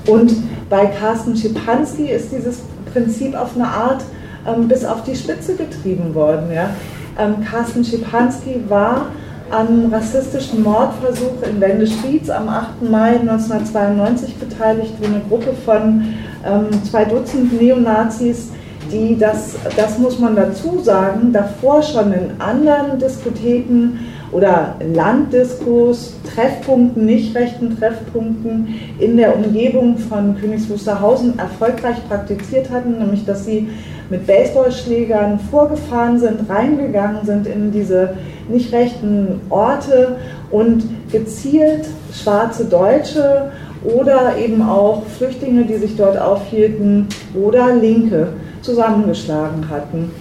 Und 0.07 0.33
Bei 0.67 0.87
Carsten 0.87 1.35
Schipanski 1.35 2.07
ist 2.07 2.31
dieses 2.31 2.61
Prinzip 2.91 3.35
auf 3.35 3.55
eine 3.55 3.67
Art 3.67 4.03
ähm, 4.47 4.67
bis 4.67 4.85
auf 4.85 5.03
die 5.03 5.15
Spitze 5.15 5.55
getrieben 5.55 6.13
worden. 6.13 6.51
Ja? 6.53 6.69
Ähm, 7.17 7.43
Carsten 7.43 7.83
Schipanski 7.83 8.63
war 8.67 9.07
am 9.51 9.93
rassistischen 9.93 10.63
Mordversuch 10.63 11.41
in 11.47 11.61
Wendeschrieds 11.61 12.29
am 12.29 12.49
8. 12.49 12.89
Mai 12.89 13.19
1992 13.19 14.35
beteiligt, 14.35 14.93
wo 14.99 15.05
eine 15.05 15.21
Gruppe 15.29 15.53
von 15.65 16.13
ähm, 16.45 16.67
zwei 16.83 17.05
Dutzend 17.05 17.59
Neonazis, 17.59 18.49
die 18.91 19.17
das, 19.17 19.55
das 19.75 19.97
muss 19.99 20.19
man 20.19 20.35
dazu 20.35 20.79
sagen, 20.83 21.31
davor 21.31 21.81
schon 21.81 22.13
in 22.13 22.31
anderen 22.39 22.99
Diskotheken 22.99 23.99
oder 24.31 24.75
Landdiskos, 24.93 26.15
Treffpunkten, 26.33 27.05
nicht 27.05 27.35
rechten 27.35 27.77
Treffpunkten 27.77 28.75
in 28.99 29.17
der 29.17 29.35
Umgebung 29.35 29.97
von 29.97 30.35
Königs 30.39 30.69
Wusterhausen 30.69 31.37
erfolgreich 31.39 31.97
praktiziert 32.07 32.69
hatten, 32.69 32.97
nämlich 32.97 33.25
dass 33.25 33.45
sie 33.45 33.69
mit 34.09 34.27
Baseballschlägern 34.27 35.39
vorgefahren 35.39 36.19
sind, 36.19 36.49
reingegangen 36.49 37.25
sind 37.25 37.47
in 37.47 37.71
diese 37.71 38.15
nicht 38.49 38.71
rechten 38.71 39.41
Orte 39.49 40.17
und 40.51 40.83
gezielt 41.11 41.85
schwarze 42.13 42.65
Deutsche 42.65 43.51
oder 43.83 44.37
eben 44.37 44.61
auch 44.61 45.03
Flüchtlinge, 45.17 45.65
die 45.65 45.75
sich 45.75 45.95
dort 45.95 46.19
aufhielten, 46.19 47.07
oder 47.35 47.75
Linke 47.75 48.29
zusammengeschlagen 48.61 49.69
hatten. 49.69 50.11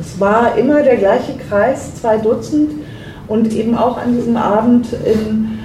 Es 0.00 0.18
war 0.20 0.56
immer 0.56 0.82
der 0.82 0.96
gleiche 0.96 1.34
Kreis, 1.48 1.94
zwei 1.96 2.18
Dutzend, 2.18 2.70
und 3.28 3.52
eben 3.54 3.76
auch 3.76 3.98
an 3.98 4.16
diesem 4.16 4.36
Abend 4.36 4.88
in 4.92 5.58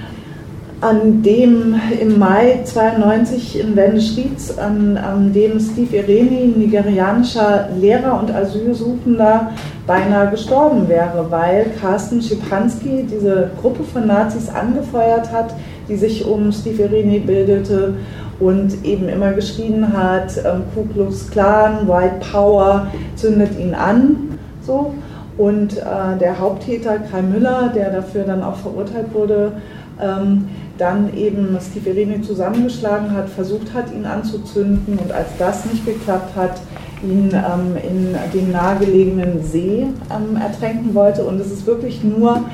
an 0.84 1.22
dem 1.22 1.80
im 1.98 2.18
Mai 2.18 2.60
92 2.62 3.58
in 3.58 3.74
Wendeschrieds, 3.74 4.58
an, 4.58 4.98
an 4.98 5.32
dem 5.32 5.58
Steve 5.58 5.96
Ireni, 5.96 6.52
nigerianischer 6.58 7.70
Lehrer 7.80 8.20
und 8.20 8.30
Asylsuchender, 8.30 9.52
beinahe 9.86 10.30
gestorben 10.30 10.86
wäre, 10.86 11.26
weil 11.30 11.66
Carsten 11.80 12.20
Schipanski 12.20 13.06
diese 13.10 13.50
Gruppe 13.62 13.82
von 13.82 14.06
Nazis 14.06 14.50
angefeuert 14.50 15.32
hat, 15.32 15.54
die 15.88 15.96
sich 15.96 16.26
um 16.26 16.52
Steve 16.52 16.82
Ireni 16.82 17.20
bildete 17.20 17.94
und 18.38 18.84
eben 18.84 19.08
immer 19.08 19.32
geschrien 19.32 19.90
hat, 19.96 20.36
ähm, 20.38 20.64
Ku 20.74 20.84
Klux 20.92 21.30
Klan, 21.30 21.88
White 21.88 22.26
Power, 22.30 22.88
zündet 23.16 23.58
ihn 23.58 23.74
an. 23.74 24.38
So. 24.66 24.92
Und 25.36 25.78
äh, 25.78 26.18
der 26.20 26.38
Haupttäter 26.38 26.98
Kai 26.98 27.22
Müller, 27.22 27.72
der 27.74 27.90
dafür 27.90 28.24
dann 28.24 28.42
auch 28.42 28.56
verurteilt 28.56 29.12
wurde, 29.12 29.52
ähm, 30.00 30.48
dann 30.78 31.14
eben 31.16 31.56
Stiferini 31.60 32.22
zusammengeschlagen 32.22 33.12
hat, 33.12 33.28
versucht 33.28 33.74
hat, 33.74 33.92
ihn 33.92 34.06
anzuzünden 34.06 34.98
und 34.98 35.12
als 35.12 35.28
das 35.38 35.64
nicht 35.66 35.86
geklappt 35.86 36.36
hat, 36.36 36.60
ihn 37.02 37.30
ähm, 37.32 37.76
in 37.76 38.16
den 38.32 38.52
nahegelegenen 38.52 39.42
See 39.42 39.86
ähm, 40.10 40.36
ertränken 40.40 40.94
wollte. 40.94 41.24
Und 41.24 41.40
es 41.40 41.50
ist 41.50 41.66
wirklich 41.66 42.02
nur 42.02 42.44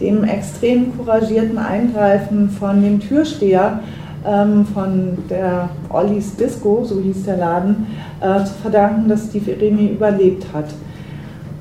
dem 0.00 0.24
extrem 0.24 0.96
couragierten 0.96 1.58
Eingreifen 1.58 2.50
von 2.50 2.82
dem 2.82 3.00
Türsteher 3.00 3.80
ähm, 4.26 4.66
von 4.66 5.18
der 5.28 5.70
Ollis 5.90 6.36
Disco, 6.36 6.84
so 6.84 7.00
hieß 7.00 7.24
der 7.24 7.36
Laden, 7.36 7.86
äh, 8.20 8.44
zu 8.44 8.52
verdanken, 8.62 9.08
dass 9.08 9.26
Steve 9.26 9.52
Iremi 9.52 9.88
überlebt 9.88 10.46
hat. 10.52 10.66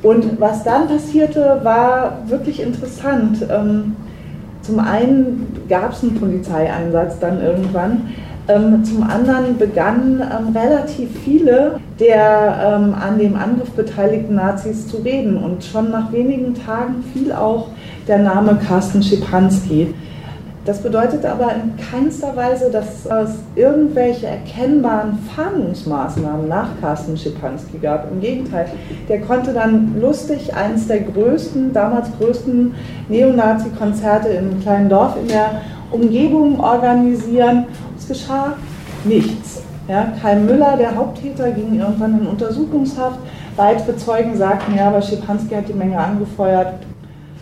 Und 0.02 0.39
was 0.39 0.64
dann 0.64 0.88
passierte, 0.88 1.60
war 1.64 2.20
wirklich 2.28 2.62
interessant. 2.62 3.45
Ähm, 3.50 3.95
zum 4.62 4.80
einen 4.80 5.66
gab 5.68 5.93
es 5.93 6.04
einen 6.04 6.16
Polizeieinsatz 6.16 7.20
dann 7.20 7.41
irgendwann. 7.41 8.14
Ähm, 8.47 8.84
zum 8.84 9.04
anderen 9.04 9.58
begannen 9.58 10.22
ähm, 10.22 10.56
relativ 10.56 11.10
viele 11.24 11.80
der 12.00 12.95
an 12.97 13.20
dem 13.20 13.36
Angriff 13.36 13.72
beteiligten 13.72 14.36
Nazis 14.36 14.88
zu 14.88 14.97
reden. 14.97 15.38
Und 15.38 15.64
schon 15.64 15.91
nach 15.91 16.12
wenigen 16.12 16.54
Tagen 16.54 17.04
fiel 17.14 17.34
auch 17.34 17.68
der 18.08 18.20
Name 18.20 18.58
Carsten 18.66 19.04
Schipanski. 19.04 19.93
Das 20.70 20.84
bedeutet 20.84 21.26
aber 21.26 21.51
in 21.55 21.74
keinster 21.78 22.36
Weise, 22.36 22.70
dass 22.70 23.07
es 23.07 23.38
irgendwelche 23.55 24.28
erkennbaren 24.28 25.17
Fahndungsmaßnahmen 25.36 26.47
nach 26.47 26.80
Carsten 26.80 27.17
Schipanski 27.17 27.80
gab. 27.80 28.11
Im 28.11 28.22
Gegenteil, 28.22 28.67
der 29.07 29.22
konnte 29.22 29.51
dann 29.51 29.99
lustig 29.99 30.53
eines 30.53 30.88
der 30.88 30.99
größten, 30.99 31.74
damals 31.74 32.09
größten 32.20 32.76
Neonazi-Konzerte 33.07 34.28
in 34.28 34.38
einem 34.38 34.61
kleinen 34.61 34.89
Dorf 34.89 35.15
in 35.20 35.28
der 35.30 35.59
Umgebung 35.89 36.59
organisieren. 36.59 37.65
Es 37.97 38.07
geschah 38.07 38.53
nichts. 39.05 39.63
Ja, 39.88 40.13
Kai 40.22 40.36
Müller, 40.36 40.78
der 40.78 40.95
Haupttäter, 40.95 41.49
ging 41.49 41.80
irgendwann 41.80 42.20
in 42.20 42.28
Untersuchungshaft. 42.28 43.17
Weitere 43.55 43.97
Zeugen 43.97 44.38
sagten, 44.38 44.76
ja, 44.78 44.89
aber 44.89 45.01
Schipanski 45.01 45.55
hat 45.55 45.67
die 45.67 45.74
Menge 45.74 45.97
angefeuert. 45.97 46.76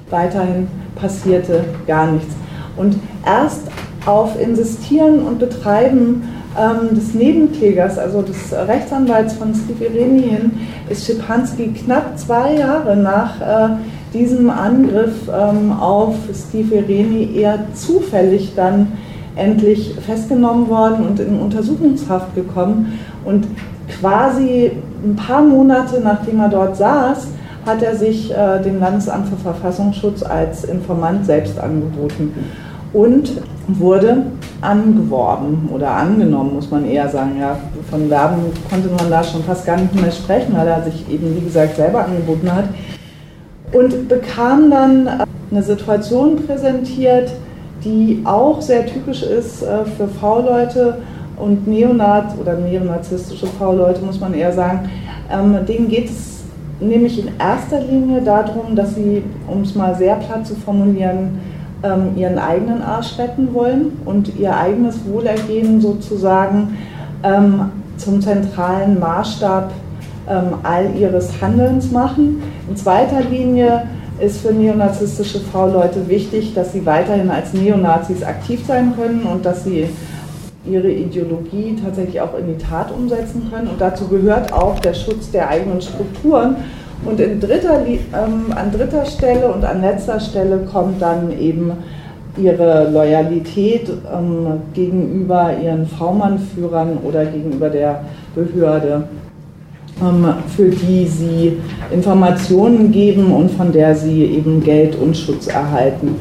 Weiterhin 0.10 0.70
passierte 0.96 1.66
gar 1.86 2.08
nichts. 2.08 2.34
Und 2.78 2.98
erst 3.26 3.64
auf 4.06 4.40
Insistieren 4.40 5.24
und 5.24 5.40
Betreiben 5.40 6.24
ähm, 6.58 6.96
des 6.96 7.14
Nebenklägers, 7.14 7.98
also 7.98 8.22
des 8.22 8.54
Rechtsanwalts 8.54 9.34
von 9.34 9.54
Steve 9.54 9.86
Ireni 9.86 10.24
hin, 10.24 10.52
ist 10.90 11.06
Schipanski 11.06 11.74
knapp 11.74 12.18
zwei 12.18 12.56
Jahre 12.56 12.96
nach 12.96 13.42
äh, 13.42 13.70
diesem 14.14 14.50
Angriff 14.50 15.14
ähm, 15.28 15.74
auf 15.74 16.16
Steve 16.34 16.76
Ireni 16.76 17.36
eher 17.36 17.60
zufällig 17.74 18.54
dann 18.56 18.94
endlich 19.36 19.94
festgenommen 20.06 20.68
worden 20.70 21.06
und 21.06 21.20
in 21.20 21.40
Untersuchungshaft 21.40 22.34
gekommen. 22.34 22.98
Und 23.24 23.46
quasi 24.00 24.72
ein 25.04 25.16
paar 25.16 25.42
Monate 25.42 26.00
nachdem 26.02 26.40
er 26.40 26.50
dort 26.50 26.78
saß, 26.78 27.28
hat 27.66 27.84
er 27.84 27.96
sich 27.96 28.34
äh, 28.34 28.62
dem 28.64 28.80
Landesamt 28.80 29.28
für 29.28 29.36
Verfassungsschutz 29.36 30.24
als 30.24 30.64
Informant 30.64 31.26
selbst 31.26 31.60
angeboten 31.60 32.34
und 32.94 33.42
wurde 33.68 34.24
angeworben 34.62 35.70
oder 35.74 35.92
angenommen, 35.92 36.56
muss 36.56 36.72
man 36.72 36.86
eher 36.86 37.10
sagen. 37.10 37.38
Ja, 37.40 37.58
von 37.90 38.10
Werben 38.10 38.44
konnte 38.70 38.90
man 38.90 39.10
da 39.10 39.24
schon 39.24 39.44
fast 39.44 39.66
gar 39.66 39.78
nicht 39.78 39.94
mehr 39.96 40.12
sprechen, 40.12 40.56
weil 40.56 40.68
er 40.68 40.84
sich 40.84 41.10
eben, 41.10 41.36
wie 41.36 41.46
gesagt, 41.46 41.76
selber 41.76 42.06
angeboten 42.06 42.54
hat. 42.54 42.66
Und 43.72 44.08
bekam 44.08 44.72
dann 44.72 45.10
eine 45.52 45.64
Situation 45.64 46.38
präsentiert, 46.46 47.32
die 47.84 48.22
auch 48.26 48.62
sehr 48.62 48.86
typisch 48.86 49.24
ist 49.24 49.62
äh, 49.62 49.86
für 49.86 50.08
V-Leute 50.08 50.98
und 51.38 51.68
Neonat 51.68 52.38
oder 52.40 52.56
neonazistische 52.56 53.46
V-Leute, 53.46 54.04
muss 54.04 54.20
man 54.20 54.34
eher 54.34 54.52
sagen. 54.52 54.90
Ähm, 55.32 55.58
denen 55.68 55.88
geht 55.88 56.10
es 56.10 56.44
nämlich 56.80 57.20
in 57.20 57.32
erster 57.40 57.82
Linie 57.82 58.22
darum, 58.22 58.76
dass 58.76 58.96
sie, 58.96 59.24
um 59.48 59.62
es 59.62 59.76
mal 59.76 59.96
sehr 59.96 60.16
platt 60.16 60.48
zu 60.48 60.56
formulieren, 60.56 61.40
ähm, 61.84 62.12
ihren 62.16 62.40
eigenen 62.40 62.82
Arsch 62.82 63.18
retten 63.18 63.54
wollen 63.54 64.00
und 64.06 64.36
ihr 64.38 64.56
eigenes 64.56 65.06
Wohlergehen 65.06 65.82
sozusagen 65.82 66.78
ähm, 67.24 67.72
zum 67.98 68.22
zentralen 68.22 69.00
Maßstab 69.00 69.72
ähm, 70.30 70.54
all 70.64 70.96
ihres 70.96 71.42
Handelns 71.42 71.92
machen. 71.92 72.42
In 72.70 72.76
zweiter 72.76 73.22
Linie 73.22 73.84
ist 74.20 74.42
für 74.42 74.52
neonazistische 74.52 75.40
V-Leute 75.40 76.08
wichtig, 76.08 76.54
dass 76.54 76.74
sie 76.74 76.86
weiterhin 76.86 77.30
als 77.30 77.54
Neonazis 77.54 78.24
aktiv 78.24 78.66
sein 78.66 78.94
können 78.96 79.24
und 79.24 79.46
dass 79.46 79.64
sie 79.64 79.88
ihre 80.66 80.92
Ideologie 80.92 81.78
tatsächlich 81.82 82.20
auch 82.20 82.38
in 82.38 82.48
die 82.48 82.58
Tat 82.58 82.92
umsetzen 82.92 83.50
können. 83.52 83.68
Und 83.68 83.80
dazu 83.80 84.08
gehört 84.08 84.52
auch 84.52 84.80
der 84.80 84.94
Schutz 84.94 85.32
der 85.32 85.50
eigenen 85.50 85.82
Strukturen 85.82 86.58
und 87.06 87.18
dritter, 87.18 87.86
ähm, 87.86 88.46
an 88.56 88.72
dritter 88.72 89.06
Stelle 89.06 89.52
und 89.52 89.64
an 89.64 89.82
letzter 89.82 90.20
Stelle 90.20 90.60
kommt 90.72 91.02
dann 91.02 91.32
eben 91.40 91.72
ihre 92.38 92.90
Loyalität 92.92 93.90
ähm, 93.90 94.62
gegenüber 94.74 95.52
ihren 95.64 95.88
V-Mann-Führern 95.88 96.98
oder 97.04 97.26
gegenüber 97.26 97.70
der 97.70 98.04
Behörde, 98.36 99.04
ähm, 100.02 100.26
für 100.56 100.70
die 100.70 101.08
sie 101.08 101.58
Informationen 101.92 102.92
geben 102.92 103.32
und 103.32 103.52
von 103.52 103.72
der 103.72 103.96
sie 103.96 104.24
eben 104.24 104.64
Geld 104.64 104.96
und 104.96 105.16
Schutz 105.18 105.48
erhalten. 105.48 106.16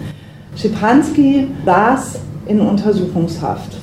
Schipanski 0.56 1.48
saß 1.64 2.20
in 2.46 2.60
Untersuchungshaft 2.60 3.76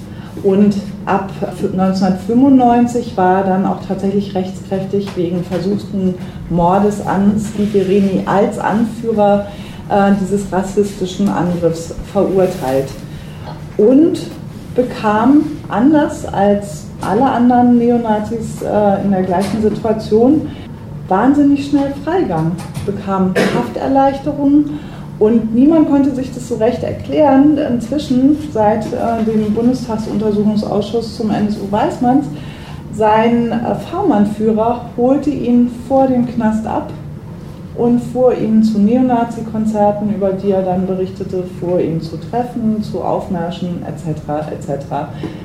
und 0.44 0.76
ab 1.06 1.32
1995 1.42 3.16
war 3.18 3.40
er 3.40 3.44
dann 3.44 3.66
auch 3.66 3.86
tatsächlich 3.86 4.36
rechtskräftig 4.36 5.16
wegen 5.16 5.44
versuchten 5.44 6.16
Mordes 6.50 7.06
an 7.06 7.34
Schiperini 7.40 8.24
als 8.26 8.60
Anführer 8.60 9.48
äh, 9.90 10.12
dieses 10.22 10.52
rassistischen 10.52 11.30
Angriffs 11.30 11.94
verurteilt. 12.12 12.90
Und 13.78 14.20
bekam 14.76 15.44
anders 15.70 16.26
als 16.26 16.86
alle 17.02 17.24
anderen 17.24 17.78
Neonazis 17.78 18.62
äh, 18.62 19.04
in 19.04 19.12
der 19.12 19.24
gleichen 19.24 19.62
Situation 19.62 20.50
wahnsinnig 21.08 21.68
schnell 21.68 21.94
Freigang, 22.04 22.54
bekam 22.86 23.34
Hafterleichterungen 23.56 24.80
Und 25.24 25.56
niemand 25.56 25.90
konnte 25.90 26.14
sich 26.14 26.34
das 26.34 26.50
so 26.50 26.56
recht 26.56 26.84
erklären. 26.84 27.58
Inzwischen, 27.58 28.36
seit 28.52 28.86
äh, 28.88 29.24
dem 29.26 29.54
Bundestagsuntersuchungsausschuss 29.54 31.16
zum 31.16 31.30
NSU 31.30 31.72
Weißmanns, 31.72 32.26
sein 32.94 33.54
äh, 33.54 33.74
V-Mann-Führer 33.74 34.90
holte 34.98 35.30
ihn 35.30 35.72
vor 35.88 36.08
dem 36.08 36.28
Knast 36.28 36.68
ab 36.68 36.92
und 37.78 38.02
fuhr 38.02 38.38
ihn 38.38 38.64
zu 38.64 38.80
Neonazi-Konzerten, 38.80 40.14
über 40.14 40.34
die 40.34 40.52
er 40.52 40.64
dann 40.64 40.86
berichtete, 40.86 41.46
fuhr 41.58 41.80
ihn 41.80 42.02
zu 42.02 42.18
Treffen, 42.18 42.84
zu 42.84 43.02
Aufmärschen 43.02 43.82
etc. 43.84 44.52
etc. 44.52 44.86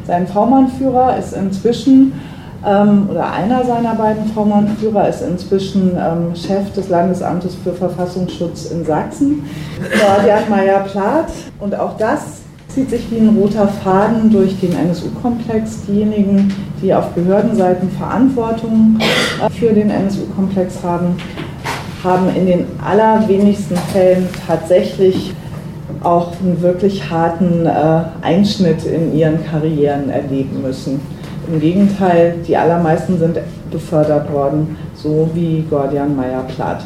Sein 0.09 0.27
V-Mann-Führer 0.27 1.17
ist 1.19 1.35
inzwischen 1.35 2.15
oder 2.63 3.33
einer 3.33 3.65
seiner 3.65 3.95
beiden 3.95 4.27
Vormannführer 4.27 5.09
ist 5.09 5.23
inzwischen 5.23 5.93
ähm, 5.97 6.35
Chef 6.35 6.73
des 6.75 6.89
Landesamtes 6.89 7.55
für 7.55 7.73
Verfassungsschutz 7.73 8.73
in 8.73 8.85
Sachsen, 8.85 9.45
Gordian 9.79 10.49
Meyer-Plath. 10.51 11.31
Und 11.61 11.79
auch 11.79 11.97
das 11.97 12.41
zieht 12.69 12.91
sich 12.91 13.11
wie 13.11 13.19
ein 13.19 13.37
roter 13.37 13.69
Faden 13.69 14.31
durch 14.31 14.59
den 14.61 14.73
NSU-Komplex. 14.73 15.87
Diejenigen, 15.87 16.53
die 16.83 16.93
auf 16.93 17.11
Behördenseiten 17.11 17.91
Verantwortung 17.91 18.99
äh, 19.01 19.51
für 19.51 19.73
den 19.73 19.91
NSU-Komplex 19.91 20.83
haben, 20.83 21.17
haben 22.03 22.29
in 22.35 22.47
den 22.47 22.67
allerwenigsten 22.85 23.77
Fällen 23.93 24.29
tatsächlich 24.47 25.33
auch 26.03 26.33
einen 26.41 26.61
wirklich 26.61 27.11
harten 27.11 27.67
äh, 27.67 28.03
Einschnitt 28.23 28.85
in 28.85 29.17
ihren 29.17 29.45
Karrieren 29.45 30.11
erleben 30.11 30.63
müssen. 30.63 31.01
Im 31.49 31.61
Gegenteil, 31.61 32.35
die 32.47 32.55
allermeisten 32.57 33.19
sind 33.19 33.39
befördert 33.71 34.31
worden, 34.31 34.77
so 34.95 35.31
wie 35.33 35.65
Gordian 35.71 36.15
Meyer-Plath. 36.15 36.85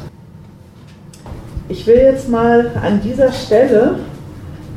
Ich 1.69 1.85
will 1.87 1.97
jetzt 1.97 2.29
mal 2.29 2.71
an 2.81 3.01
dieser 3.01 3.33
Stelle 3.33 3.97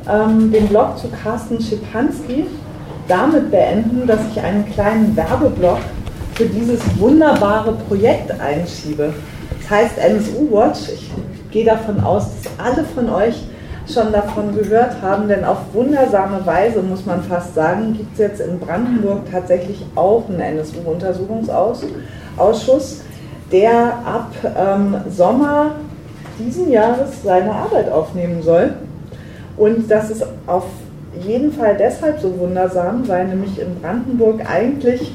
ähm, 0.10 0.52
den 0.52 0.68
Blog 0.68 0.98
zu 0.98 1.08
Carsten 1.10 1.62
Schipanski 1.62 2.46
damit 3.08 3.52
beenden, 3.52 4.08
dass 4.08 4.22
ich 4.32 4.42
einen 4.42 4.66
kleinen 4.72 5.16
Werbeblock 5.16 5.80
für 6.34 6.46
dieses 6.46 6.82
wunderbare 6.98 7.74
Projekt 7.88 8.32
einschiebe. 8.40 9.14
Das 9.62 9.70
heißt 9.70 9.98
NSU 10.00 10.52
Watch. 10.52 10.90
Ich 10.94 11.12
gehe 11.52 11.66
davon 11.66 12.00
aus, 12.00 12.26
dass 12.42 12.52
alle 12.58 12.84
von 12.84 13.08
euch 13.10 13.36
schon 13.88 14.12
davon 14.12 14.56
gehört 14.56 15.02
haben, 15.02 15.28
denn 15.28 15.44
auf 15.44 15.58
wundersame 15.74 16.46
Weise, 16.46 16.82
muss 16.82 17.06
man 17.06 17.22
fast 17.24 17.56
sagen, 17.56 17.94
gibt 17.94 18.14
es 18.14 18.20
jetzt 18.20 18.40
in 18.42 18.60
Brandenburg 18.60 19.22
tatsächlich 19.32 19.84
auch 19.96 20.30
einen 20.30 20.40
NSU-Untersuchungsausschuss, 20.40 23.02
der 23.52 24.00
ab 24.06 24.32
ähm, 24.58 24.96
Sommer 25.10 25.72
diesen 26.40 26.72
Jahres 26.72 27.22
seine 27.24 27.52
Arbeit 27.52 27.92
aufnehmen 27.92 28.42
soll. 28.42 28.74
Und 29.58 29.90
das 29.90 30.10
ist 30.10 30.26
auf 30.48 30.66
jeden 31.22 31.54
Fall 31.54 31.78
deshalb 31.78 32.20
so 32.20 32.38
wundersam, 32.40 33.08
weil 33.08 33.28
nämlich 33.28 33.60
in 33.60 33.80
Brandenburg 33.80 34.42
eigentlich 34.50 35.14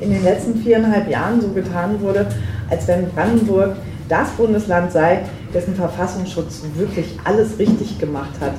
in 0.00 0.10
den 0.10 0.24
letzten 0.24 0.56
viereinhalb 0.56 1.08
Jahren 1.08 1.40
so 1.40 1.48
getan 1.48 2.00
wurde, 2.00 2.26
als 2.70 2.88
wenn 2.88 3.08
Brandenburg 3.10 3.76
das 4.10 4.30
Bundesland 4.30 4.92
sei, 4.92 5.20
dessen 5.54 5.74
Verfassungsschutz 5.74 6.62
wirklich 6.74 7.18
alles 7.24 7.58
richtig 7.58 7.98
gemacht 7.98 8.34
hat. 8.40 8.52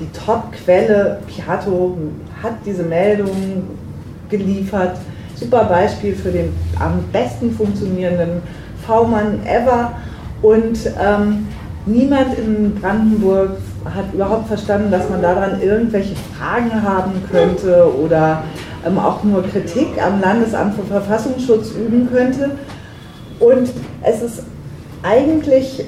Die 0.00 0.08
Top-Quelle, 0.18 1.20
Piato, 1.26 1.96
hat 2.42 2.54
diese 2.66 2.82
Meldung 2.82 3.64
geliefert. 4.28 4.98
Super 5.34 5.64
Beispiel 5.64 6.14
für 6.14 6.30
den 6.30 6.52
am 6.78 7.04
besten 7.12 7.52
funktionierenden 7.52 8.42
V-Mann 8.86 9.40
ever. 9.46 9.92
Und 10.42 10.78
ähm, 11.00 11.48
niemand 11.86 12.38
in 12.38 12.74
Brandenburg 12.74 13.52
hat 13.84 14.12
überhaupt 14.12 14.48
verstanden, 14.48 14.90
dass 14.90 15.08
man 15.08 15.22
daran 15.22 15.62
irgendwelche 15.62 16.14
Fragen 16.36 16.82
haben 16.82 17.12
könnte 17.30 17.90
oder 17.96 18.42
ähm, 18.86 18.98
auch 18.98 19.22
nur 19.24 19.42
Kritik 19.44 19.88
am 20.04 20.20
Landesamt 20.20 20.74
für 20.74 20.84
Verfassungsschutz 20.84 21.72
üben 21.72 22.08
könnte. 22.10 22.50
Und 23.38 23.70
es 24.02 24.22
ist 24.22 24.42
eigentlich 25.02 25.84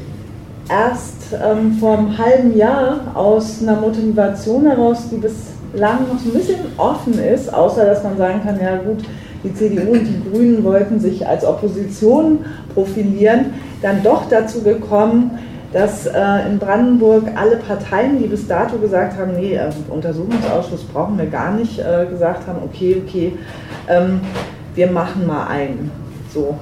erst 0.69 1.33
ähm, 1.33 1.73
vor 1.79 1.99
einem 1.99 2.19
halben 2.19 2.57
Jahr 2.57 3.13
aus 3.15 3.63
einer 3.63 3.81
Motivation 3.81 4.67
heraus, 4.67 5.09
die 5.11 5.17
bislang 5.17 6.09
noch 6.09 6.25
ein 6.25 6.33
bisschen 6.33 6.61
offen 6.77 7.19
ist, 7.19 7.53
außer 7.53 7.87
dass 7.87 8.03
man 8.03 8.17
sagen 8.17 8.43
kann, 8.45 8.61
ja 8.61 8.77
gut, 8.77 9.05
die 9.45 9.55
CDU 9.55 9.93
und 9.93 10.05
die 10.05 10.31
Grünen 10.31 10.65
wollten 10.65 11.01
sich 11.01 11.27
als 11.27 11.45
Opposition 11.45 12.45
profilieren, 12.75 13.55
dann 13.83 14.03
doch 14.03 14.29
dazu 14.29 14.63
gekommen, 14.63 15.39
dass 15.73 16.07
äh, 16.07 16.47
in 16.49 16.59
Brandenburg 16.59 17.25
alle 17.37 17.57
Parteien, 17.57 18.19
die 18.19 18.27
bis 18.27 18.47
dato 18.47 18.79
gesagt 18.79 19.19
haben, 19.19 19.33
nee, 19.37 19.55
äh, 19.55 19.71
Untersuchungsausschuss 19.91 20.85
brauchen 20.85 21.19
wir 21.19 21.27
gar 21.27 21.53
nicht, 21.53 21.79
äh, 21.79 22.07
gesagt 22.07 22.47
haben, 22.47 22.61
okay, 22.65 23.03
okay, 23.07 23.33
ähm, 23.87 24.21
wir 24.75 24.91
machen 24.91 25.27
mal 25.27 25.47
einen. 25.47 25.91
So. 26.33 26.57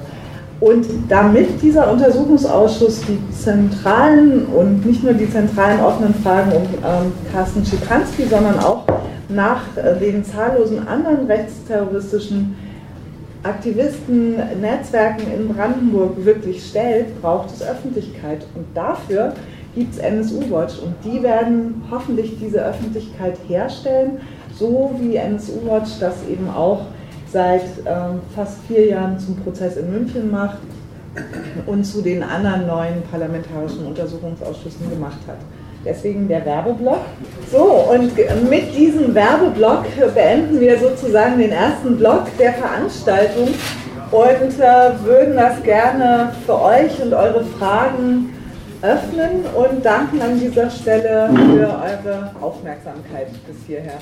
Und 0.58 0.86
damit 1.08 1.60
dieser 1.60 1.92
Untersuchungsausschuss 1.92 3.02
die 3.02 3.18
zentralen 3.30 4.46
und 4.46 4.86
nicht 4.86 5.04
nur 5.04 5.12
die 5.12 5.30
zentralen 5.30 5.80
offenen 5.80 6.14
Fragen 6.14 6.52
um 6.52 6.62
ähm, 6.62 7.12
Carsten 7.30 7.64
Schipanski, 7.64 8.24
sondern 8.24 8.58
auch 8.60 8.84
nach 9.28 9.62
äh, 9.76 9.98
den 9.98 10.24
zahllosen 10.24 10.86
anderen 10.88 11.26
rechtsterroristischen 11.26 12.56
Aktivisten, 13.42 14.36
Netzwerken 14.60 15.30
in 15.32 15.54
Brandenburg 15.54 16.24
wirklich 16.24 16.66
stellt, 16.66 17.20
braucht 17.20 17.50
es 17.50 17.62
Öffentlichkeit. 17.62 18.46
Und 18.54 18.64
dafür 18.74 19.34
gibt 19.74 19.94
es 19.94 19.98
NSU 20.00 20.50
Watch 20.50 20.78
und 20.78 20.94
die 21.04 21.22
werden 21.22 21.82
hoffentlich 21.90 22.38
diese 22.40 22.64
Öffentlichkeit 22.64 23.36
herstellen, 23.46 24.20
so 24.58 24.92
wie 24.98 25.16
NSU 25.16 25.66
Watch 25.66 26.00
das 26.00 26.14
eben 26.28 26.48
auch 26.48 26.86
seit 27.36 27.64
ähm, 27.84 28.22
fast 28.34 28.56
vier 28.66 28.86
Jahren 28.86 29.18
zum 29.18 29.36
Prozess 29.36 29.76
in 29.76 29.92
München 29.92 30.30
macht 30.30 30.56
und 31.66 31.84
zu 31.84 32.00
den 32.00 32.22
anderen 32.22 32.66
neuen 32.66 33.02
parlamentarischen 33.10 33.84
Untersuchungsausschüssen 33.84 34.88
gemacht 34.88 35.18
hat. 35.26 35.36
Deswegen 35.84 36.28
der 36.28 36.46
Werbeblock. 36.46 37.02
So, 37.52 37.62
und 37.62 38.12
mit 38.48 38.74
diesem 38.74 39.14
Werbeblock 39.14 39.84
beenden 40.14 40.60
wir 40.60 40.78
sozusagen 40.78 41.38
den 41.38 41.52
ersten 41.52 41.98
Block 41.98 42.24
der 42.38 42.54
Veranstaltung 42.54 43.48
und 44.12 44.58
äh, 44.58 45.04
würden 45.04 45.36
das 45.36 45.62
gerne 45.62 46.32
für 46.46 46.58
euch 46.58 47.02
und 47.02 47.12
eure 47.12 47.44
Fragen 47.58 48.32
öffnen 48.80 49.44
und 49.54 49.84
danken 49.84 50.22
an 50.22 50.40
dieser 50.40 50.70
Stelle 50.70 51.28
für 51.34 51.68
eure 51.68 52.30
Aufmerksamkeit 52.40 53.28
bis 53.46 53.56
hierher. 53.66 53.98